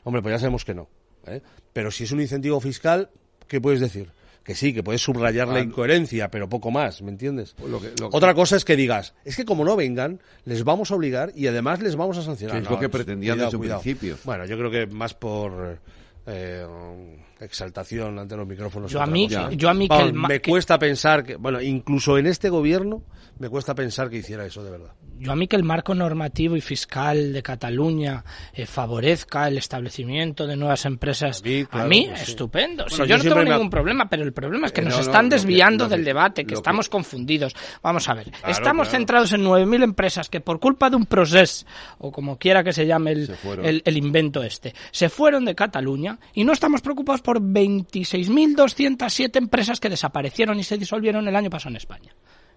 Hombre, 0.04 0.22
pues 0.22 0.34
ya 0.36 0.40
sabemos 0.40 0.64
que 0.66 0.74
no. 0.74 0.88
¿eh? 1.28 1.42
Pero 1.74 1.92
si 1.92 2.04
es 2.06 2.12
un 2.12 2.22
incentivo 2.22 2.60
fiscal, 2.60 3.10
¿qué 3.48 3.60
puedes 3.60 3.80
decir? 3.80 4.10
Que 4.44 4.56
sí, 4.56 4.74
que 4.74 4.82
puedes 4.82 5.02
subrayar 5.02 5.48
la 5.48 5.56
Ah, 5.56 5.62
incoherencia, 5.62 6.32
pero 6.32 6.50
poco 6.50 6.72
más, 6.72 7.02
¿me 7.04 7.12
entiendes? 7.12 7.56
Lo 7.68 7.80
que- 7.80 7.90
lo 8.00 8.10
que- 8.10 8.18
Otra 8.18 8.34
cosa 8.34 8.56
es 8.56 8.66
que 8.66 8.76
digas, 8.76 9.14
es 9.24 9.36
que 9.36 9.46
como 9.46 9.64
no 9.64 9.76
vengan, 9.76 10.20
les 10.46 10.64
vamos 10.64 10.90
a 10.92 10.96
obligar 10.96 11.32
y 11.36 11.46
además 11.48 11.82
les 11.82 11.96
vamos 11.96 12.18
a 12.18 12.24
sancionar. 12.24 12.58
Que 12.58 12.64
es 12.64 12.70
lo 12.70 12.80
que 12.80 12.90
pretendían 12.90 13.38
desde 13.38 13.58
un 13.58 13.62
principio. 13.64 14.18
Bueno, 14.24 14.46
yo 14.46 14.58
creo 14.58 14.72
que 14.72 14.88
más 14.88 15.14
por 15.14 15.78
eh, 16.26 16.66
exaltación 17.46 18.20
ante 18.20 18.36
los 18.36 18.48
micrófonos. 18.48 18.92
Yo 18.92 19.02
a 19.02 19.06
mí- 19.06 19.28
cosa. 19.28 19.50
yo 19.52 19.70
a 19.70 19.74
mí 19.74 19.88
que 19.88 19.98
el 20.00 20.14
me 20.14 20.40
que- 20.42 20.50
cuesta 20.50 20.78
pensar 20.80 21.24
que, 21.24 21.36
bueno, 21.36 21.62
incluso 21.62 22.18
en 22.18 22.28
este 22.28 22.50
gobierno 22.50 23.04
me 23.40 23.48
cuesta 23.50 23.74
pensar 23.74 24.10
que 24.10 24.18
hiciera 24.18 24.46
eso 24.46 24.64
de 24.64 24.72
verdad. 24.72 24.92
Yo 25.18 25.32
a 25.34 25.36
mí 25.36 25.48
que 25.48 25.56
el 25.58 25.64
marco 25.64 25.94
normativo 25.96 26.56
y 26.56 26.62
fiscal 26.62 27.34
de 27.34 27.44
Cataluña 27.44 28.24
eh, 28.54 28.66
favorezca 28.66 29.48
el 29.50 29.58
establecimiento 29.58 30.48
de 30.48 30.56
nuevas 30.56 30.86
empresas, 30.86 31.42
A 31.42 31.46
mí, 31.48 31.66
claro, 31.66 31.86
a 31.86 31.88
mí 31.90 32.06
pues 32.10 32.22
sí. 32.22 32.32
estupendo. 32.32 32.86
Yo, 32.88 33.06
yo 33.06 33.18
no 33.18 33.24
tengo 33.24 33.36
me 33.38 33.44
ningún 33.46 33.70
problema, 33.70 34.10
pero 34.10 34.24
el 34.24 34.32
problema 34.34 34.68
es 34.68 34.72
que 34.74 34.82
Eh, 34.82 34.86
nos 34.86 34.94
no, 34.94 35.00
no, 35.00 35.04
están 35.06 35.30
desviando 35.30 35.86
que- 35.88 35.96
del 35.96 36.06
debate, 36.06 36.46
que 36.46 36.54
estamos 36.54 36.88
confundidos. 36.90 37.54
Vamos 37.84 38.08
a 38.10 38.14
ver, 38.14 38.32
Claro, 38.32 38.52
estamos 38.52 38.88
claro. 38.88 38.98
centrados 39.00 39.34
en 39.34 39.44
9.000 39.44 39.84
empresas 39.84 40.30
que 40.30 40.40
por 40.42 40.60
culpa 40.60 40.90
de 40.90 40.96
un 40.96 41.06
proceso, 41.06 41.66
o 41.98 42.12
como 42.12 42.38
quiera 42.38 42.64
que 42.64 42.72
se 42.74 42.86
llame 42.86 43.12
el, 43.12 43.28
Se 43.28 43.38
el, 43.70 43.82
el 43.86 43.98
invento 43.98 44.42
este, 44.44 44.74
se 44.92 45.10
fueron 45.10 45.44
de 45.46 45.54
Cataluña 45.56 46.18
y 46.34 46.44
no 46.46 46.54
estamos 46.54 46.82
preocupados 46.82 47.22
por 47.22 47.29
26.207 47.38 49.38
empresas 49.38 49.80
que 49.80 49.90
desaparecieron 49.90 50.60
y 50.60 50.64
se 50.64 50.78
disolvieron 50.78 51.28
el 51.28 51.36
año 51.36 51.50
pasado 51.50 51.72
en 51.72 51.78
España. 51.78 52.16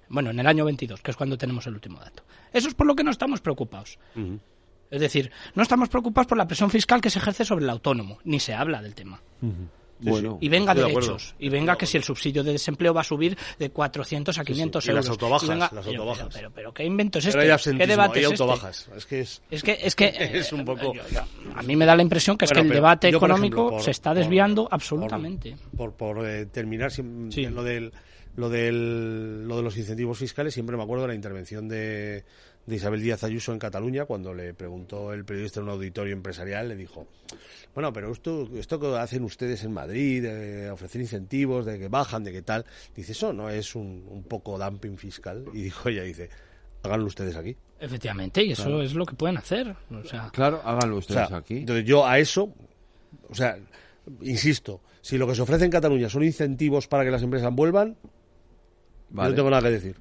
Bueno, 0.08 0.30
en 0.30 0.40
el 0.40 0.46
año 0.46 0.64
22, 0.64 1.00
que 1.00 1.10
es 1.10 1.16
cuando 1.16 1.38
tenemos 1.38 1.66
el 1.66 1.74
último 1.74 1.98
dato. 1.98 2.24
Eso 2.52 2.68
es 2.68 2.74
por 2.74 2.86
lo 2.86 2.94
que 2.94 3.04
no 3.04 3.10
estamos 3.10 3.40
preocupados. 3.40 3.98
Es 4.90 5.00
decir, 5.00 5.30
no 5.54 5.62
estamos 5.62 5.88
preocupados 5.88 6.26
por 6.26 6.36
la 6.36 6.46
presión 6.46 6.70
fiscal 6.70 7.00
que 7.00 7.10
se 7.10 7.18
ejerce 7.18 7.44
sobre 7.44 7.64
el 7.64 7.70
autónomo, 7.70 8.18
ni 8.24 8.40
se 8.40 8.54
habla 8.54 8.82
del 8.82 8.94
tema. 8.94 9.22
Bueno, 10.10 10.38
Y 10.40 10.48
venga 10.48 10.74
de 10.74 10.84
derechos, 10.84 11.34
y 11.38 11.48
venga 11.48 11.76
que 11.76 11.86
si 11.86 11.96
el 11.96 12.02
subsidio 12.04 12.42
de 12.42 12.52
desempleo 12.52 12.92
va 12.92 13.02
a 13.02 13.04
subir 13.04 13.36
de 13.58 13.70
400 13.70 14.36
a 14.38 14.44
500 14.44 14.84
Y 14.86 14.92
las 14.92 15.06
euros. 15.08 15.48
venga- 15.48 15.70
las 15.72 15.84
pero, 15.86 16.02
autobajas. 16.02 16.26
Pero, 16.28 16.32
pero, 16.34 16.50
pero, 16.54 16.74
¿qué 16.74 16.84
invento 16.84 17.18
es 17.18 17.26
este? 17.26 17.38
¿Qué 17.78 17.86
debate 17.86 18.18
hay 18.18 18.24
es 18.24 18.30
este? 18.32 18.42
autobajas. 18.42 18.88
Es 18.96 19.06
que 19.06 19.20
es... 19.20 19.42
Es 19.50 19.62
que, 19.62 19.78
es 19.80 19.94
que 19.94 20.06
Es 20.42 20.52
un 20.52 20.64
poco- 20.64 20.92
yo- 20.94 21.02
yo- 21.12 21.20
a 21.54 21.62
mí 21.62 21.76
me 21.76 21.86
da 21.86 21.94
la 21.96 22.02
impresión 22.02 22.36
que 22.36 22.44
es 22.46 22.50
Bueno, 22.50 22.62
que 22.62 22.68
el 22.68 22.74
debate 22.74 23.10
yo, 23.10 23.16
económico 23.18 23.56
ejemplo, 23.56 23.76
por- 23.76 23.82
se 23.82 23.90
está 23.92 24.14
desviando 24.14 24.64
por- 24.64 24.74
absolutamente. 24.74 25.56
Por, 25.76 25.92
por, 25.94 26.26
eh, 26.26 26.46
terminar 26.46 26.90
Sí. 26.90 27.02
lo 27.46 27.62
del 27.62 27.92
lo 28.34 28.48
del 28.48 29.46
lo 29.46 29.56
de 29.58 29.62
los 29.62 29.76
incentivos 29.76 30.16
fiscales, 30.18 30.54
siempre 30.54 30.74
me 30.76 30.82
acuerdo 30.82 31.02
de 31.02 31.08
la 31.08 31.14
intervención 31.14 31.68
de, 31.68 32.24
de 32.66 32.76
Isabel 32.76 33.02
Díaz 33.02 33.24
Ayuso 33.24 33.52
en 33.52 33.58
Cataluña 33.58 34.04
cuando 34.04 34.32
le 34.34 34.54
preguntó 34.54 35.12
el 35.12 35.24
periodista 35.24 35.60
en 35.60 35.64
un 35.64 35.72
auditorio 35.72 36.12
empresarial, 36.12 36.68
le 36.68 36.76
dijo, 36.76 37.06
bueno, 37.74 37.92
pero 37.92 38.12
esto 38.12 38.48
esto 38.56 38.78
que 38.78 38.96
hacen 38.96 39.24
ustedes 39.24 39.64
en 39.64 39.72
Madrid, 39.72 40.22
de 40.22 40.70
ofrecer 40.70 41.00
incentivos, 41.00 41.66
de 41.66 41.78
que 41.78 41.88
bajan, 41.88 42.22
de 42.24 42.32
que 42.32 42.42
tal, 42.42 42.64
dice, 42.94 43.12
eso 43.12 43.32
no 43.32 43.50
es 43.50 43.74
un, 43.74 44.06
un 44.08 44.22
poco 44.22 44.58
dumping 44.58 44.96
fiscal. 44.96 45.44
Y 45.52 45.62
dijo 45.62 45.88
ella, 45.88 46.02
dice, 46.02 46.28
Háganlo 46.84 47.06
ustedes 47.06 47.36
aquí. 47.36 47.56
Efectivamente, 47.78 48.42
y 48.42 48.52
eso 48.52 48.82
es 48.82 48.94
lo 48.94 49.06
que 49.06 49.14
pueden 49.14 49.36
hacer. 49.36 49.74
O 49.90 50.04
sea, 50.04 50.30
Claro, 50.32 50.60
háganlo 50.64 50.96
O 50.96 50.98
ustedes 50.98 51.28
sea, 51.28 51.36
aquí. 51.36 51.58
entonces 51.58 51.84
yo 51.84 52.04
a 52.06 52.18
eso, 52.18 52.52
o 53.28 53.34
sea, 53.34 53.56
insisto, 54.20 54.80
si 55.00 55.16
lo 55.16 55.26
que 55.28 55.34
se 55.36 55.42
ofrece 55.42 55.64
en 55.64 55.70
Cataluña 55.70 56.08
son 56.08 56.24
incentivos 56.24 56.88
para 56.88 57.04
que 57.04 57.10
las 57.12 57.22
empresas 57.22 57.52
vuelvan, 57.54 57.94
yo 58.02 58.10
Vale. 59.10 59.30
no 59.30 59.36
tengo 59.36 59.50
nada 59.50 59.62
que 59.62 59.70
decir. 59.70 59.96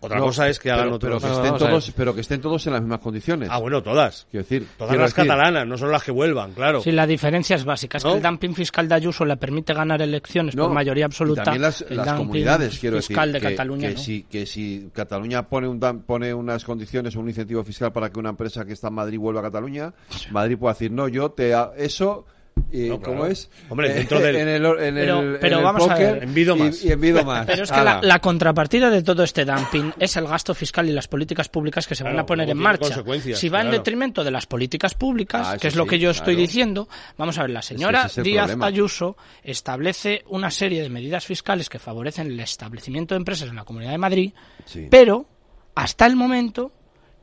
Otra 0.00 0.18
No, 0.18 0.26
cosa 0.26 0.48
es 0.48 0.58
que 0.58 0.70
hagan 0.70 0.84
pero, 0.84 0.96
otro. 0.96 1.08
pero 1.08 1.20
que 1.20 1.34
estén 1.36 1.56
todos, 1.58 1.92
pero 1.96 2.14
que 2.14 2.20
estén 2.20 2.40
todos 2.40 2.66
en 2.66 2.72
las 2.74 2.82
mismas 2.82 3.00
condiciones. 3.00 3.48
Ah, 3.50 3.58
bueno, 3.58 3.82
todas. 3.82 4.26
Quiero 4.30 4.44
decir, 4.44 4.66
Todas 4.76 4.90
quiero 4.90 5.02
las 5.04 5.14
decir- 5.14 5.26
catalanas, 5.28 5.66
no 5.66 5.78
son 5.78 5.90
las 5.90 6.02
que 6.04 6.12
vuelvan, 6.12 6.52
claro. 6.52 6.80
Sí, 6.82 6.92
la 6.92 7.06
diferencia 7.06 7.56
es 7.56 7.64
básica. 7.64 7.96
Es 7.98 8.04
¿No? 8.04 8.10
que 8.12 8.16
el 8.18 8.22
dumping 8.22 8.54
fiscal 8.54 8.88
de 8.88 8.94
Ayuso 8.94 9.24
le 9.24 9.36
permite 9.36 9.72
ganar 9.72 10.02
elecciones 10.02 10.54
No, 10.54 10.64
por 10.64 10.72
mayoría 10.74 11.02
y 11.02 11.04
absoluta. 11.04 11.42
también 11.44 11.62
las, 11.62 11.80
el 11.82 11.96
las 11.96 12.06
dumping 12.06 12.26
comunidades, 12.26 12.78
quiero 12.78 12.96
fiscal 12.98 13.32
decir, 13.32 13.42
de 13.42 13.48
que, 13.48 13.54
Cataluña. 13.56 13.88
que 13.88 13.94
¿no? 13.94 14.00
si, 14.00 14.22
que 14.24 14.46
si 14.46 14.90
Cataluña 14.92 15.48
pone, 15.48 15.66
un, 15.68 15.80
dam- 15.80 16.02
pone 16.04 16.32
unas 16.34 16.64
condiciones 16.64 17.16
o 17.16 17.20
un 17.20 17.28
incentivo 17.28 17.64
fiscal 17.64 17.92
para 17.92 18.10
que 18.10 18.18
una 18.20 18.30
empresa 18.30 18.64
que 18.64 18.74
está 18.74 18.88
en 18.88 18.94
Madrid 18.94 19.18
vuelva 19.18 19.40
a 19.40 19.44
Cataluña, 19.44 19.92
Madrid 20.30 20.58
puede 20.58 20.74
decir, 20.74 20.90
no, 20.92 21.08
yo 21.08 21.30
te... 21.30 21.54
Eso... 21.78 22.26
Y, 22.72 22.88
No, 22.88 22.98
claro. 22.98 23.20
¿Cómo 23.20 23.26
es? 23.26 23.48
Hombre, 23.68 23.90
Eh, 23.90 23.94
dentro 23.94 24.18
del- 24.20 24.36
En 24.36 24.48
el, 24.48 24.64
en 24.66 24.94
Pero- 24.94 25.20
el, 25.20 25.38
pero 25.38 25.52
en 25.54 25.58
el 25.60 25.64
vamos 25.64 25.88
a 25.88 25.94
ver. 25.94 26.22
Envido 26.24 26.56
y- 26.56 26.58
más. 26.58 26.84
Y, 26.84 26.90
envido 26.92 27.24
más. 27.24 27.46
Pero 27.46 27.62
es 27.62 27.70
que 27.70 27.80
la, 27.82 28.18
contrapartida 28.20 28.90
de 28.90 29.02
todo 29.02 29.22
este 29.22 29.44
dumping 29.44 29.92
es 29.98 30.16
el 30.16 30.26
gasto 30.26 30.52
fiscal 30.54 30.88
y 30.88 30.92
las 30.92 31.06
políticas 31.06 31.48
públicas 31.48 31.86
que 31.86 31.94
se 31.94 32.02
van 32.02 32.18
a 32.18 32.26
poner 32.26 32.50
en 32.50 32.58
marcha. 32.58 33.02
Si 33.34 33.48
va 33.48 33.60
en 33.62 33.70
detrimento 33.70 34.24
de 34.24 34.30
las 34.30 34.46
políticas 34.46 34.94
públicas, 34.94 35.46
Ah, 35.52 35.58
que 35.58 35.68
es 35.68 35.76
lo 35.76 35.84
sí, 35.84 35.90
que 35.90 35.98
yo 35.98 36.10
estoy 36.10 36.34
diciendo, 36.34 36.88
vamos 37.16 37.38
a 37.38 37.42
ver, 37.42 37.50
la 37.50 37.62
señora 37.62 38.06
es 38.06 38.16
Díaz 38.22 38.46
problema. 38.46 38.66
Ayuso 38.66 39.16
establece 39.44 40.24
una 40.28 40.50
serie 40.50 40.82
de 40.82 40.88
medidas 40.90 41.24
fiscales 41.24 41.68
que 41.68 41.78
favorecen 41.78 42.26
el 42.26 42.40
establecimiento 42.40 43.14
de 43.14 43.18
empresas 43.18 43.48
en 43.48 43.56
la 43.56 43.64
Comunidad 43.64 43.92
de 43.92 43.98
Madrid, 43.98 44.32
Sí. 44.64 44.88
pero 44.90 45.26
hasta 45.74 46.06
el 46.06 46.16
momento 46.16 46.72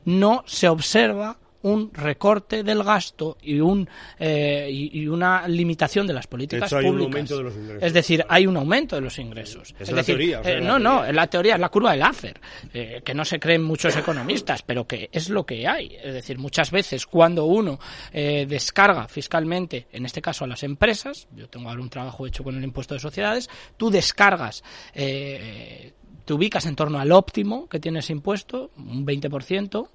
no 0.06 0.42
se 0.46 0.68
observa 0.68 1.38
un 1.64 1.92
recorte 1.92 2.62
del 2.62 2.82
gasto 2.82 3.36
y 3.42 3.60
un 3.60 3.88
eh, 4.18 4.68
y, 4.70 5.06
una 5.06 5.46
limitación 5.48 6.06
de 6.06 6.12
las 6.12 6.26
políticas 6.26 6.70
hecho, 6.70 6.78
hay 6.78 6.86
un 6.86 6.92
públicas. 6.92 7.12
aumento 7.12 7.36
de 7.36 7.42
los 7.42 7.54
ingresos, 7.56 7.82
es 7.82 7.92
decir, 7.92 8.24
hay 8.28 8.46
un 8.46 8.56
aumento 8.56 8.96
de 8.96 9.02
los 9.02 9.18
ingresos. 9.18 9.74
Es 9.78 9.92
la 9.92 10.02
teoría, 10.02 10.40
o 10.40 10.44
sea, 10.44 10.52
eh, 10.52 10.60
la 10.60 10.66
no, 10.66 10.78
no, 10.78 10.90
teoría. 10.90 11.10
en 11.10 11.16
la 11.16 11.26
teoría 11.26 11.54
es 11.54 11.60
la 11.60 11.68
curva 11.68 11.90
del 11.90 12.00
Laffer, 12.00 12.40
eh, 12.72 13.02
que 13.04 13.14
no 13.14 13.24
se 13.24 13.38
creen 13.38 13.62
muchos 13.62 13.96
economistas, 13.96 14.62
pero 14.62 14.86
que 14.86 15.08
es 15.12 15.28
lo 15.28 15.44
que 15.44 15.66
hay. 15.66 15.96
Es 16.02 16.14
decir, 16.14 16.38
muchas 16.38 16.70
veces 16.70 17.06
cuando 17.06 17.44
uno 17.44 17.78
descarga 18.12 19.08
fiscalmente, 19.08 19.86
en 19.92 20.06
este 20.06 20.22
caso 20.22 20.44
a 20.44 20.48
las 20.48 20.62
empresas, 20.62 21.28
yo 21.34 21.48
tengo 21.48 21.68
ahora 21.68 21.82
un 21.82 21.90
trabajo 21.90 22.26
hecho 22.26 22.44
con 22.44 22.56
el 22.56 22.64
impuesto 22.64 22.94
de 22.94 23.00
sociedades, 23.00 23.48
tú 23.76 23.90
descargas, 23.90 24.62
eh, 24.94 25.92
te 26.24 26.32
ubicas 26.32 26.66
en 26.66 26.76
torno 26.76 26.98
al 26.98 27.12
óptimo 27.12 27.68
que 27.68 27.80
tiene 27.80 27.98
ese 28.00 28.12
impuesto, 28.12 28.70
un 28.76 29.06
20%, 29.06 29.88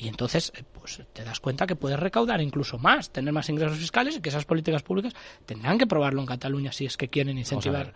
y 0.00 0.08
entonces 0.08 0.52
eh, 0.56 0.62
pues 0.72 1.02
te 1.12 1.24
das 1.24 1.40
cuenta 1.40 1.66
que 1.66 1.74
puedes 1.76 1.98
recaudar 1.98 2.40
incluso 2.40 2.78
más, 2.78 3.10
tener 3.10 3.32
más 3.34 3.48
ingresos 3.50 3.76
fiscales 3.76 4.16
y 4.16 4.20
que 4.20 4.28
esas 4.30 4.44
políticas 4.44 4.82
públicas 4.82 5.12
tendrán 5.44 5.76
que 5.76 5.86
probarlo 5.86 6.20
en 6.20 6.26
Cataluña 6.26 6.72
si 6.72 6.86
es 6.86 6.96
que 6.96 7.08
quieren 7.08 7.36
incentivar. 7.36 7.92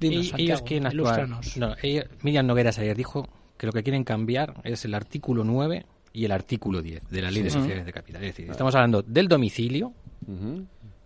Dinos, 0.00 0.24
Y- 0.24 0.28
Santiago, 0.30 0.48
ellos 0.48 0.62
quieren 0.62 0.86
actuar. 0.86 1.28
No, 1.56 1.74
Miriam 2.22 2.46
Nogueras 2.46 2.78
ayer 2.78 2.96
dijo 2.96 3.28
que 3.56 3.66
lo 3.66 3.72
que 3.72 3.82
quieren 3.84 4.02
cambiar 4.04 4.54
es 4.64 4.84
el 4.86 4.94
artículo 4.94 5.44
9 5.44 5.86
y 6.12 6.24
el 6.24 6.32
artículo 6.32 6.80
10 6.82 7.08
de 7.10 7.22
la 7.22 7.30
Ley 7.30 7.42
de 7.42 7.50
Sociedades 7.50 7.84
de 7.86 7.92
Capital. 7.92 8.22
Es 8.24 8.30
decir, 8.34 8.50
estamos 8.50 8.74
hablando 8.74 9.02
del 9.02 9.28
domicilio, 9.28 9.92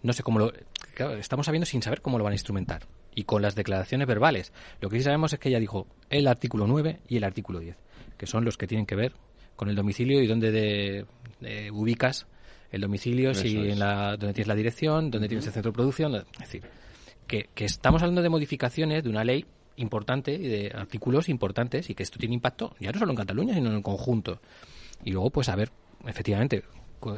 no 0.03 0.12
sé 0.12 0.22
cómo 0.22 0.39
lo. 0.39 0.53
claro, 0.95 1.14
estamos 1.16 1.47
sabiendo 1.47 1.66
sin 1.66 1.82
saber 1.82 2.01
cómo 2.01 2.16
lo 2.18 2.24
van 2.24 2.32
a 2.32 2.36
instrumentar. 2.36 2.86
Y 3.14 3.24
con 3.24 3.43
las 3.43 3.57
declaraciones 3.57 4.07
verbales. 4.07 4.53
Lo 4.80 4.89
que 4.89 4.99
sí 4.99 5.03
sabemos 5.03 5.32
es 5.32 5.41
que 5.41 5.49
ella 5.49 5.59
dijo 5.59 5.89
el 6.09 6.28
artículo 6.28 6.66
9 6.68 7.01
y 7.09 7.16
el 7.16 7.24
artículo 7.24 7.59
10, 7.59 7.76
que 8.16 8.26
son 8.26 8.45
los 8.45 8.57
que 8.57 8.68
tienen 8.68 8.86
que 8.86 8.95
ver 8.95 9.12
con 9.59 9.68
el 9.68 9.74
domicilio 9.74 10.22
y 10.22 10.26
dónde 10.28 10.50
de- 10.52 11.04
de 11.40 11.70
ubicas 11.70 12.26
el 12.70 12.80
domicilio, 12.80 13.34
si 13.34 13.59
es. 13.59 13.72
en 13.72 13.78
la, 13.78 14.12
dónde 14.16 14.32
tienes 14.34 14.46
la 14.48 14.54
dirección, 14.54 15.11
dónde 15.11 15.26
tienes 15.28 15.46
el 15.46 15.52
centro 15.52 15.72
de 15.72 15.74
producción. 15.74 16.14
Es 16.14 16.24
decir, 16.38 16.62
que, 17.26 17.48
que 17.54 17.64
estamos 17.64 18.00
hablando 18.02 18.22
de 18.22 18.28
modificaciones 18.28 19.02
de 19.04 19.11
una 19.11 19.24
ley 19.24 19.44
importante 19.76 20.32
y 20.32 20.46
de 20.48 20.72
artículos 20.74 21.28
importantes 21.28 21.90
y 21.90 21.94
que 21.94 22.02
esto 22.04 22.18
tiene 22.18 22.34
impacto 22.34 22.74
ya 22.80 22.92
no 22.92 22.98
solo 22.98 23.11
en 23.12 23.16
Cataluña, 23.16 23.54
sino 23.54 23.68
en 23.70 23.76
el 23.76 23.82
conjunto. 23.82 24.40
Y 25.04 25.11
luego, 25.12 25.30
pues 25.30 25.48
a 25.48 25.56
ver, 25.56 25.70
efectivamente, 26.06 26.62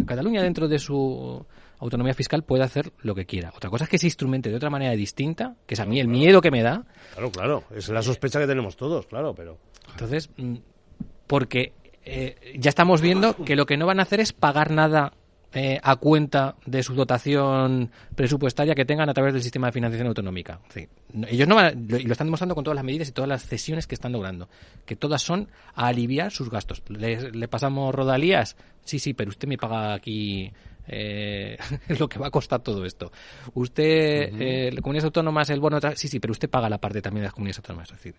Cataluña 0.07 0.43
dentro 0.43 0.69
de 0.69 0.79
su 0.79 1.45
autonomía 1.79 2.13
fiscal 2.15 2.43
puede 2.45 2.63
hacer 2.65 2.93
lo 3.03 3.15
que 3.15 3.25
quiera. 3.25 3.53
Otra 3.57 3.71
cosa 3.71 3.85
es 3.85 3.91
que 3.91 3.99
se 3.99 4.07
instrumente 4.07 4.51
de 4.51 4.57
otra 4.57 4.69
manera 4.71 4.93
distinta, 4.93 5.57
que 5.67 5.75
es 5.75 5.81
a 5.81 5.87
mí 5.87 5.99
el 5.99 6.09
miedo 6.09 6.41
que 6.43 6.51
me 6.51 6.63
da. 6.63 6.85
Claro, 7.15 7.31
claro. 7.33 7.65
Es 7.75 7.89
la 7.89 8.03
sospecha 8.03 8.39
que 8.39 8.47
tenemos 8.47 8.77
todos, 8.77 9.07
claro, 9.07 9.35
pero. 9.35 9.57
Entonces, 9.93 10.29
mm, 10.37 10.57
porque 11.27 11.73
eh, 12.05 12.55
ya 12.59 12.69
estamos 12.71 13.01
viendo 13.01 13.37
que 13.37 13.57
lo 13.57 13.67
que 13.67 13.77
no 13.77 13.87
van 13.87 14.01
a 14.01 14.03
hacer 14.05 14.21
es 14.21 14.33
pagar 14.33 14.71
nada 14.71 15.13
eh, 15.53 15.81
a 15.83 15.97
cuenta 15.97 16.55
de 16.65 16.83
su 16.85 16.95
dotación 16.95 17.91
presupuestaria 18.15 18.75
que 18.77 18.85
tengan 18.85 19.09
a 19.11 19.15
través 19.15 19.33
del 19.35 19.43
sistema 19.43 19.67
de 19.67 19.73
financiación 19.73 20.07
autonómica. 20.07 20.61
No- 21.13 21.27
ellos 21.27 21.49
no 21.49 21.57
van, 21.57 21.87
lo- 21.89 21.99
y 21.99 22.05
lo 22.05 22.13
están 22.13 22.29
demostrando 22.29 22.55
con 22.55 22.63
todas 22.63 22.77
las 22.77 22.85
medidas 22.85 23.09
y 23.09 23.13
todas 23.13 23.29
las 23.29 23.45
cesiones 23.45 23.87
que 23.89 23.97
están 23.97 24.13
logrando, 24.13 24.49
que 24.87 24.95
todas 24.97 25.23
son 25.23 25.49
a 25.75 25.89
aliviar 25.89 26.31
sus 26.31 26.51
gastos. 26.51 26.83
Le, 26.89 27.33
le 27.33 27.49
pasamos 27.49 27.93
rodalías, 27.95 28.57
sí, 28.85 28.99
sí, 29.01 29.13
pero 29.13 29.31
usted 29.31 29.49
me 29.49 29.59
paga 29.59 29.93
aquí 29.95 30.53
eh, 30.87 31.59
lo 31.99 32.09
que 32.09 32.19
va 32.21 32.29
a 32.29 32.31
costar 32.31 32.61
todo 32.61 32.85
esto. 32.85 33.11
Usted, 33.55 34.33
eh, 34.41 34.71
las 34.73 34.81
comunidades 34.83 35.05
autónomas, 35.07 35.51
el 35.51 35.59
bono, 35.61 35.79
sí, 35.97 36.07
sí, 36.09 36.21
pero 36.21 36.31
usted 36.33 36.49
paga 36.49 36.69
la 36.71 36.79
parte 36.79 37.03
también 37.03 37.23
de 37.23 37.27
las 37.27 37.35
comunidades 37.35 37.59
autónomas. 37.59 37.91
Es 37.91 37.97
decir, 37.97 38.15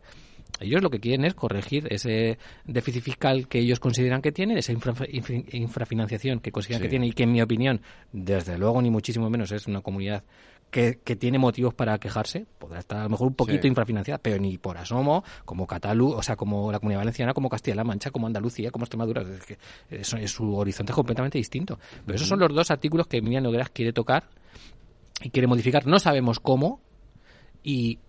ellos 0.60 0.82
lo 0.82 0.89
que 0.89 0.99
quieren 0.99 1.26
es 1.26 1.34
corregir 1.34 1.88
ese 1.91 2.38
déficit 2.66 3.04
fiscal 3.04 3.47
que 3.47 3.60
ellos 3.60 3.80
consideran 3.80 4.22
que 4.22 4.32
tienen, 4.32 4.58
esa 4.58 4.74
infra- 4.74 4.93
infra- 5.10 5.43
infrafinanciación 5.52 6.39
que 6.39 6.52
consideran 6.52 6.82
Sí. 6.82 6.84
que 6.84 6.89
tiene 6.89 7.08
y 7.08 7.12
que, 7.14 7.24
en 7.24 7.32
mi 7.32 7.41
opinión, 7.41 7.82
desde 8.12 8.58
luego, 8.58 8.82
ni 8.82 8.89
muchísimo 8.89 9.30
menos, 9.30 9.52
es 9.52 9.68
una 9.68 9.82
comunidad 9.82 10.24
que, 10.70 10.99
que 11.04 11.18
tiene 11.18 11.38
motivos 11.38 11.74
para 11.74 11.97
quejarse. 11.97 12.45
Podrá 12.58 12.80
estar 12.80 12.99
a 12.99 13.04
lo 13.04 13.10
mejor 13.10 13.28
un 13.28 13.34
poquito 13.34 13.64
Sí. 13.64 13.68
infrafinanciada, 13.68 14.20
pero 14.20 14.38
ni 14.39 14.58
por 14.58 14.78
asomo, 14.78 15.24
como 15.43 15.68
Catalu, 15.68 16.12
o 16.12 16.24
sea, 16.24 16.38
como 16.38 16.72
la 16.72 16.80
Comunidad 16.80 17.02
Valenciana, 17.02 17.34
como 17.34 17.49
Castilla-La 17.49 17.84
Mancha, 17.84 18.10
como 18.12 18.28
Andalucía, 18.28 18.72
como 18.72 18.86
Extremadura. 18.86 19.22
Es 19.22 19.45
que 19.45 19.58
eso 19.89 20.16
es 20.16 20.32
su 20.32 20.56
horizonte 20.56 20.93
es 20.93 20.95
completamente 20.95 21.38
distinto. 21.38 21.78
Pero 22.06 22.16
esos 22.16 22.28
son 22.28 22.39
los 22.39 22.54
dos 22.54 22.72
artículos 22.72 23.08
que 23.08 23.22
Miriam 23.22 23.43
Nogueras 23.43 23.70
quiere 23.72 23.91
tocar 23.91 24.30
y 25.22 25.30
quiere 25.30 25.45
modificar. 25.47 25.86
No 25.88 25.99
sabemos 25.99 26.39
cómo 26.39 26.80
y, 27.64 27.99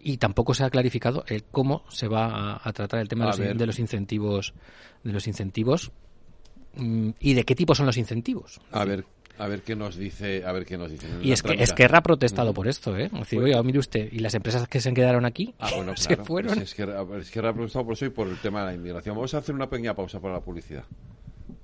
y 0.00 0.18
tampoco 0.18 0.54
se 0.54 0.64
ha 0.64 0.70
clarificado 0.70 1.24
el 1.26 1.44
cómo 1.44 1.84
se 1.88 2.08
va 2.08 2.26
a, 2.54 2.60
a 2.68 2.72
tratar 2.72 3.00
el 3.00 3.08
tema 3.08 3.30
de 3.32 3.46
los, 3.48 3.58
de 3.58 3.66
los 3.66 3.78
incentivos 3.78 4.54
de 5.02 5.12
los 5.12 5.26
incentivos 5.26 5.92
mm, 6.74 7.10
y 7.20 7.34
de 7.34 7.44
qué 7.44 7.54
tipo 7.54 7.74
son 7.74 7.86
los 7.86 7.96
incentivos. 7.96 8.60
A 8.72 8.84
ver, 8.84 9.04
a 9.38 9.48
ver 9.48 9.62
qué 9.62 9.76
nos 9.76 9.96
dice, 9.96 10.44
a 10.44 10.52
ver 10.52 10.64
qué 10.64 10.76
nos 10.78 10.90
dicen. 10.90 11.12
en 11.14 11.24
Y 11.24 11.32
es 11.32 11.42
que. 11.42 11.52
Esquerra 11.54 11.98
ha 11.98 12.02
protestado 12.02 12.54
por 12.54 12.68
esto, 12.68 12.96
¿eh? 12.96 13.10
Decir, 13.12 13.40
oiga, 13.40 13.62
mire 13.62 13.78
usted, 13.78 14.08
y 14.12 14.18
las 14.18 14.34
empresas 14.34 14.66
que 14.68 14.80
se 14.80 14.92
quedaron 14.94 15.24
aquí 15.24 15.54
Ah, 15.58 15.70
bueno, 15.76 15.96
se 15.96 16.08
claro. 16.08 16.24
fueron. 16.24 16.54
Pues 16.54 16.70
Esquerra, 16.70 17.04
Esquerra 17.18 17.50
ha 17.50 17.54
protestado 17.54 17.84
por 17.84 17.94
eso 17.94 18.06
y 18.06 18.10
por 18.10 18.28
el 18.28 18.38
tema 18.38 18.60
de 18.60 18.66
la 18.66 18.74
inmigración. 18.74 19.14
Vamos 19.14 19.34
a 19.34 19.38
hacer 19.38 19.54
una 19.54 19.68
pequeña 19.68 19.94
pausa 19.94 20.20
para 20.20 20.34
la 20.34 20.40
publicidad. 20.40 20.84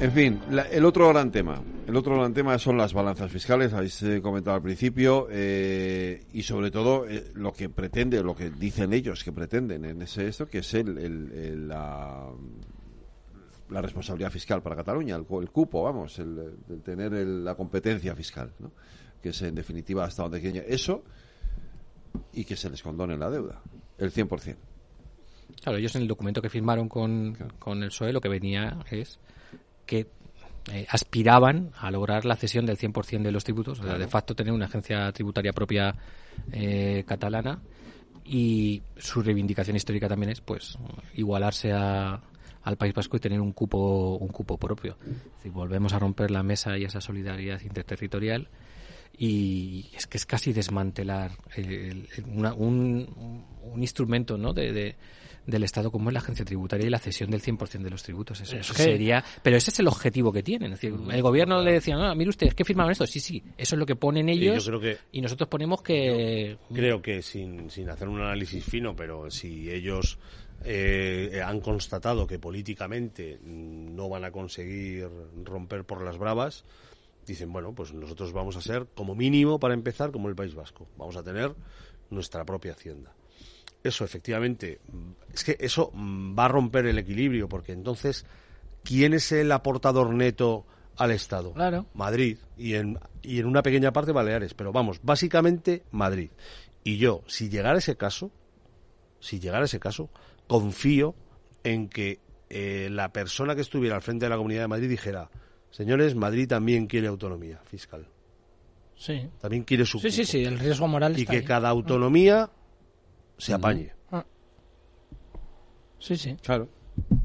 En 0.00 0.12
fin, 0.12 0.40
la- 0.50 0.62
el 0.68 0.84
otro 0.86 1.08
gran 1.10 1.30
tema. 1.30 1.60
El 1.86 1.94
otro 1.94 2.16
gran 2.16 2.32
tema 2.32 2.58
son 2.58 2.78
las 2.78 2.94
balanzas 2.94 3.30
fiscales, 3.30 3.72
habéis 3.74 4.02
eh, 4.02 4.22
comentado 4.22 4.56
al 4.56 4.62
principio, 4.62 5.28
eh, 5.30 6.24
y 6.32 6.42
sobre 6.42 6.70
todo 6.70 7.06
eh, 7.06 7.30
lo 7.34 7.52
que 7.52 7.68
pretende, 7.68 8.22
lo 8.22 8.34
que 8.34 8.50
dicen 8.50 8.94
ellos 8.94 9.22
que 9.22 9.32
pretenden 9.32 9.84
en 9.84 10.00
ese 10.00 10.26
esto, 10.28 10.46
que 10.46 10.58
es 10.58 10.72
el, 10.74 10.96
el- 10.96 11.32
el- 11.32 11.68
la, 11.68 12.28
la 13.68 13.82
responsabilidad 13.82 14.30
fiscal 14.30 14.62
para 14.62 14.76
Cataluña, 14.76 15.16
el, 15.16 15.26
el 15.42 15.50
cupo, 15.50 15.82
vamos, 15.82 16.18
el, 16.18 16.54
tener 16.82 17.12
el- 17.12 17.44
la 17.44 17.54
competencia 17.54 18.14
fiscal, 18.16 18.52
¿no? 18.58 18.72
que 19.22 19.28
es 19.30 19.42
en 19.42 19.54
definitiva 19.54 20.04
hasta 20.04 20.22
donde 20.22 20.40
quieren. 20.40 20.64
Eso 20.66 21.02
y 22.32 22.44
que 22.44 22.56
se 22.56 22.70
les 22.70 22.82
condone 22.82 23.18
la 23.18 23.28
deuda, 23.28 23.60
el 23.98 24.10
100%. 24.10 24.56
Claro, 25.62 25.76
ellos 25.78 25.94
en 25.96 26.02
el 26.02 26.08
documento 26.08 26.40
que 26.40 26.48
firmaron 26.48 26.88
con, 26.88 27.34
con 27.58 27.82
el 27.82 27.90
PSOE 27.90 28.12
lo 28.14 28.20
que 28.22 28.28
venía 28.30 28.78
es 28.90 29.18
que 29.90 30.06
eh, 30.72 30.86
aspiraban 30.88 31.72
a 31.80 31.90
lograr 31.90 32.24
la 32.24 32.36
cesión 32.36 32.64
del 32.64 32.78
100% 32.78 33.22
de 33.22 33.32
los 33.32 33.42
tributos, 33.42 33.80
o 33.80 33.82
sea, 33.82 33.98
de 33.98 34.06
facto 34.08 34.36
tener 34.36 34.52
una 34.52 34.66
agencia 34.66 35.10
tributaria 35.10 35.52
propia 35.52 35.94
eh, 36.52 37.02
catalana 37.08 37.58
y 38.24 38.80
su 38.96 39.20
reivindicación 39.22 39.74
histórica 39.76 40.08
también 40.08 40.30
es 40.30 40.40
pues 40.40 40.78
igualarse 41.14 41.72
a- 41.72 42.20
al 42.62 42.76
País 42.76 42.94
Vasco 42.94 43.16
y 43.16 43.20
tener 43.20 43.40
un 43.40 43.52
cupo 43.52 44.16
un 44.20 44.28
cupo 44.28 44.56
propio. 44.58 44.96
Es 45.02 45.36
decir, 45.38 45.50
volvemos 45.52 45.92
a 45.94 45.98
romper 45.98 46.30
la 46.30 46.42
mesa 46.42 46.76
y 46.78 46.84
esa 46.84 47.00
solidaridad 47.00 47.60
interterritorial 47.62 48.48
y 49.18 49.86
es 49.96 50.06
que 50.06 50.18
es 50.18 50.26
casi 50.26 50.52
desmantelar 50.52 51.32
el- 51.56 52.06
el- 52.16 52.24
una- 52.28 52.54
un, 52.54 53.44
un 53.62 53.80
instrumento 53.82 54.36
¿no? 54.38 54.52
de, 54.52 54.72
de- 54.72 54.96
del 55.50 55.64
Estado 55.64 55.90
como 55.90 56.08
es 56.10 56.14
la 56.14 56.20
agencia 56.20 56.44
tributaria 56.44 56.86
y 56.86 56.90
la 56.90 56.98
cesión 56.98 57.30
del 57.30 57.42
100% 57.42 57.82
de 57.82 57.90
los 57.90 58.02
tributos. 58.02 58.40
Eso, 58.40 58.74
sería, 58.74 59.24
pero 59.42 59.56
ese 59.56 59.70
es 59.70 59.78
el 59.80 59.88
objetivo 59.88 60.32
que 60.32 60.42
tienen. 60.42 60.72
Es 60.72 60.80
decir, 60.80 60.98
el 61.10 61.22
gobierno 61.22 61.60
le 61.62 61.72
decía, 61.72 61.96
no, 61.96 62.14
mire 62.14 62.30
usted, 62.30 62.52
que 62.52 62.64
firmaron 62.64 62.92
esto. 62.92 63.06
Sí, 63.06 63.20
sí, 63.20 63.42
eso 63.58 63.74
es 63.74 63.78
lo 63.78 63.86
que 63.86 63.96
ponen 63.96 64.28
ellos 64.28 64.64
yo 64.64 64.70
creo 64.78 64.80
que- 64.80 64.98
y 65.12 65.20
nosotros 65.20 65.48
ponemos 65.48 65.82
que... 65.82 66.56
Creo 66.72 67.02
que 67.02 67.22
sin, 67.22 67.70
sin 67.70 67.88
hacer 67.90 68.08
un 68.08 68.20
análisis 68.20 68.64
fino, 68.64 68.94
pero 68.96 69.30
si 69.30 69.70
ellos 69.70 70.18
eh, 70.64 71.40
han 71.44 71.60
constatado 71.60 72.26
que 72.26 72.38
políticamente 72.38 73.38
mm, 73.42 73.94
no 73.94 74.08
van 74.08 74.24
a 74.24 74.30
conseguir 74.30 75.08
romper 75.44 75.84
por 75.84 76.02
las 76.04 76.18
bravas, 76.18 76.64
dicen, 77.26 77.52
bueno, 77.52 77.72
pues 77.74 77.92
nosotros 77.92 78.32
vamos 78.32 78.56
a 78.56 78.60
ser, 78.60 78.86
como 78.94 79.14
mínimo, 79.14 79.58
para 79.58 79.74
empezar, 79.74 80.10
como 80.10 80.28
el 80.28 80.34
País 80.34 80.54
Vasco. 80.54 80.86
Vamos 80.96 81.16
a 81.16 81.22
tener 81.22 81.54
nuestra 82.10 82.44
propia 82.44 82.72
hacienda. 82.72 83.12
Eso, 83.82 84.04
efectivamente, 84.04 84.80
mm, 84.92 85.10
es 85.32 85.44
que 85.44 85.56
eso 85.58 85.90
mm, 85.94 86.38
va 86.38 86.44
a 86.44 86.48
romper 86.48 86.86
el 86.86 86.98
equilibrio, 86.98 87.48
porque 87.48 87.72
entonces, 87.72 88.26
¿quién 88.84 89.14
es 89.14 89.32
el 89.32 89.50
aportador 89.52 90.12
neto 90.12 90.66
al 90.96 91.10
Estado? 91.12 91.52
Claro. 91.54 91.86
Madrid 91.94 92.36
y 92.58 92.74
en, 92.74 92.98
y 93.22 93.38
en 93.40 93.46
una 93.46 93.62
pequeña 93.62 93.92
parte 93.92 94.12
Baleares, 94.12 94.52
pero 94.54 94.70
vamos, 94.72 95.00
básicamente 95.02 95.82
Madrid. 95.92 96.30
Y 96.84 96.98
yo, 96.98 97.22
si 97.26 97.48
llegara 97.48 97.78
ese 97.78 97.96
caso, 97.96 98.30
si 99.18 99.38
llegara 99.40 99.64
ese 99.64 99.80
caso, 99.80 100.10
confío 100.46 101.14
en 101.64 101.88
que 101.88 102.20
eh, 102.50 102.88
la 102.90 103.12
persona 103.12 103.54
que 103.54 103.60
estuviera 103.62 103.96
al 103.96 104.02
frente 104.02 104.26
de 104.26 104.30
la 104.30 104.36
Comunidad 104.36 104.62
de 104.62 104.68
Madrid 104.68 104.88
dijera, 104.90 105.30
señores, 105.70 106.14
Madrid 106.14 106.48
también 106.48 106.86
quiere 106.86 107.06
autonomía 107.06 107.60
fiscal, 107.64 108.06
Sí. 108.96 109.28
también 109.40 109.62
quiere 109.64 109.86
su 109.86 109.98
Sí, 110.00 110.10
sí, 110.10 110.22
cupo". 110.22 110.32
sí, 110.32 110.44
el 110.44 110.58
riesgo 110.58 110.86
moral 110.88 111.16
y 111.16 111.20
está 111.22 111.32
que 111.32 111.38
ahí. 111.38 111.44
cada 111.44 111.68
autonomía 111.70 112.50
se 113.40 113.52
apañe. 113.54 113.92
Sí, 115.98 116.16
sí. 116.16 116.34
Claro. 116.42 116.68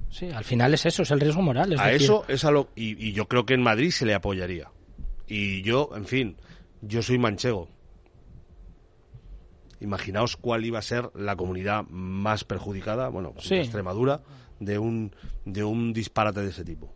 Sí, 0.09 0.29
al 0.31 0.43
final 0.43 0.73
es 0.73 0.85
eso, 0.85 1.03
es 1.03 1.11
el 1.11 1.19
riesgo 1.21 1.41
moral. 1.41 1.71
es 1.73 1.79
a 1.79 1.87
decir, 1.87 2.01
eso 2.05 2.25
es 2.27 2.43
a 2.45 2.51
lo 2.51 2.69
y, 2.75 3.07
y 3.07 3.13
yo 3.13 3.27
creo 3.27 3.45
que 3.45 3.53
en 3.53 3.61
Madrid 3.63 3.91
se 3.91 4.05
le 4.05 4.13
apoyaría 4.13 4.69
y 5.27 5.61
yo 5.61 5.89
en 5.95 6.05
fin 6.05 6.37
yo 6.81 7.01
soy 7.01 7.17
manchego 7.17 7.69
imaginaos 9.79 10.37
cuál 10.37 10.65
iba 10.65 10.79
a 10.79 10.81
ser 10.81 11.09
la 11.15 11.35
comunidad 11.35 11.83
más 11.89 12.43
perjudicada 12.43 13.09
bueno 13.09 13.31
pues 13.33 13.47
Sí. 13.47 13.55
Extremadura 13.55 14.21
de 14.59 14.79
un 14.79 15.13
de 15.45 15.63
un 15.63 15.93
disparate 15.93 16.41
de 16.41 16.49
ese 16.49 16.63
tipo 16.63 16.93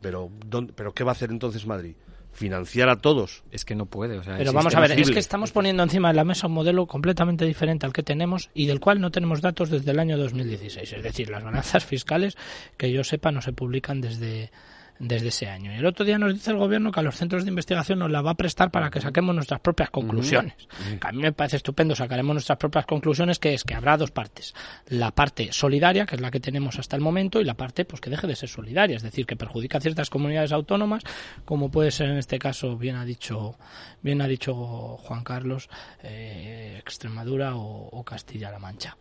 pero 0.00 0.30
¿dónde- 0.46 0.72
pero 0.72 0.92
qué 0.92 1.04
va 1.04 1.12
a 1.12 1.14
hacer 1.14 1.30
entonces 1.30 1.66
Madrid 1.66 1.94
financiar 2.32 2.88
a 2.88 2.96
todos 2.96 3.42
Es 3.52 3.64
que 3.64 3.74
no 3.74 3.86
puede. 3.86 4.18
O 4.18 4.22
sea, 4.22 4.36
Pero 4.36 4.52
vamos 4.52 4.74
a 4.74 4.80
ver, 4.80 4.92
es 4.92 5.10
que 5.10 5.18
estamos 5.18 5.52
poniendo 5.52 5.82
encima 5.82 6.08
de 6.08 6.14
la 6.14 6.24
mesa 6.24 6.46
un 6.46 6.54
modelo 6.54 6.86
completamente 6.86 7.44
diferente 7.44 7.86
al 7.86 7.92
que 7.92 8.02
tenemos 8.02 8.50
y 8.54 8.66
del 8.66 8.80
cual 8.80 9.00
no 9.00 9.10
tenemos 9.10 9.40
datos 9.40 9.70
desde 9.70 9.90
el 9.90 9.98
año 9.98 10.16
2016. 10.16 10.92
Es 10.92 11.02
decir, 11.02 11.30
las 11.30 11.44
balanzas 11.44 11.84
fiscales, 11.84 12.36
que 12.76 12.90
yo 12.90 13.04
sepa, 13.04 13.30
no 13.30 13.42
se 13.42 13.52
publican 13.52 14.00
desde, 14.00 14.50
desde 14.98 15.28
ese 15.28 15.48
año. 15.48 15.72
Y 15.72 15.76
el 15.76 15.86
otro 15.86 16.04
día 16.04 16.18
nos 16.18 16.32
dice 16.32 16.50
el 16.50 16.56
gobierno 16.56 16.92
que 16.92 17.00
a 17.00 17.02
los 17.02 17.16
centros 17.16 17.44
de 17.44 17.50
investigación 17.50 17.98
nos 17.98 18.10
la 18.10 18.22
va 18.22 18.32
a 18.32 18.34
prestar 18.34 18.70
para 18.70 18.90
que 18.90 19.00
saquemos 19.00 19.34
nuestras 19.34 19.60
propias 19.60 19.90
conclusiones. 19.90 20.54
Que 21.00 21.06
a 21.06 21.12
mí 21.12 21.22
me 21.22 21.32
parece 21.32 21.56
estupendo, 21.56 21.94
sacaremos 21.94 22.34
nuestras 22.34 22.58
propias 22.58 22.86
conclusiones, 22.86 23.38
que 23.38 23.54
es 23.54 23.64
que 23.64 23.74
habrá 23.74 23.96
dos 23.96 24.10
partes. 24.10 24.54
La 24.88 25.10
parte 25.10 25.52
solidaria, 25.52 26.06
que 26.06 26.14
es 26.14 26.20
la 26.20 26.30
que 26.30 26.40
tenemos 26.40 26.78
hasta 26.78 26.96
el 26.96 27.02
momento, 27.02 27.40
y 27.40 27.44
la 27.44 27.54
parte 27.54 27.84
pues 27.84 28.00
que 28.00 28.10
deje 28.10 28.26
de 28.26 28.36
ser 28.36 28.48
solidaria, 28.48 28.96
es 28.96 29.02
decir, 29.02 29.26
que 29.26 29.36
perjudica 29.36 29.78
a 29.78 29.80
ciertas 29.80 30.10
comunidades 30.10 30.52
autónomas, 30.52 31.02
como 31.44 31.70
puede 31.70 31.90
ser 31.90 32.10
en 32.10 32.18
este 32.18 32.38
caso, 32.38 32.76
bien 32.76 32.96
ha 32.96 33.04
dicho, 33.04 33.56
bien 34.02 34.22
ha 34.22 34.28
dicho 34.28 34.54
Juan 34.54 35.24
Carlos, 35.24 35.68
eh, 36.02 36.76
Extremadura 36.78 37.56
o, 37.56 37.88
o 37.88 38.04
Castilla-La 38.04 38.58
Mancha. 38.58 38.96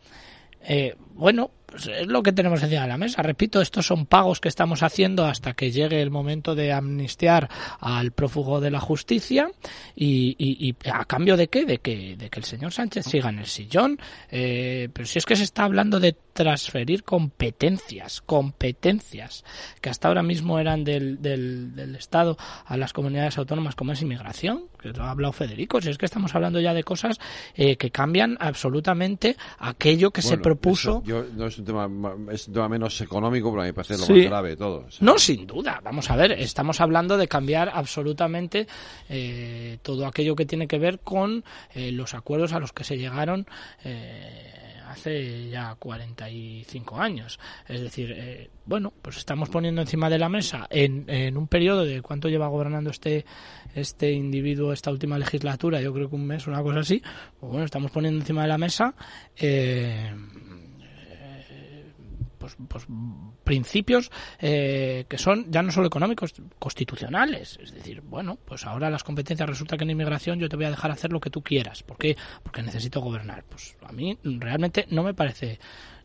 Eh, 0.63 0.95
bueno, 1.13 1.51
pues 1.71 1.87
es 1.87 2.05
lo 2.07 2.21
que 2.21 2.31
tenemos 2.33 2.61
encima 2.61 2.81
de 2.83 2.87
la 2.89 2.97
mesa. 2.97 3.21
Repito, 3.23 3.61
estos 3.61 3.87
son 3.87 4.05
pagos 4.05 4.39
que 4.39 4.49
estamos 4.49 4.83
haciendo 4.83 5.25
hasta 5.25 5.53
que 5.53 5.71
llegue 5.71 6.01
el 6.01 6.11
momento 6.11 6.53
de 6.53 6.71
amnistiar 6.73 7.49
al 7.79 8.11
prófugo 8.11 8.59
de 8.61 8.69
la 8.69 8.79
justicia 8.79 9.49
y, 9.95 10.35
y- 10.37 10.69
y 10.69 10.75
a 10.91 11.05
cambio 11.05 11.37
de 11.37 11.47
qué? 11.47 11.65
De 11.65 11.79
que, 11.79 12.15
de 12.17 12.29
que 12.29 12.39
el 12.39 12.45
señor 12.45 12.71
Sánchez 12.73 13.05
siga 13.05 13.29
en 13.29 13.39
el 13.39 13.45
sillón. 13.47 13.97
Eh, 14.29 14.89
pero 14.93 15.05
si 15.07 15.17
es 15.17 15.25
que 15.25 15.35
se 15.35 15.43
está 15.43 15.63
hablando 15.63 15.99
de 15.99 16.15
transferir 16.33 17.03
competencias, 17.03 18.21
competencias 18.21 19.43
que 19.81 19.89
hasta 19.89 20.07
ahora 20.07 20.23
mismo 20.23 20.59
eran 20.59 20.83
del, 20.83 21.21
del, 21.21 21.75
del 21.75 21.95
Estado 21.95 22.37
a 22.65 22.77
las 22.77 22.93
comunidades 22.93 23.37
autónomas 23.37 23.75
como 23.75 23.91
es 23.91 24.01
inmigración, 24.01 24.63
que 24.81 24.89
lo 24.89 25.03
ha 25.03 25.11
hablado 25.11 25.33
Federico, 25.33 25.81
si 25.81 25.89
es 25.89 25.97
que 25.97 26.05
estamos 26.05 26.33
hablando 26.35 26.59
ya 26.59 26.73
de 26.73 26.83
cosas 26.83 27.19
eh, 27.55 27.75
que 27.77 27.91
cambian 27.91 28.37
absolutamente 28.39 29.35
aquello 29.59 30.11
que 30.11 30.21
se 30.21 30.35
propuso. 30.41 31.01
eso 31.03 31.03
yo- 31.05 31.25
no 31.35 31.47
un 31.61 31.65
tema 31.65 31.87
ma- 31.87 32.15
es 32.33 32.47
un 32.47 32.53
tema 32.53 32.67
menos 32.69 32.99
económico, 33.01 33.49
pero 33.51 33.61
a 33.61 33.65
mí 33.65 33.69
me 33.69 33.73
parece 33.73 33.97
lo 33.97 34.05
Sí. 34.05 34.13
más 34.13 34.25
grave 34.25 34.49
de 34.49 34.57
todo. 34.57 34.85
O 34.87 34.91
sea, 34.91 35.05
No, 35.05 35.17
sin 35.17 35.47
duda. 35.47 35.79
Vamos 35.83 36.09
a 36.11 36.15
ver, 36.15 36.33
estamos 36.33 36.81
hablando 36.81 37.17
de 37.17 37.27
cambiar 37.27 37.71
absolutamente 37.73 38.67
eh, 39.09 39.77
todo 39.81 40.05
aquello 40.05 40.35
que 40.35 40.45
tiene 40.45 40.67
que 40.67 40.77
ver 40.79 40.99
con 40.99 41.43
eh, 41.73 41.91
los 41.91 42.13
acuerdos 42.13 42.53
a 42.53 42.59
los 42.59 42.73
que 42.73 42.83
se 42.83 42.97
llegaron 42.97 43.45
eh, 43.83 44.57
hace 44.87 45.49
ya 45.49 45.75
45 45.79 46.97
años. 46.99 47.39
Es 47.67 47.79
decir, 47.81 48.13
eh, 48.13 48.49
bueno, 48.65 48.91
pues 49.01 49.15
estamos 49.17 49.47
poniendo 49.49 49.79
encima 49.81 50.09
de 50.09 50.19
la 50.19 50.27
mesa 50.27 50.67
en, 50.69 51.05
en 51.09 51.37
un 51.37 51.47
periodo 51.47 51.85
de 51.85 52.01
cuánto 52.01 52.27
lleva 52.27 52.47
gobernando 52.47 52.89
este 52.89 53.25
este 53.73 54.11
individuo 54.11 54.73
esta 54.73 54.91
última 54.91 55.17
legislatura, 55.17 55.79
yo 55.79 55.93
creo 55.93 56.09
que 56.09 56.15
un 56.15 56.27
mes, 56.27 56.45
una 56.45 56.61
cosa 56.61 56.79
así. 56.79 57.01
Pues 57.39 57.49
bueno, 57.51 57.63
estamos 57.65 57.89
poniendo 57.91 58.19
encima 58.19 58.41
de 58.41 58.47
la 58.49 58.57
mesa 58.57 58.93
eh, 59.37 60.13
pues, 62.41 62.57
pues 62.67 62.87
principios 63.43 64.11
eh, 64.39 65.05
que 65.07 65.19
son 65.19 65.51
ya 65.51 65.61
no 65.61 65.71
solo 65.71 65.87
económicos, 65.87 66.33
constitucionales. 66.57 67.59
Es 67.61 67.71
decir, 67.71 68.01
bueno, 68.01 68.39
pues 68.43 68.65
ahora 68.65 68.89
las 68.89 69.03
competencias 69.03 69.47
resulta 69.47 69.77
que 69.77 69.83
en 69.83 69.91
inmigración 69.91 70.39
yo 70.39 70.49
te 70.49 70.55
voy 70.55 70.65
a 70.65 70.71
dejar 70.71 70.89
hacer 70.89 71.11
lo 71.11 71.19
que 71.19 71.29
tú 71.29 71.43
quieras. 71.43 71.83
¿Por 71.83 71.97
qué? 71.97 72.17
Porque 72.41 72.63
necesito 72.63 72.99
gobernar. 72.99 73.43
Pues 73.43 73.77
a 73.83 73.91
mí 73.91 74.17
realmente 74.23 74.87
no 74.89 75.03
me 75.03 75.13
parece 75.13 75.59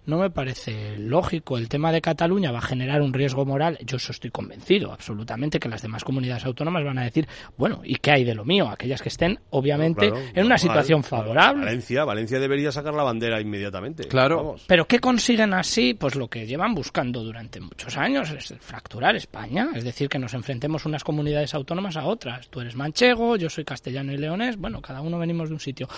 no 0.06 0.18
me 0.18 0.30
parece 0.30 0.96
lógico. 0.98 1.58
El 1.58 1.68
tema 1.68 1.92
de 1.92 2.00
Cataluña 2.00 2.52
va 2.52 2.58
a 2.58 2.62
generar 2.62 3.02
un 3.02 3.12
riesgo 3.12 3.44
moral. 3.44 3.78
Yo 3.84 3.96
eso 3.96 4.12
estoy 4.12 4.30
convencido, 4.30 4.92
absolutamente, 4.92 5.58
que 5.58 5.68
las 5.68 5.82
demás 5.82 6.04
comunidades 6.04 6.44
autónomas 6.44 6.84
van 6.84 6.98
a 6.98 7.04
decir, 7.04 7.28
bueno, 7.56 7.80
¿y 7.84 7.96
qué 7.96 8.12
hay 8.12 8.24
de 8.24 8.34
lo 8.34 8.44
mío? 8.44 8.68
Aquellas 8.68 9.02
que 9.02 9.08
estén, 9.08 9.38
obviamente, 9.50 10.08
Claro, 10.08 10.24
en 10.34 10.46
una 10.46 10.58
situación 10.58 11.02
favorable. 11.02 11.64
Valencia, 11.64 12.04
Valencia 12.04 12.38
debería 12.38 12.70
sacar 12.72 12.94
la 12.94 13.02
bandera 13.02 13.40
inmediatamente. 13.40 14.04
Claro. 14.08 14.36
Vamos. 14.36 14.64
Pero 14.66 14.86
¿qué 14.86 14.98
consiguen 15.00 15.54
así? 15.54 15.94
Pues 15.94 16.14
lo 16.14 16.28
que 16.28 16.46
llevan 16.46 16.74
buscando 16.74 17.22
durante 17.22 17.60
muchos 17.60 17.96
años 17.96 18.30
es 18.30 18.54
fracturar 18.60 19.16
España, 19.16 19.70
es 19.74 19.84
decir, 19.84 20.08
que 20.08 20.18
nos 20.18 20.34
enfrentemos 20.34 20.86
unas 20.86 21.04
comunidades 21.04 21.54
autónomas 21.54 21.96
a 21.96 22.04
otras. 22.04 22.48
Tú 22.48 22.60
eres 22.60 22.76
manchego, 22.76 23.36
yo 23.36 23.50
soy 23.50 23.64
castellano 23.64 24.12
y 24.12 24.18
leonés, 24.18 24.56
bueno, 24.56 24.80
cada 24.80 25.00
uno 25.00 25.18
venimos 25.18 25.48
de 25.48 25.54
un 25.54 25.60
sitio. 25.60 25.88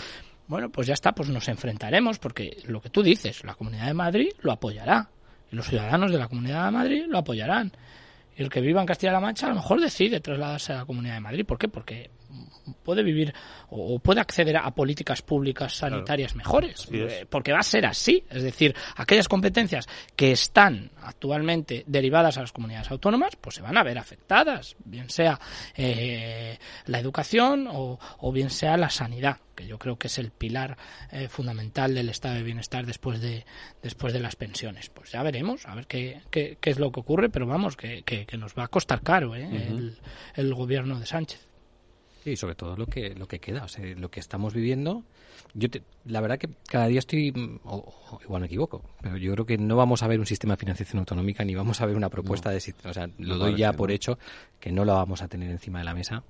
Bueno, 0.49 0.71
pues 0.71 0.87
ya 0.87 0.95
está, 0.95 1.13
pues 1.13 1.29
nos 1.29 1.47
enfrentaremos 1.49 2.19
porque 2.19 2.57
lo 2.67 2.81
que 2.81 2.89
tú 2.89 3.03
dices, 3.03 3.45
la 3.45 3.55
Comunidad 3.55 3.87
de 3.87 3.95
Madrid 3.95 4.31
lo 4.41 4.51
apoyará 4.51 5.11
y 5.53 5.57
los 5.57 5.67
ciudadanos 5.67 6.11
de 6.11 6.19
la 6.19 6.29
Comunidad 6.29 6.65
de 6.65 6.71
Madrid 6.71 7.05
lo 7.07 7.19
apoyarán. 7.19 7.73
Y 8.37 8.43
el 8.43 8.49
que 8.49 8.61
viva 8.61 8.81
en 8.81 8.87
Castilla-La 8.87 9.21
Mancha 9.21 9.47
a 9.47 9.51
lo 9.51 9.57
mejor 9.57 9.81
decide 9.81 10.21
trasladarse 10.21 10.73
a 10.73 10.77
la 10.77 10.85
Comunidad 10.87 11.15
de 11.15 11.21
Madrid. 11.21 11.45
¿Por 11.45 11.59
qué? 11.59 11.69
Porque 11.69 12.11
puede 12.83 13.03
vivir 13.03 13.35
o 13.71 13.99
puede 13.99 14.21
acceder 14.21 14.57
a 14.57 14.71
políticas 14.71 15.23
públicas 15.23 15.75
sanitarias 15.75 16.35
mejores. 16.35 16.89
Eh, 16.93 17.27
Porque 17.29 17.53
va 17.53 17.59
a 17.59 17.63
ser 17.63 17.87
así. 17.87 18.25
Es 18.31 18.43
decir, 18.43 18.75
aquellas 18.97 19.29
competencias 19.29 19.87
que 20.17 20.33
están 20.33 20.91
actualmente 21.03 21.85
derivadas 21.87 22.39
a 22.39 22.43
las 22.43 22.53
comunidades 22.53 22.91
autónomas, 22.91 23.37
pues 23.37 23.57
se 23.57 23.63
van 23.63 23.77
a 23.77 23.83
ver 23.83 23.99
afectadas. 23.99 24.77
Bien 24.85 25.11
sea 25.11 25.39
eh, 25.77 26.59
la 26.87 26.99
educación 26.99 27.69
o, 27.71 27.99
o 28.19 28.33
bien 28.33 28.51
sea 28.51 28.77
la 28.77 28.91
sanidad 28.91 29.39
que 29.55 29.67
yo 29.67 29.77
creo 29.77 29.99
que 29.99 30.07
es 30.07 30.19
el 30.19 30.31
pilar 30.31 30.77
eh, 31.11 31.27
fundamental 31.29 31.93
del 31.93 32.11
estado 32.11 32.37
de 32.37 32.45
bienestar 32.45 32.87
después 32.87 33.21
de 33.21 33.45
después 33.83 34.13
de 34.13 34.21
las 34.21 34.37
pensiones. 34.37 34.89
Pues 34.89 35.11
ya 35.11 35.23
veremos, 35.25 35.67
a 35.67 35.75
ver 35.75 35.89
qué, 35.89 36.23
qué, 36.31 36.59
qué 36.61 36.71
es 36.71 36.79
lo 36.79 36.93
que 36.93 37.01
ocurre, 37.01 37.29
pero 37.29 37.45
vamos, 37.45 37.77
que, 37.77 38.03
que, 38.05 38.25
que 38.25 38.37
nos 38.37 38.55
va 38.55 38.65
a 38.65 38.69
costar 38.69 39.03
caro 39.03 39.35
¿eh? 39.35 39.49
el, 39.51 39.99
el 40.35 40.55
gobierno 40.55 41.01
de 41.01 41.07
Sánchez. 41.07 41.48
Sí, 42.29 42.37
sobre 42.37 42.55
todo 42.55 42.77
lo 42.77 42.87
que 42.87 43.15
lo 43.15 43.27
que 43.27 43.39
queda, 43.39 43.65
o 43.65 43.69
sea, 43.69 43.85
lo 43.97 44.11
que 44.11 44.21
estamos 44.21 44.53
viviendo. 44.53 45.03
Yo 45.55 45.71
te- 45.71 45.83
la 46.05 46.21
verdad 46.21 46.39
que 46.39 46.49
cada 46.69 46.87
día 46.87 46.99
estoy, 46.99 47.33
mm, 47.33 47.61
o, 47.65 47.77
o 48.11 48.21
igual 48.23 48.41
me 48.43 48.47
equivoco, 48.47 48.83
pero 49.01 49.17
yo 49.17 49.33
creo 49.33 49.47
que 49.47 49.57
no 49.57 49.77
vamos 49.77 50.03
a 50.03 50.09
ver 50.09 50.21
un 50.21 50.27
sistema 50.27 50.55
de 50.55 50.59
financiación 50.59 50.99
autonómica 50.99 51.43
ni 51.45 51.55
vamos 51.55 51.81
a 51.81 51.87
ver 51.87 51.97
una 51.97 52.11
propuesta 52.11 52.51
de, 52.51 52.61
sistema. 52.61 52.91
o 52.91 52.95
sea, 52.95 53.07
lo 53.19 53.37
No, 53.37 53.45
doy 53.47 53.57
ya 53.57 53.73
por 53.73 53.89
¿no? 53.89 53.95
hecho 53.95 54.19
que 54.61 54.73
no 54.73 54.85
la 54.85 54.93
vamos 54.93 55.23
a 55.23 55.29
tener 55.29 55.51
encima 55.51 55.79
de 55.79 55.85
la 55.87 55.95
mesa. 55.95 56.23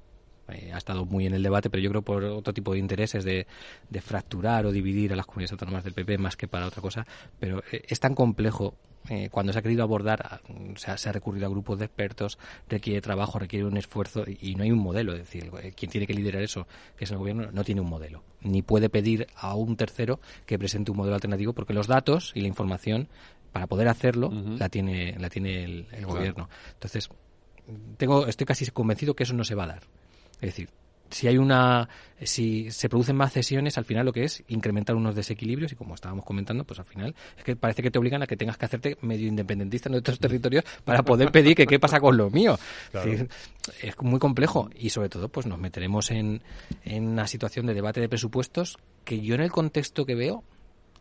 Eh, 0.51 0.71
ha 0.73 0.79
estado 0.79 1.05
muy 1.05 1.27
en 1.27 1.35
el 1.35 1.43
debate, 1.43 1.69
pero 1.71 1.83
yo 1.83 1.91
creo 1.91 2.03
por 2.03 2.25
otro 2.25 2.53
tipo 2.55 2.73
de 2.73 2.79
intereses 2.79 3.25
de, 3.25 3.47
de 3.91 4.01
fracturar 4.01 4.65
o 4.67 4.73
dividir 4.73 5.13
a 5.13 5.17
las 5.17 5.27
comunidades 5.27 5.53
autónomas 5.53 5.85
del 5.85 5.93
PP 5.95 6.19
más 6.19 6.37
que 6.37 6.49
para 6.49 6.67
otra 6.67 6.81
cosa. 6.81 7.07
Pero 7.39 7.63
eh, 7.73 7.83
es 7.87 8.01
tan 8.01 8.15
complejo 8.15 8.75
eh, 9.11 9.29
cuando 9.31 9.53
se 9.53 9.59
ha 9.59 9.63
querido 9.63 9.83
abordar, 9.83 10.21
a- 10.23 10.41
o 10.75 10.77
sea, 10.79 10.97
se 10.99 11.09
ha 11.09 11.13
recurrido 11.13 11.47
a 11.47 11.51
grupos 11.51 11.79
de 11.79 11.85
expertos, 11.87 12.39
requiere 12.69 13.01
trabajo, 13.01 13.39
requiere 13.39 13.65
un 13.67 13.77
esfuerzo 13.77 14.25
y, 14.27 14.39
y 14.51 14.55
no 14.55 14.65
hay 14.65 14.73
un 14.73 14.79
modelo. 14.79 15.13
Es 15.13 15.19
decir, 15.21 15.51
eh, 15.63 15.73
quien 15.77 15.91
tiene 15.91 16.07
que 16.07 16.15
liderar 16.15 16.43
eso, 16.43 16.67
que 16.97 17.05
es 17.05 17.11
el 17.11 17.19
gobierno, 17.19 17.51
no 17.53 17.63
tiene 17.65 17.81
un 17.83 17.89
modelo. 17.89 18.23
Ni 18.41 18.63
puede 18.63 18.89
pedir 18.89 19.27
a 19.37 19.55
un 19.55 19.77
tercero 19.77 20.19
que 20.47 20.59
presente 20.59 20.91
un 20.91 20.97
modelo 20.97 21.15
alternativo 21.15 21.53
porque 21.53 21.75
los 21.75 21.87
datos 21.87 22.33
y 22.35 22.41
la 22.41 22.49
información 22.49 23.09
para 23.53 23.67
poder 23.67 23.89
hacerlo 23.89 24.31
la 24.59 24.69
tiene 24.69 25.17
la 25.19 25.29
tiene 25.31 25.65
el, 25.65 25.87
el 25.93 26.07
gobierno. 26.07 26.49
Entonces, 26.75 27.09
tengo 27.97 28.27
estoy 28.27 28.47
casi 28.47 28.67
convencido 28.71 29.15
que 29.15 29.25
eso 29.25 29.35
no 29.35 29.45
se 29.45 29.55
va 29.55 29.65
a 29.65 29.69
dar. 29.69 29.83
Es 30.41 30.51
decir, 30.51 30.70
si 31.11 31.26
hay 31.26 31.39
una 31.39 31.89
si 32.22 32.70
se 32.70 32.89
producen 32.89 33.16
más 33.16 33.32
cesiones 33.32 33.78
al 33.78 33.84
final 33.84 34.05
lo 34.05 34.12
que 34.12 34.24
es 34.24 34.43
incrementar 34.49 34.97
unos 34.97 35.14
desequilibrios 35.14 35.72
y 35.72 35.76
como 35.76 35.95
estábamos 35.95 36.24
comentando 36.24 36.64
pues 36.64 36.78
al 36.80 36.84
final 36.84 37.14
es 37.36 37.45
que 37.45 37.57
parece 37.57 37.82
que 37.82 37.91
te 37.91 37.99
obligan 37.99 38.22
a 38.22 38.26
que 38.26 38.36
tengas 38.36 38.59
que 38.59 38.64
hacerte 38.66 38.99
medio 39.03 39.28
independentista 39.28 39.89
en 39.89 39.95
otros 39.97 40.18
territorios 40.18 40.64
para 40.84 41.03
poder 41.03 41.30
pedir 41.30 41.55
que 41.55 41.66
qué 41.66 41.78
pasa 41.78 42.01
con 42.01 42.16
lo 42.16 42.30
mío. 42.30 42.59
Es, 42.93 43.05
decir, 43.05 43.28
es 43.82 43.95
muy 44.01 44.18
complejo 44.18 44.68
y 44.74 44.91
sobre 44.91 45.09
todo 45.09 45.28
pues 45.28 45.47
nos 45.47 45.59
meteremos 45.59 46.11
en, 46.11 46.43
en 46.84 47.09
una 47.09 47.26
situación 47.26 47.66
de 47.66 47.74
debate 47.74 48.01
de 48.01 48.09
presupuestos 48.09 48.78
que 49.05 49.20
yo 49.20 49.34
en 49.34 49.41
el 49.41 49.51
contexto 49.51 50.05
que 50.05 50.14
veo 50.14 50.45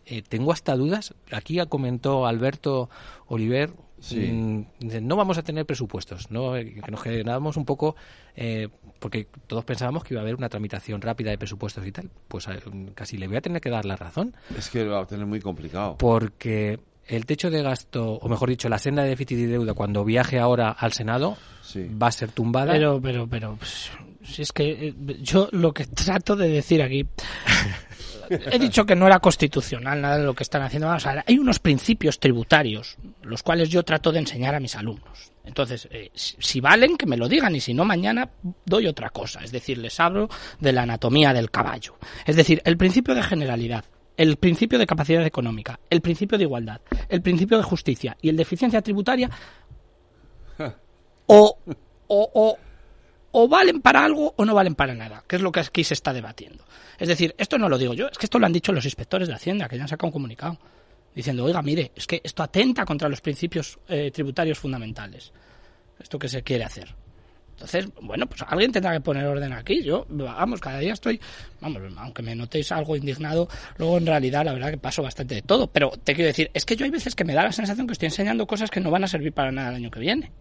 eh, 0.05 0.21
tengo 0.21 0.53
hasta 0.53 0.75
dudas. 0.75 1.13
Aquí 1.31 1.59
comentó 1.67 2.27
Alberto 2.27 2.89
Oliver, 3.27 3.71
Sí. 3.99 4.17
mm, 4.31 4.65
no 5.01 5.15
vamos 5.15 5.37
a 5.37 5.43
tener 5.43 5.65
presupuestos, 5.65 6.29
¿no? 6.31 6.55
Eh, 6.55 6.75
que 6.83 6.91
nos 6.91 7.01
generábamos 7.01 7.57
un 7.57 7.65
poco, 7.65 7.95
eh, 8.35 8.67
porque 8.99 9.27
todos 9.47 9.65
pensábamos 9.65 10.03
que 10.03 10.13
iba 10.13 10.21
a 10.21 10.23
haber 10.23 10.35
una 10.35 10.49
tramitación 10.49 11.01
rápida 11.01 11.31
de 11.31 11.37
presupuestos 11.37 11.85
y 11.85 11.91
tal. 11.91 12.09
Pues 12.27 12.47
eh, 12.47 12.59
casi 12.93 13.17
le 13.17 13.27
voy 13.27 13.37
a 13.37 13.41
tener 13.41 13.61
que 13.61 13.69
dar 13.69 13.85
la 13.85 13.95
razón, 13.95 14.35
Es 14.57 14.69
que 14.69 14.83
lo 14.83 14.91
va 14.91 15.01
a 15.01 15.05
tener 15.07 15.25
muy 15.25 15.39
complicado. 15.41 15.97
porque 15.97 16.79
el 17.07 17.25
techo 17.25 17.49
de 17.49 17.61
gasto, 17.63 18.13
o 18.15 18.27
mejor 18.29 18.49
dicho, 18.49 18.67
la 18.69 18.77
senda 18.79 19.01
de 19.03 19.09
déficit 19.09 19.37
y 19.39 19.45
deuda, 19.45 19.73
cuando 19.73 20.03
viaje 20.03 20.39
ahora 20.39 20.71
al 20.71 20.91
Senado, 20.93 21.37
Sí. 21.61 21.87
va 22.01 22.07
a 22.07 22.11
ser 22.11 22.31
tumbada. 22.31 22.73
Pero, 22.73 23.01
pero, 23.01 23.27
pero, 23.27 23.55
pues, 23.55 23.91
si 24.23 24.41
es 24.41 24.51
que 24.51 24.89
eh, 24.89 24.93
yo 25.21 25.47
lo 25.53 25.73
que 25.73 25.85
trato 25.85 26.35
de 26.35 26.49
decir 26.49 26.81
aquí, 26.81 27.05
he 28.51 28.59
dicho 28.59 28.85
que 28.85 28.95
no 28.95 29.07
era 29.07 29.19
constitucional 29.19 30.01
nada 30.01 30.17
de 30.17 30.25
lo 30.25 30.33
que 30.33 30.43
están 30.43 30.61
haciendo. 30.61 30.89
Hay 31.25 31.37
unos 31.37 31.59
principios 31.59 32.19
tributarios, 32.19 32.97
los 33.23 33.43
cuales 33.43 33.69
yo 33.69 33.83
trato 33.83 34.11
de 34.11 34.19
enseñar 34.19 34.55
a 34.55 34.59
mis 34.59 34.75
alumnos. 34.75 35.31
Entonces, 35.45 35.87
eh, 35.91 36.11
si, 36.13 36.35
si 36.39 36.59
valen, 36.59 36.97
que 36.97 37.05
me 37.05 37.15
lo 37.15 37.29
digan, 37.29 37.55
y 37.55 37.61
si 37.61 37.73
no, 37.73 37.85
mañana 37.85 38.29
doy 38.65 38.87
otra 38.87 39.09
cosa. 39.09 39.39
Es 39.43 39.51
decir, 39.51 39.77
les 39.77 39.99
hablo 39.99 40.29
de 40.59 40.73
la 40.73 40.83
anatomía 40.83 41.33
del 41.33 41.51
caballo. 41.51 41.95
Es 42.25 42.35
decir, 42.35 42.61
el 42.65 42.75
principio 42.77 43.15
de 43.15 43.23
generalidad, 43.23 43.85
el 44.17 44.35
principio 44.37 44.77
de 44.77 44.85
capacidad 44.85 45.25
económica, 45.25 45.79
el 45.89 46.01
principio 46.01 46.37
de 46.37 46.43
igualdad, 46.43 46.81
el 47.07 47.21
principio 47.21 47.57
de 47.57 47.63
justicia 47.63 48.17
y 48.21 48.29
el 48.29 48.35
de 48.35 48.41
eficiencia 48.43 48.81
tributaria 48.81 49.29
o, 51.27 51.57
o, 52.07 52.31
o, 52.33 52.57
o 53.31 53.47
valen 53.47 53.81
para 53.81 54.03
algo 54.03 54.33
o 54.37 54.45
no 54.45 54.53
valen 54.53 54.75
para 54.75 54.93
nada, 54.93 55.23
que 55.27 55.35
es 55.35 55.41
lo 55.41 55.51
que 55.51 55.59
aquí 55.59 55.83
se 55.83 55.93
está 55.93 56.13
debatiendo. 56.13 56.63
Es 56.97 57.07
decir, 57.07 57.35
esto 57.37 57.57
no 57.57 57.69
lo 57.69 57.77
digo 57.77 57.93
yo, 57.93 58.07
es 58.07 58.17
que 58.17 58.25
esto 58.25 58.39
lo 58.39 58.45
han 58.45 58.53
dicho 58.53 58.71
los 58.71 58.85
inspectores 58.85 59.27
de 59.27 59.35
Hacienda, 59.35 59.67
que 59.67 59.77
ya 59.77 59.83
han 59.83 59.89
sacado 59.89 60.07
un 60.07 60.13
comunicado, 60.13 60.57
diciendo, 61.13 61.43
oiga, 61.43 61.61
mire, 61.61 61.91
es 61.95 62.07
que 62.07 62.21
esto 62.23 62.43
atenta 62.43 62.85
contra 62.85 63.09
los 63.09 63.21
principios 63.21 63.79
eh, 63.87 64.11
tributarios 64.11 64.57
fundamentales, 64.57 65.31
esto 65.99 66.17
que 66.17 66.29
se 66.29 66.43
quiere 66.43 66.63
hacer. 66.63 66.95
Entonces, 67.57 67.87
bueno, 68.03 68.27
pues 68.27 68.43
alguien 68.47 68.71
tendrá 68.71 68.93
que 68.93 69.01
poner 69.01 69.25
orden 69.25 69.51
aquí. 69.51 69.81
Yo, 69.81 70.05
vamos, 70.09 70.59
cada 70.59 70.77
día 70.77 70.93
estoy, 70.93 71.19
vamos, 71.59 71.81
aunque 71.97 72.21
me 72.21 72.35
notéis 72.35 72.71
algo 72.71 72.95
indignado, 72.95 73.49
luego 73.79 73.97
en 73.97 74.05
realidad 74.05 74.45
la 74.45 74.53
verdad 74.53 74.69
que 74.69 74.77
paso 74.77 75.01
bastante 75.01 75.33
de 75.33 75.41
todo. 75.41 75.65
Pero 75.65 75.89
te 75.89 76.13
quiero 76.13 76.27
decir, 76.27 76.51
es 76.53 76.65
que 76.65 76.75
yo 76.75 76.85
hay 76.85 76.91
veces 76.91 77.15
que 77.15 77.23
me 77.23 77.33
da 77.33 77.43
la 77.43 77.51
sensación 77.51 77.87
que 77.87 77.93
estoy 77.93 78.07
enseñando 78.07 78.45
cosas 78.45 78.69
que 78.69 78.79
no 78.79 78.91
van 78.91 79.05
a 79.05 79.07
servir 79.07 79.33
para 79.33 79.51
nada 79.51 79.69
el 79.69 79.75
año 79.77 79.89
que 79.89 79.99
viene. 79.99 80.31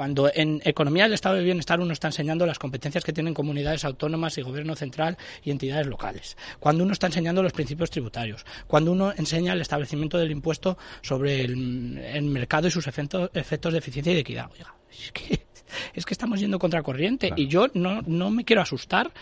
Cuando 0.00 0.30
en 0.34 0.62
economía 0.64 1.04
del 1.04 1.12
estado 1.12 1.34
de 1.34 1.44
bienestar 1.44 1.78
uno 1.78 1.92
está 1.92 2.08
enseñando 2.08 2.46
las 2.46 2.58
competencias 2.58 3.04
que 3.04 3.12
tienen 3.12 3.34
comunidades 3.34 3.84
autónomas 3.84 4.38
y 4.38 4.40
gobierno 4.40 4.74
central 4.74 5.18
y 5.44 5.50
entidades 5.50 5.86
locales. 5.88 6.38
Cuando 6.58 6.84
uno 6.84 6.94
está 6.94 7.08
enseñando 7.08 7.42
los 7.42 7.52
principios 7.52 7.90
tributarios. 7.90 8.46
Cuando 8.66 8.92
uno 8.92 9.12
enseña 9.14 9.52
el 9.52 9.60
establecimiento 9.60 10.16
del 10.16 10.30
impuesto 10.30 10.78
sobre 11.02 11.42
el, 11.42 11.98
el 11.98 12.24
mercado 12.24 12.66
y 12.66 12.70
sus 12.70 12.86
efectos, 12.86 13.30
efectos 13.34 13.74
de 13.74 13.78
eficiencia 13.80 14.12
y 14.12 14.14
de 14.14 14.20
equidad. 14.22 14.50
Oiga, 14.50 14.74
es 14.90 15.12
que, 15.12 15.46
es 15.92 16.06
que 16.06 16.14
estamos 16.14 16.40
yendo 16.40 16.58
contracorriente 16.58 17.30
y 17.36 17.46
yo 17.46 17.66
no, 17.74 18.00
no 18.00 18.30
me 18.30 18.46
quiero 18.46 18.62
asustar. 18.62 19.12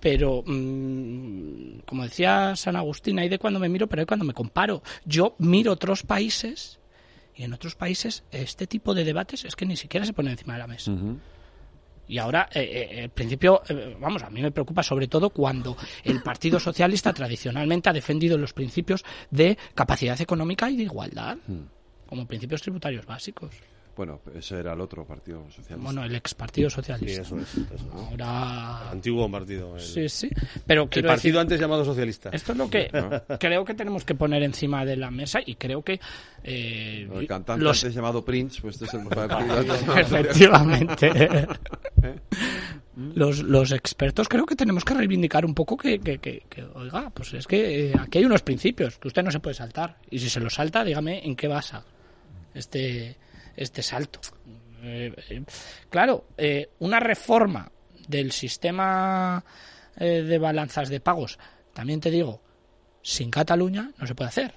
Pero, 0.00 0.42
mm, 0.44 1.78
como 1.86 2.02
decía 2.02 2.54
San 2.56 2.76
Agustín, 2.76 3.18
hay 3.18 3.30
de 3.30 3.38
cuando 3.38 3.58
me 3.58 3.70
miro, 3.70 3.86
pero 3.86 4.00
hay 4.00 4.06
cuando 4.06 4.26
me 4.26 4.34
comparo. 4.34 4.82
Yo 5.06 5.34
miro 5.38 5.72
otros 5.72 6.02
países 6.02 6.78
y 7.36 7.44
en 7.44 7.52
otros 7.52 7.74
países 7.74 8.24
este 8.30 8.66
tipo 8.66 8.94
de 8.94 9.04
debates 9.04 9.44
es 9.44 9.54
que 9.54 9.66
ni 9.66 9.76
siquiera 9.76 10.06
se 10.06 10.12
pone 10.12 10.30
encima 10.30 10.54
de 10.54 10.58
la 10.58 10.66
mesa. 10.66 10.92
Y 12.08 12.18
ahora, 12.18 12.48
eh, 12.52 12.60
eh, 12.60 13.04
el 13.04 13.10
principio, 13.10 13.62
eh, 13.68 13.96
vamos, 14.00 14.22
a 14.22 14.30
mí 14.30 14.40
me 14.40 14.52
preocupa 14.52 14.82
sobre 14.82 15.08
todo 15.08 15.30
cuando 15.30 15.76
el 16.04 16.22
Partido 16.22 16.60
Socialista 16.60 17.12
tradicionalmente 17.12 17.88
ha 17.88 17.92
defendido 17.92 18.38
los 18.38 18.52
principios 18.52 19.04
de 19.30 19.58
capacidad 19.74 20.20
económica 20.20 20.70
y 20.70 20.76
de 20.76 20.84
igualdad, 20.84 21.36
como 22.06 22.26
principios 22.26 22.62
tributarios 22.62 23.06
básicos. 23.06 23.50
Bueno, 23.96 24.20
ese 24.34 24.58
era 24.58 24.74
el 24.74 24.80
otro 24.82 25.06
partido 25.06 25.44
socialista. 25.48 25.76
Bueno, 25.76 26.04
el 26.04 26.14
ex 26.14 26.34
Partido 26.34 26.68
Sí, 26.68 26.76
Socialista. 26.76 27.22
eso 27.22 27.38
es. 27.38 27.48
eso 27.56 27.66
es. 27.74 27.82
Ahora. 27.94 28.90
Antiguo 28.90 29.30
partido. 29.30 29.74
El, 29.76 29.80
Sí, 29.82 30.08
sí. 30.08 30.28
Pero 30.66 30.82
el 30.82 30.88
partido 30.88 31.12
decir, 31.14 31.38
antes 31.38 31.58
llamado 31.60 31.84
socialista. 31.84 32.28
esto 32.32 32.52
es 32.52 32.58
lo 32.58 32.68
que 32.68 32.90
creo 33.40 33.64
que 33.64 33.72
tenemos 33.74 34.04
que 34.04 34.14
poner 34.14 34.42
encima 34.42 34.84
de 34.84 34.96
la 34.96 35.10
mesa 35.10 35.38
y 35.44 35.54
creo 35.54 35.82
que 35.82 35.98
eh, 36.44 37.08
El 37.12 37.26
cantante 37.26 37.64
los 37.64 37.82
antes 37.82 37.94
llamado 37.94 38.22
Prince, 38.24 38.60
pues 38.60 38.74
este 38.80 38.84
es 38.84 38.94
el 39.02 39.08
partido 39.08 39.96
Efectivamente. 39.96 41.46
los, 43.14 43.40
los 43.42 43.72
expertos 43.72 44.28
creo 44.28 44.46
que 44.46 44.56
tenemos 44.56 44.84
que 44.84 44.94
reivindicar 44.94 45.44
un 45.44 45.54
poco 45.54 45.76
que, 45.76 45.98
que, 46.00 46.18
que- 46.18 46.42
que, 46.48 46.62
oiga, 46.74 47.10
pues 47.10 47.32
es 47.34 47.46
que 47.46 47.90
eh, 47.90 47.92
aquí 47.98 48.18
hay 48.18 48.24
unos 48.24 48.42
principios 48.42 48.98
que 48.98 49.08
usted 49.08 49.22
no 49.22 49.30
se 49.30 49.40
puede 49.40 49.54
saltar. 49.54 49.96
Y 50.10 50.18
si 50.18 50.28
se 50.28 50.40
los 50.40 50.54
salta, 50.54 50.84
dígame 50.84 51.24
en 51.26 51.34
qué 51.36 51.48
basa 51.48 51.84
este, 52.54 53.16
este 53.56 53.82
salto. 53.82 54.20
Eh, 54.82 55.14
eh, 55.30 55.42
claro, 55.90 56.26
eh, 56.36 56.70
una 56.80 57.00
reforma 57.00 57.70
del 58.08 58.30
sistema 58.32 59.44
eh, 59.96 60.22
de 60.22 60.38
balanzas 60.38 60.88
de 60.88 61.00
pagos, 61.00 61.38
también 61.72 62.00
te 62.00 62.10
digo, 62.10 62.40
sin 63.02 63.30
Cataluña 63.30 63.90
no 63.98 64.06
se 64.06 64.14
puede 64.14 64.28
hacer. 64.28 64.54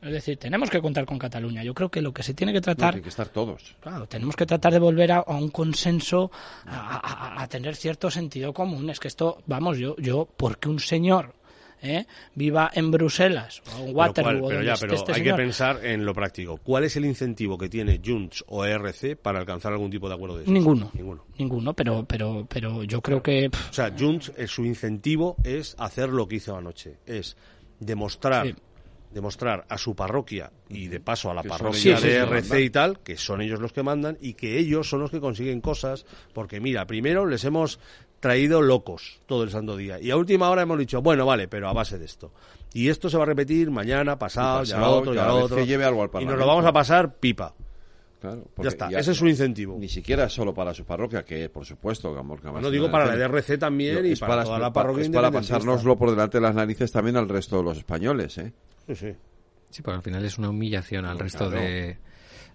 Es 0.00 0.10
decir, 0.10 0.36
tenemos 0.36 0.68
que 0.68 0.80
contar 0.80 1.04
con 1.06 1.16
Cataluña. 1.16 1.62
Yo 1.62 1.74
creo 1.74 1.88
que 1.88 2.02
lo 2.02 2.12
que 2.12 2.24
se 2.24 2.34
tiene 2.34 2.52
que 2.52 2.58
No, 2.58 2.62
tratar, 2.62 2.90
tienen 2.90 3.04
que 3.04 3.08
estar 3.10 3.28
todos. 3.28 3.76
claro, 3.80 4.08
tenemos 4.08 4.34
que 4.34 4.46
tratar 4.46 4.72
de 4.72 4.80
volver 4.80 5.12
a, 5.12 5.18
a 5.18 5.36
un 5.36 5.48
consenso, 5.50 6.32
a, 6.66 7.36
a- 7.36 7.42
a 7.42 7.46
tener 7.46 7.76
cierto 7.76 8.10
sentido 8.10 8.52
común. 8.52 8.90
Es 8.90 8.98
que 8.98 9.06
esto, 9.06 9.42
vamos, 9.46 9.78
yo, 9.78 9.94
yo, 9.98 10.26
porque 10.36 10.68
un 10.68 10.80
señor 10.80 11.34
¿eh? 11.82 12.06
viva 12.34 12.70
en 12.74 12.90
Bruselas 12.90 13.60
o 13.66 13.70
en 13.80 13.84
Pero, 13.86 13.96
Waterloo 13.98 14.40
cuál- 14.40 14.48
pero 14.54 14.62
ya, 14.62 14.74
pero 14.80 14.94
este 14.94 15.12
hay 15.12 15.18
señor, 15.20 15.36
que 15.36 15.42
pensar 15.42 15.84
en 15.84 16.04
lo 16.04 16.14
práctico. 16.14 16.56
¿Cuál 16.58 16.84
es 16.84 16.96
el 16.96 17.04
incentivo 17.04 17.58
que 17.58 17.68
tiene 17.68 18.00
Junts 18.04 18.44
o 18.48 18.64
ERC 18.64 19.16
para 19.16 19.40
alcanzar 19.40 19.72
algún 19.72 19.90
tipo 19.90 20.08
de 20.08 20.14
acuerdo 20.14 20.36
de 20.36 20.42
esos? 20.44 20.52
Ninguno. 20.54 20.90
Ninguno. 20.94 21.24
Ninguno, 21.38 21.74
pero, 21.74 22.04
pero, 22.06 22.46
pero 22.48 22.82
yo 22.84 23.00
creo 23.02 23.22
que 23.22 23.50
pff, 23.50 23.70
O 23.70 23.72
sea, 23.72 23.92
Junts, 23.98 24.32
eh, 24.36 24.46
su 24.46 24.64
incentivo 24.64 25.36
es 25.44 25.74
hacer 25.78 26.08
lo 26.08 26.26
que 26.28 26.36
hizo 26.36 26.56
anoche. 26.56 26.96
Es 27.06 27.36
demostrar, 27.80 28.46
Sí. 28.46 28.54
demostrar 29.12 29.66
a 29.68 29.76
su 29.76 29.94
parroquia 29.94 30.50
y 30.68 30.88
de 30.88 31.00
paso 31.00 31.30
a 31.30 31.34
la 31.34 31.42
parroquia 31.42 32.00
de 32.00 32.14
ERC 32.16 32.30
mandan. 32.48 32.62
y 32.62 32.70
tal, 32.70 33.00
que 33.00 33.16
son 33.16 33.42
ellos 33.42 33.60
los 33.60 33.72
que 33.72 33.82
mandan 33.82 34.16
y 34.20 34.34
que 34.34 34.58
ellos 34.58 34.88
son 34.88 35.00
los 35.00 35.10
que 35.10 35.20
consiguen 35.20 35.60
cosas. 35.60 36.06
Porque 36.32 36.60
mira, 36.60 36.86
primero 36.86 37.26
les 37.26 37.44
hemos 37.44 37.78
traído 38.22 38.62
locos 38.62 39.20
todo 39.26 39.42
el 39.42 39.50
santo 39.50 39.76
día. 39.76 40.00
Y 40.00 40.12
a 40.12 40.16
última 40.16 40.48
hora 40.48 40.62
hemos 40.62 40.78
dicho, 40.78 41.02
bueno, 41.02 41.26
vale, 41.26 41.48
pero 41.48 41.68
a 41.68 41.72
base 41.72 41.98
de 41.98 42.04
esto. 42.04 42.32
Y 42.72 42.88
esto 42.88 43.10
se 43.10 43.16
va 43.16 43.24
a 43.24 43.26
repetir 43.26 43.70
mañana, 43.70 44.16
pasado, 44.16 44.62
Y 44.62 44.66
ya 44.66 44.76
pasado, 44.76 44.92
lo 44.92 45.00
otro, 45.00 45.14
ya 45.14 45.34
otro. 45.34 45.56
que 45.56 45.66
lleve 45.66 45.84
algo 45.84 46.02
al 46.02 46.22
y 46.22 46.24
nos 46.24 46.38
lo 46.38 46.46
vamos 46.46 46.64
a 46.64 46.72
pasar 46.72 47.16
pipa. 47.16 47.52
Claro, 48.20 48.44
Ya 48.58 48.68
está, 48.68 48.88
ese 48.90 49.10
es 49.10 49.16
su 49.16 49.26
incentivo. 49.26 49.76
Ni 49.76 49.88
siquiera 49.88 50.26
es 50.26 50.32
solo 50.32 50.54
para 50.54 50.72
su 50.72 50.84
parroquia, 50.84 51.24
que 51.24 51.48
por 51.48 51.66
supuesto, 51.66 52.14
Gamor, 52.14 52.40
No 52.44 52.70
digo 52.70 52.88
para 52.88 53.04
la 53.04 53.16
DRC 53.16 53.58
también 53.58 54.06
y 54.06 54.12
es 54.12 54.20
para 54.20 54.44
toda 54.44 54.60
la 54.60 54.72
parroquia 54.72 55.02
Es 55.02 55.10
para 55.10 55.32
pasárnoslo 55.32 55.98
por 55.98 56.10
delante 56.10 56.38
de 56.38 56.42
las 56.42 56.54
narices 56.54 56.92
también 56.92 57.16
al 57.16 57.28
resto 57.28 57.56
de 57.58 57.64
los 57.64 57.78
españoles, 57.78 58.38
¿eh? 58.38 58.52
Sí, 58.86 58.94
sí. 58.94 59.16
Sí, 59.70 59.82
porque 59.82 59.96
al 59.96 60.02
final 60.02 60.24
es 60.24 60.38
una 60.38 60.50
humillación 60.50 61.06
al 61.06 61.18
resto 61.18 61.48
claro. 61.50 61.60
de, 61.60 61.98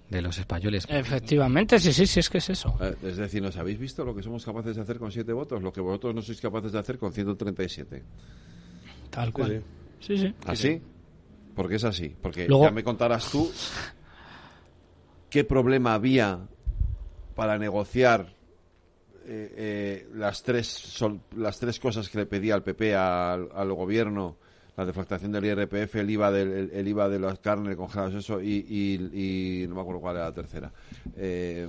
de 0.10 0.22
los 0.22 0.38
españoles. 0.38 0.86
efectivamente, 0.89 1.80
sí, 1.80 1.91
sí, 1.93 2.05
sí, 2.08 2.20
es 2.22 2.30
que 2.30 2.38
es 2.38 2.49
eso. 2.49 2.76
Eh, 2.82 2.95
Es 3.03 3.18
decir, 3.18 3.41
¿nos 3.41 3.58
habéis 3.58 3.78
visto 3.80 4.05
lo 4.05 4.16
que 4.16 4.24
somos 4.24 4.45
capaces 4.45 4.76
de 4.76 4.82
hacer 4.82 4.97
con 4.99 5.12
siete 5.12 5.34
votos? 5.34 5.62
Lo 5.62 5.72
que 5.74 5.82
vosotros 5.82 6.16
no 6.16 6.22
sois 6.22 6.39
capaces 6.39 6.72
de 6.72 6.80
hacer 6.80 6.97
con 6.97 7.12
137. 7.14 8.03
Tal 9.10 9.34
cual. 9.34 9.64
Sí, 9.99 10.18
sí. 10.18 10.34
¿Así? 10.45 10.82
Porque 11.55 11.76
es 11.76 11.84
así. 11.84 12.16
Porque 12.22 12.47
Luego- 12.47 12.66
ya 12.66 12.72
me 12.72 12.84
contarás 12.84 13.30
tú 13.32 13.51
qué 15.30 15.43
problema 15.43 15.93
había 15.93 16.39
para 17.36 17.58
negociar 17.58 18.34
eh, 19.26 19.53
eh, 19.58 20.10
las 20.16 20.41
tres 20.43 20.68
sol- 20.68 21.20
las 21.36 21.60
tres 21.60 21.80
cosas 21.80 22.08
que 22.10 22.18
le 22.20 22.26
pedía 22.26 22.53
al 22.55 22.64
PP 22.64 22.95
al, 22.95 23.49
al 23.53 23.74
gobierno 23.74 24.38
la 24.78 24.86
deflactación 24.86 25.32
del 25.32 25.44
IRPF 25.46 25.96
el 25.96 26.10
IVA 26.12 26.32
del 26.32 26.52
el, 26.52 26.72
el 26.72 26.88
IVA 26.88 27.10
de 27.10 27.20
las 27.20 27.40
carnes 27.40 27.76
congeladas 27.76 28.14
eso 28.14 28.40
y, 28.40 28.64
y- 28.70 29.64
y 29.64 29.68
no 29.68 29.74
me 29.76 29.82
acuerdo 29.82 30.00
cuál 30.02 30.16
era 30.18 30.26
la 30.26 30.32
tercera 30.34 30.72
Eh, 31.18 31.68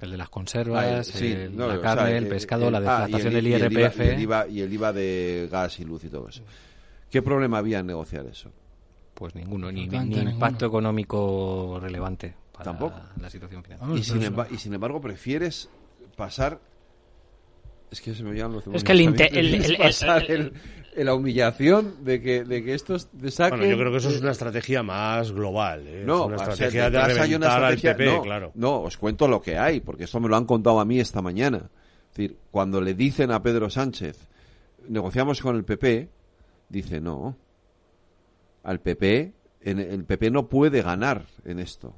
El 0.00 0.10
de 0.10 0.16
las 0.18 0.28
ah, 0.28 0.30
conservas, 0.30 1.06
sí, 1.06 1.32
el- 1.32 1.56
no, 1.56 1.66
la 1.66 1.78
o 1.78 1.80
carne, 1.80 2.06
sea, 2.08 2.18
el 2.18 2.24
eh, 2.26 2.28
pescado, 2.28 2.68
eh, 2.68 2.70
la 2.70 2.78
ah, 2.78 2.80
deflactación 2.82 3.28
el- 3.28 3.34
del 3.34 3.46
y 3.48 3.52
el 3.54 3.62
IVA- 3.72 3.80
IRPF. 3.80 3.98
y 3.98 4.08
el 4.08 4.20
IVA 4.20 4.46
y 4.48 4.60
el 4.60 4.72
IVA 4.74 4.92
de 4.92 5.48
gas 5.50 5.80
y 5.80 5.84
luz 5.84 6.04
y 6.04 6.08
todo 6.10 6.28
eso 6.28 6.42
¿qué 7.10 7.22
problema 7.22 7.58
había 7.58 7.78
en 7.78 7.86
negociar 7.86 8.26
eso? 8.26 8.52
Pues 9.14 9.34
ninguno, 9.36 9.68
ni, 9.70 9.80
ni 9.80 9.84
Absolutamente 9.84 10.16
ninguno. 10.16 10.30
impacto 10.34 10.66
económico 10.66 11.78
relevante 11.80 12.34
para 12.52 12.64
Tampoco. 12.64 13.00
la 13.20 13.30
situación 13.30 13.62
financiera. 13.62 13.86
Vamos, 13.86 14.00
y, 14.00 14.04
sin 14.04 14.20
emba- 14.22 14.48
y 14.50 14.58
sin 14.58 14.74
embargo 14.74 15.00
prefieres 15.00 15.70
pasar 16.16 16.60
es 17.90 18.00
que 18.00 18.12
se 18.12 18.24
me 18.24 18.32
los 18.36 18.66
Es 18.74 18.82
que 18.82 18.92
el 18.92 19.00
inte- 19.02 19.30
demonios. 19.30 19.54
el- 19.54 19.54
el- 19.54 19.76
Prefieres 19.78 20.28
el- 20.28 20.52
la 20.96 21.14
humillación 21.14 22.04
de 22.04 22.20
que 22.20 22.44
de 22.44 22.62
que 22.62 22.74
estos 22.74 23.08
saquen 23.28 23.58
Bueno, 23.58 23.72
yo 23.72 23.78
creo 23.78 23.90
que 23.90 23.98
eso 23.98 24.10
es 24.10 24.20
una 24.20 24.30
estrategia 24.30 24.82
más 24.82 25.32
global. 25.32 25.86
¿eh? 25.86 26.04
no, 26.06 26.20
es 26.20 26.26
una 26.26 26.36
estrategia 26.36 26.90
de 26.90 26.98
detrás 26.98 27.18
hay 27.18 27.34
una 27.34 27.46
reventar 27.58 27.64
al 27.64 27.78
PP, 27.96 28.06
no, 28.06 28.22
claro. 28.22 28.52
no, 28.54 28.80
os 28.82 28.96
cuento 28.96 29.26
lo 29.26 29.40
que 29.40 29.58
hay, 29.58 29.80
porque 29.80 30.04
esto 30.04 30.20
me 30.20 30.28
lo 30.28 30.36
han 30.36 30.44
contado 30.44 30.78
a 30.80 30.84
mí 30.84 31.00
esta 31.00 31.20
mañana. 31.22 31.70
Es 32.10 32.16
decir, 32.16 32.38
cuando 32.50 32.80
le 32.80 32.94
dicen 32.94 33.32
a 33.32 33.42
Pedro 33.42 33.68
Sánchez, 33.70 34.28
negociamos 34.88 35.40
con 35.40 35.56
el 35.56 35.64
PP, 35.64 36.08
dice 36.68 37.00
no. 37.00 37.36
Al 38.62 38.80
PP, 38.80 39.32
en, 39.62 39.78
el 39.80 40.04
PP 40.04 40.30
no 40.30 40.48
puede 40.48 40.80
ganar 40.82 41.26
en 41.44 41.58
esto. 41.58 41.94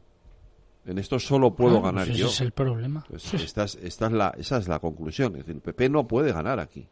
En 0.87 0.99
esto 0.99 1.19
solo 1.19 1.55
puedo 1.55 1.79
Ah, 1.79 1.81
pues 1.81 1.93
ganar 1.93 2.09
ese 2.09 2.19
yo. 2.19 2.27
es 2.29 2.41
el 2.41 2.53
problema. 2.53 3.05
Pues 3.09 3.35
esta, 3.35 3.65
es, 3.65 3.75
esta 3.77 4.07
es 4.07 4.13
la, 4.13 4.35
esa 4.39 4.57
es 4.59 4.69
la 4.69 4.79
conclusión. 4.79 5.33
Es 5.33 5.41
decir, 5.41 5.57
el 5.57 5.61
PP 5.61 5.89
no 5.91 6.07
puede 6.07 6.33
ganar 6.33 6.61
aquí. 6.61 6.89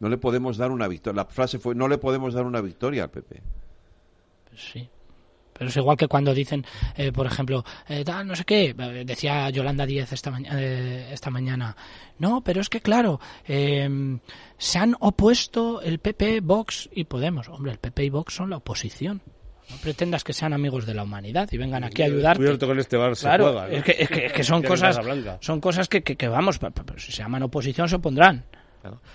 No 0.00 0.08
le 0.08 0.18
podemos 0.18 0.56
dar 0.56 0.70
una 0.70 0.88
victoria. 0.88 1.16
La 1.22 1.24
frase 1.24 1.58
fue, 1.58 1.74
no 1.74 1.88
le 1.88 1.98
podemos 1.98 2.34
dar 2.34 2.44
una 2.44 2.60
victoria 2.60 3.04
al 3.04 3.10
PP. 3.10 3.42
Sí. 4.56 4.88
Pero 5.58 5.70
es 5.70 5.76
igual 5.78 5.96
que 5.96 6.06
cuando 6.06 6.34
dicen, 6.34 6.66
eh, 6.96 7.12
por 7.12 7.26
ejemplo, 7.26 7.64
eh, 7.88 8.04
no 8.26 8.36
sé 8.36 8.44
qué, 8.44 8.74
eh, 8.78 9.04
decía 9.06 9.48
Yolanda 9.48 9.86
Díez 9.86 10.12
esta, 10.12 10.30
maña- 10.30 10.50
eh, 10.52 11.08
esta 11.12 11.30
mañana, 11.30 11.74
no, 12.18 12.42
pero 12.44 12.60
es 12.60 12.68
que 12.68 12.82
claro, 12.82 13.20
eh, 13.48 14.18
se 14.58 14.78
han 14.78 14.94
opuesto 15.00 15.80
el 15.80 15.98
PP, 15.98 16.40
Vox 16.42 16.90
y 16.92 17.04
Podemos. 17.04 17.48
Hombre, 17.48 17.72
el 17.72 17.78
PP 17.78 18.04
y 18.04 18.10
Vox 18.10 18.34
son 18.34 18.50
la 18.50 18.58
oposición. 18.58 19.22
No 19.70 19.76
pretendas 19.78 20.22
que 20.24 20.34
sean 20.34 20.52
amigos 20.52 20.84
de 20.84 20.92
la 20.92 21.04
humanidad 21.04 21.48
y 21.50 21.56
vengan 21.56 21.84
aquí 21.84 22.02
a 22.02 22.04
ayudarte. 22.06 22.38
Cubierto 22.38 22.66
con 22.66 22.78
este 22.78 22.96
bar 22.98 23.16
se 23.16 23.22
Claro, 23.26 23.44
juega, 23.44 23.66
¿no? 23.68 23.72
es, 23.76 23.82
que, 23.82 23.96
es 23.98 24.08
que- 24.10 24.26
es 24.26 24.32
que 24.34 24.44
son 24.44 24.62
cosas, 24.62 25.00
son 25.40 25.60
cosas 25.62 25.88
que, 25.88 26.02
que, 26.02 26.16
que, 26.16 26.28
vamos, 26.28 26.58
pa- 26.58 26.70
pa- 26.70 26.84
pa- 26.84 26.98
si 26.98 27.10
se 27.12 27.22
llaman 27.22 27.42
oposición 27.44 27.88
se 27.88 27.96
opondrán. 27.96 28.44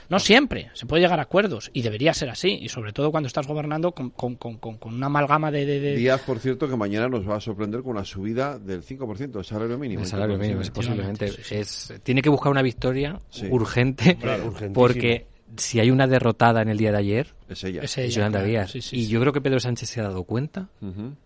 No 0.10 0.20
siempre, 0.20 0.70
se 0.74 0.86
puede 0.86 1.02
llegar 1.02 1.20
a 1.20 1.24
acuerdos 1.24 1.70
y 1.74 1.82
debería 1.82 2.14
ser 2.14 2.30
así, 2.30 2.50
y 2.62 2.70
sobre 2.70 2.94
todo 2.94 3.12
cuando 3.12 3.28
estás 3.28 3.48
gobernando 3.48 3.92
con, 3.92 4.10
con, 4.12 4.36
con, 4.36 4.58
con- 4.58 4.78
con 4.78 4.94
una 4.94 5.08
amalgama 5.08 5.52
de, 5.52 5.66
de- 5.66 5.80
de- 5.80 5.96
Díaz, 5.96 6.22
por 6.22 6.40
cierto, 6.40 6.68
que 6.70 6.76
mañana 6.76 7.08
nos 7.08 7.28
va 7.28 7.36
a 7.38 7.40
sorprender 7.40 7.82
con 7.82 7.92
una 7.92 8.06
subida 8.06 8.58
del 8.60 8.84
5% 8.84 9.32
del 9.32 9.46
salario 9.46 9.78
mínimo. 9.78 10.02
El 10.02 10.08
salario 10.08 10.38
mínimo, 10.38 10.62
es 10.62 10.70
posiblemente. 10.72 11.32
Es, 11.52 11.94
tiene 12.04 12.22
que 12.22 12.30
buscar 12.30 12.52
una 12.52 12.62
victoria 12.62 13.20
Sí. 13.30 13.48
urgente, 13.50 14.16
Claro, 14.18 14.54
porque 14.74 15.28
si 15.58 15.80
hay 15.82 15.92
una 15.92 16.08
derrotada 16.08 16.62
en 16.62 16.70
el 16.70 16.78
día 16.78 16.92
de 16.92 16.98
ayer, 16.98 17.34
Es 17.50 17.64
ella. 17.66 17.82
Es 17.84 17.98
ella, 17.98 18.08
Yolanda 18.08 18.40
claro. 18.40 18.50
Díaz. 18.52 18.72
Sí, 18.72 18.82
sí, 18.82 18.96
y 18.98 19.04
sí. 19.06 19.10
yo 19.10 19.20
creo 19.20 19.34
que 19.34 19.42
Pedro 19.42 19.60
Sánchez 19.60 19.90
se 19.90 20.00
ha 20.00 20.04
dado 20.04 20.24
cuenta 20.24 20.70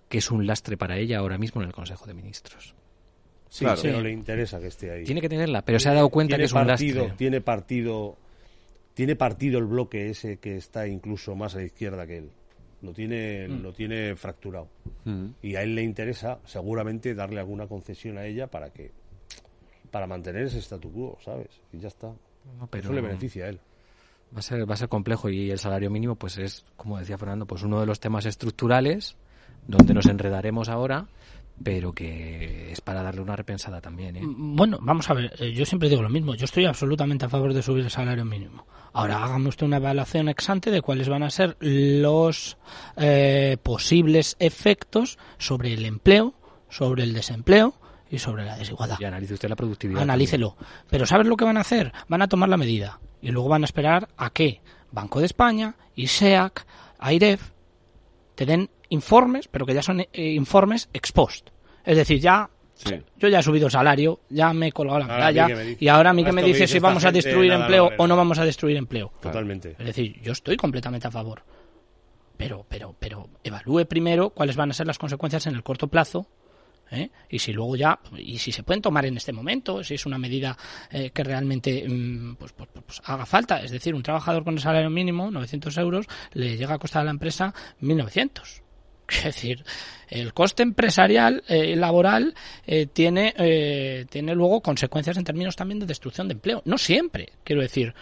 que 0.09 0.17
es 0.17 0.31
un 0.31 0.47
lastre 0.47 0.77
para 0.77 0.97
ella 0.97 1.19
ahora 1.19 1.37
mismo 1.37 1.61
en 1.61 1.67
el 1.67 1.73
Consejo 1.73 2.05
de 2.07 2.13
Ministros. 2.15 2.73
Sí, 3.49 3.63
Claro. 3.63 3.79
pero 3.83 3.97
Sí. 3.99 4.03
le 4.03 4.11
interesa 4.11 4.59
que 4.59 4.67
esté 4.67 4.91
ahí. 4.91 5.03
Tiene 5.05 5.21
que 5.21 5.29
tenerla, 5.29 5.61
pero 5.63 5.79
se 5.79 5.87
ha 5.89 5.93
dado 5.93 6.09
cuenta 6.09 6.35
que 6.37 6.43
es 6.45 6.51
un 6.53 6.65
partido, 6.65 7.01
lastre. 7.01 7.17
Tiene 7.17 7.39
partido, 7.41 8.17
tiene 8.95 9.15
partido 9.15 9.59
el 9.59 9.65
bloque 9.65 10.09
ese 10.09 10.37
que 10.37 10.55
está 10.57 10.87
incluso 10.87 11.35
más 11.35 11.53
a 11.53 11.59
la 11.59 11.65
izquierda 11.65 12.07
que 12.07 12.17
él. 12.17 12.31
Lo 12.81 12.91
tiene, 12.93 13.47
Mm. 13.47 13.61
lo 13.61 13.71
tiene 13.73 14.15
fracturado. 14.15 14.67
Ujú. 15.05 15.33
Y 15.43 15.55
a 15.55 15.61
él 15.63 15.75
le 15.75 15.83
interesa 15.83 16.39
seguramente 16.45 17.13
darle 17.13 17.39
alguna 17.39 17.67
concesión 17.67 18.17
a 18.17 18.25
ella 18.25 18.47
para 18.47 18.71
que 18.71 18.91
para 19.91 20.07
mantener 20.07 20.43
ese 20.43 20.59
statu 20.59 20.91
quo, 20.91 21.17
¿sabes? 21.23 21.49
Y 21.71 21.77
ya 21.79 21.87
está. 21.87 22.07
No, 22.59 22.67
pero 22.69 22.83
Eso 22.85 22.93
le 22.93 23.01
beneficia 23.01 23.45
a 23.45 23.49
él. 23.49 23.59
va 24.35 24.39
a 24.39 24.41
ser 24.41 24.69
va 24.69 24.73
a 24.73 24.77
ser 24.77 24.89
complejo 24.89 25.29
y 25.29 25.49
el 25.51 25.59
salario 25.59 25.89
mínimo 25.89 26.15
pues 26.15 26.37
es 26.37 26.65
como 26.75 26.97
decía 26.99 27.17
Fernando 27.17 27.45
pues 27.45 27.63
uno 27.63 27.79
de 27.79 27.85
los 27.85 27.99
temas 27.99 28.25
estructurales 28.25 29.15
donde 29.67 29.93
nos 29.93 30.05
enredaremos 30.07 30.67
ahora 30.69 31.07
pero 31.63 31.93
que 31.93 32.71
es 32.71 32.81
para 32.81 33.01
darle 33.01 33.21
una 33.21 33.35
repensada 33.35 33.79
también 33.79 34.17
¿eh? 34.17 34.21
Bueno, 34.25 34.77
vamos 34.81 35.09
a 35.09 35.13
ver, 35.13 35.33
eh, 35.39 35.53
yo 35.53 35.65
siempre 35.65 35.89
digo 35.89 36.01
lo 36.01 36.09
mismo, 36.09 36.35
yo 36.35 36.45
estoy 36.45 36.65
absolutamente 36.65 37.25
a 37.25 37.29
favor 37.29 37.53
de 37.53 37.61
subir 37.61 37.85
el 37.85 37.91
salario 37.91 38.25
mínimo. 38.25 38.65
Ahora 38.93 39.23
hágame 39.23 39.49
usted 39.49 39.65
una 39.65 39.77
evaluación 39.77 40.29
ex 40.29 40.49
ante 40.49 40.71
de 40.71 40.81
cuáles 40.81 41.09
van 41.09 41.23
a 41.23 41.29
ser 41.29 41.57
los 41.59 42.57
eh, 42.97 43.57
posibles 43.61 44.35
efectos 44.39 45.17
sobre 45.37 45.73
el 45.73 45.85
empleo, 45.85 46.33
sobre 46.69 47.03
el 47.03 47.13
desempleo 47.13 47.75
y 48.09 48.19
sobre 48.19 48.45
la 48.45 48.57
desigualdad. 48.57 48.97
y 48.99 49.05
analice 49.05 49.33
usted 49.33 49.49
la 49.49 49.55
productividad 49.55 50.01
Analícelo. 50.01 50.55
Pero 50.89 51.05
¿sabes 51.05 51.27
lo 51.27 51.35
que 51.35 51.45
van 51.45 51.57
a 51.57 51.61
hacer? 51.61 51.91
Van 52.07 52.21
a 52.21 52.27
tomar 52.27 52.49
la 52.49 52.57
medida 52.57 52.99
y 53.21 53.31
luego 53.31 53.49
van 53.49 53.63
a 53.63 53.65
esperar 53.65 54.07
a 54.17 54.29
que 54.29 54.61
Banco 54.91 55.19
de 55.19 55.25
España, 55.25 55.75
ISEAC, 55.95 56.65
AIREF 56.99 57.51
te 58.35 58.45
den 58.45 58.69
informes, 58.89 59.47
pero 59.47 59.65
que 59.65 59.73
ya 59.73 59.81
son 59.81 60.01
eh, 60.01 60.07
informes 60.13 60.89
ex 60.93 61.11
post. 61.11 61.49
Es 61.83 61.97
decir, 61.97 62.19
ya 62.19 62.49
Sí. 62.73 62.93
yo 63.15 63.29
ya 63.29 63.39
he 63.39 63.43
subido 63.43 63.67
el 63.67 63.71
salario, 63.71 64.19
ya 64.29 64.51
me 64.51 64.67
he 64.67 64.71
colgado 64.73 64.99
la 64.99 65.07
medalla 65.07 65.47
y 65.79 65.87
ahora 65.87 66.09
a 66.09 66.13
mí 66.13 66.25
que 66.25 66.33
me 66.33 66.43
dice 66.43 66.67
si 66.67 66.79
vamos 66.79 67.05
a 67.05 67.11
destruir 67.11 67.53
empleo 67.53 67.89
o 67.97 68.05
no 68.05 68.17
vamos 68.17 68.37
a 68.37 68.43
destruir 68.43 68.75
empleo. 68.75 69.13
Totalmente. 69.21 69.77
Es 69.79 69.85
decir, 69.85 70.21
yo 70.21 70.33
estoy 70.33 70.57
completamente 70.57 71.07
a 71.07 71.11
favor. 71.11 71.41
Pero, 72.37 72.65
pero, 72.67 72.93
pero 72.99 73.29
evalúe 73.43 73.85
primero 73.85 74.29
cuáles 74.31 74.57
van 74.57 74.71
a 74.71 74.73
ser 74.73 74.87
las 74.87 74.97
consecuencias 74.97 75.47
en 75.47 75.55
el 75.55 75.63
corto 75.63 75.87
plazo. 75.87 76.27
¿eh? 76.91 77.09
Y 77.29 77.39
si 77.39 77.53
luego 77.53 77.77
ya, 77.77 77.97
y 78.17 78.39
si 78.39 78.51
se 78.51 78.63
pueden 78.63 78.81
tomar 78.81 79.05
en 79.05 79.15
este 79.15 79.31
momento, 79.31 79.81
si 79.83 79.93
es 79.93 80.05
una 80.05 80.17
medida 80.17 80.57
eh, 80.91 81.11
que 81.11 81.23
realmente 81.23 81.85
mm, 81.87 82.35
pues, 82.35 82.51
pues, 82.51 82.69
pues 82.85 83.01
haga 83.05 83.25
falta. 83.25 83.61
Es 83.63 83.71
decir, 83.71 83.95
un 83.95 84.03
trabajador 84.03 84.43
con 84.43 84.55
el 84.55 84.59
salario 84.59 84.89
mínimo, 84.89 85.31
900 85.31 85.77
euros, 85.77 86.07
le 86.33 86.57
llega 86.57 86.75
a 86.75 86.77
costar 86.79 87.03
a 87.03 87.05
la 87.05 87.11
empresa 87.11 87.53
1.900. 87.81 88.63
Es 89.07 89.23
decir, 89.23 89.63
el 90.09 90.33
coste 90.33 90.63
empresarial 90.63 91.43
eh, 91.47 91.75
laboral 91.75 92.33
eh, 92.65 92.87
tiene, 92.87 93.33
eh, 93.37 94.05
tiene 94.09 94.33
luego 94.35 94.61
consecuencias 94.61 95.17
en 95.17 95.23
términos 95.23 95.55
también 95.55 95.79
de 95.79 95.85
destrucción 95.85 96.27
de 96.27 96.33
empleo. 96.33 96.61
No 96.65 96.77
siempre, 96.77 97.33
quiero 97.43 97.61
decir. 97.61 97.93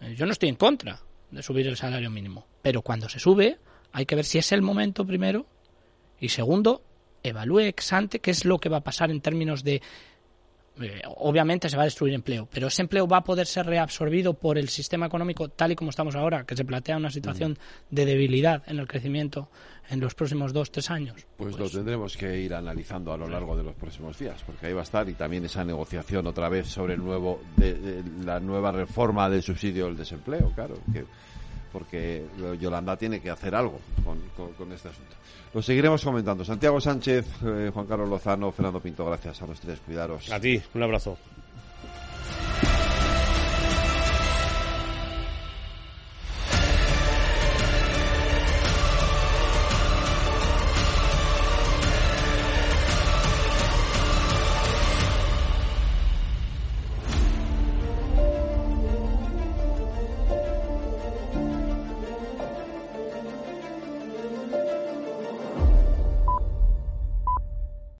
Eh, 0.00 0.14
Yo 0.16 0.26
no 0.26 0.32
estoy 0.32 0.48
en 0.48 0.56
contra 0.56 1.00
de 1.30 1.42
subir 1.42 1.66
el 1.66 1.76
salario 1.76 2.10
mínimo, 2.10 2.46
pero 2.62 2.82
cuando 2.82 3.08
se 3.08 3.18
sube 3.18 3.58
hay 3.92 4.06
que 4.06 4.14
ver 4.14 4.24
si 4.24 4.38
es 4.38 4.52
el 4.52 4.62
momento 4.62 5.06
primero 5.06 5.46
Y 6.20 6.28
segundo, 6.28 6.82
evalúe 7.22 7.60
ex 7.60 7.92
ante 7.92 8.20
qué 8.20 8.30
es 8.30 8.44
lo 8.44 8.58
que 8.58 8.68
va 8.68 8.78
a 8.78 8.84
pasar 8.84 9.10
en 9.10 9.20
términos 9.20 9.64
de 9.64 9.82
eh, 10.80 11.00
obviamente 11.16 11.68
se 11.68 11.76
va 11.76 11.82
a 11.82 11.86
destruir 11.86 12.14
empleo, 12.14 12.48
pero 12.52 12.66
ese 12.66 12.82
empleo 12.82 13.06
va 13.06 13.18
a 13.18 13.24
poder 13.24 13.46
ser 13.46 13.66
reabsorbido 13.66 14.34
por 14.34 14.58
el 14.58 14.68
sistema 14.68 15.06
económico 15.06 15.48
tal 15.48 15.72
y 15.72 15.76
como 15.76 15.90
estamos 15.90 16.14
ahora, 16.16 16.44
que 16.44 16.56
se 16.56 16.64
plantea 16.64 16.96
una 16.96 17.10
situación 17.10 17.58
de 17.90 18.04
debilidad 18.04 18.62
en 18.66 18.78
el 18.78 18.86
crecimiento 18.86 19.48
en 19.88 20.00
los 20.00 20.14
próximos 20.14 20.52
dos, 20.52 20.70
tres 20.70 20.90
años. 20.90 21.26
Pues, 21.36 21.58
lo 21.58 21.70
tendremos 21.70 22.16
que 22.16 22.40
ir 22.40 22.54
analizando 22.54 23.12
a 23.12 23.16
lo 23.16 23.28
largo 23.28 23.56
de 23.56 23.62
los 23.62 23.74
próximos 23.74 24.18
días, 24.18 24.42
porque 24.44 24.66
ahí 24.66 24.72
va 24.72 24.80
a 24.80 24.84
estar 24.84 25.08
y 25.08 25.14
también 25.14 25.44
esa 25.44 25.64
negociación 25.64 26.26
otra 26.26 26.48
vez 26.48 26.66
sobre 26.66 26.94
el 26.94 27.04
nuevo, 27.04 27.40
de, 27.56 28.02
la 28.24 28.40
nueva 28.40 28.72
reforma 28.72 29.30
del 29.30 29.42
subsidio 29.42 29.86
del 29.86 29.96
desempleo, 29.96 30.52
claro, 30.54 30.74
que 30.92 31.04
porque 31.72 32.24
Yolanda 32.60 32.96
tiene 32.96 33.20
que 33.20 33.30
hacer 33.30 33.54
algo 33.54 33.80
con, 34.04 34.72
este 34.72 34.88
asunto. 34.88 35.16
Lo 35.52 35.62
seguiremos 35.62 36.04
comentando. 36.04 36.44
Santiago 36.44 36.80
Sánchez, 36.80 37.26
eh, 37.44 37.70
Juan 37.72 37.86
Carlos 37.86 38.08
Lozano, 38.08 38.52
Fernando 38.52 38.80
Pinto, 38.80 39.04
gracias 39.04 39.40
a 39.42 39.46
los 39.46 39.60
tres. 39.60 39.80
Cuidaros. 39.80 40.30
A 40.30 40.40
ti, 40.40 40.60
un 40.74 40.82
abrazo. 40.82 41.16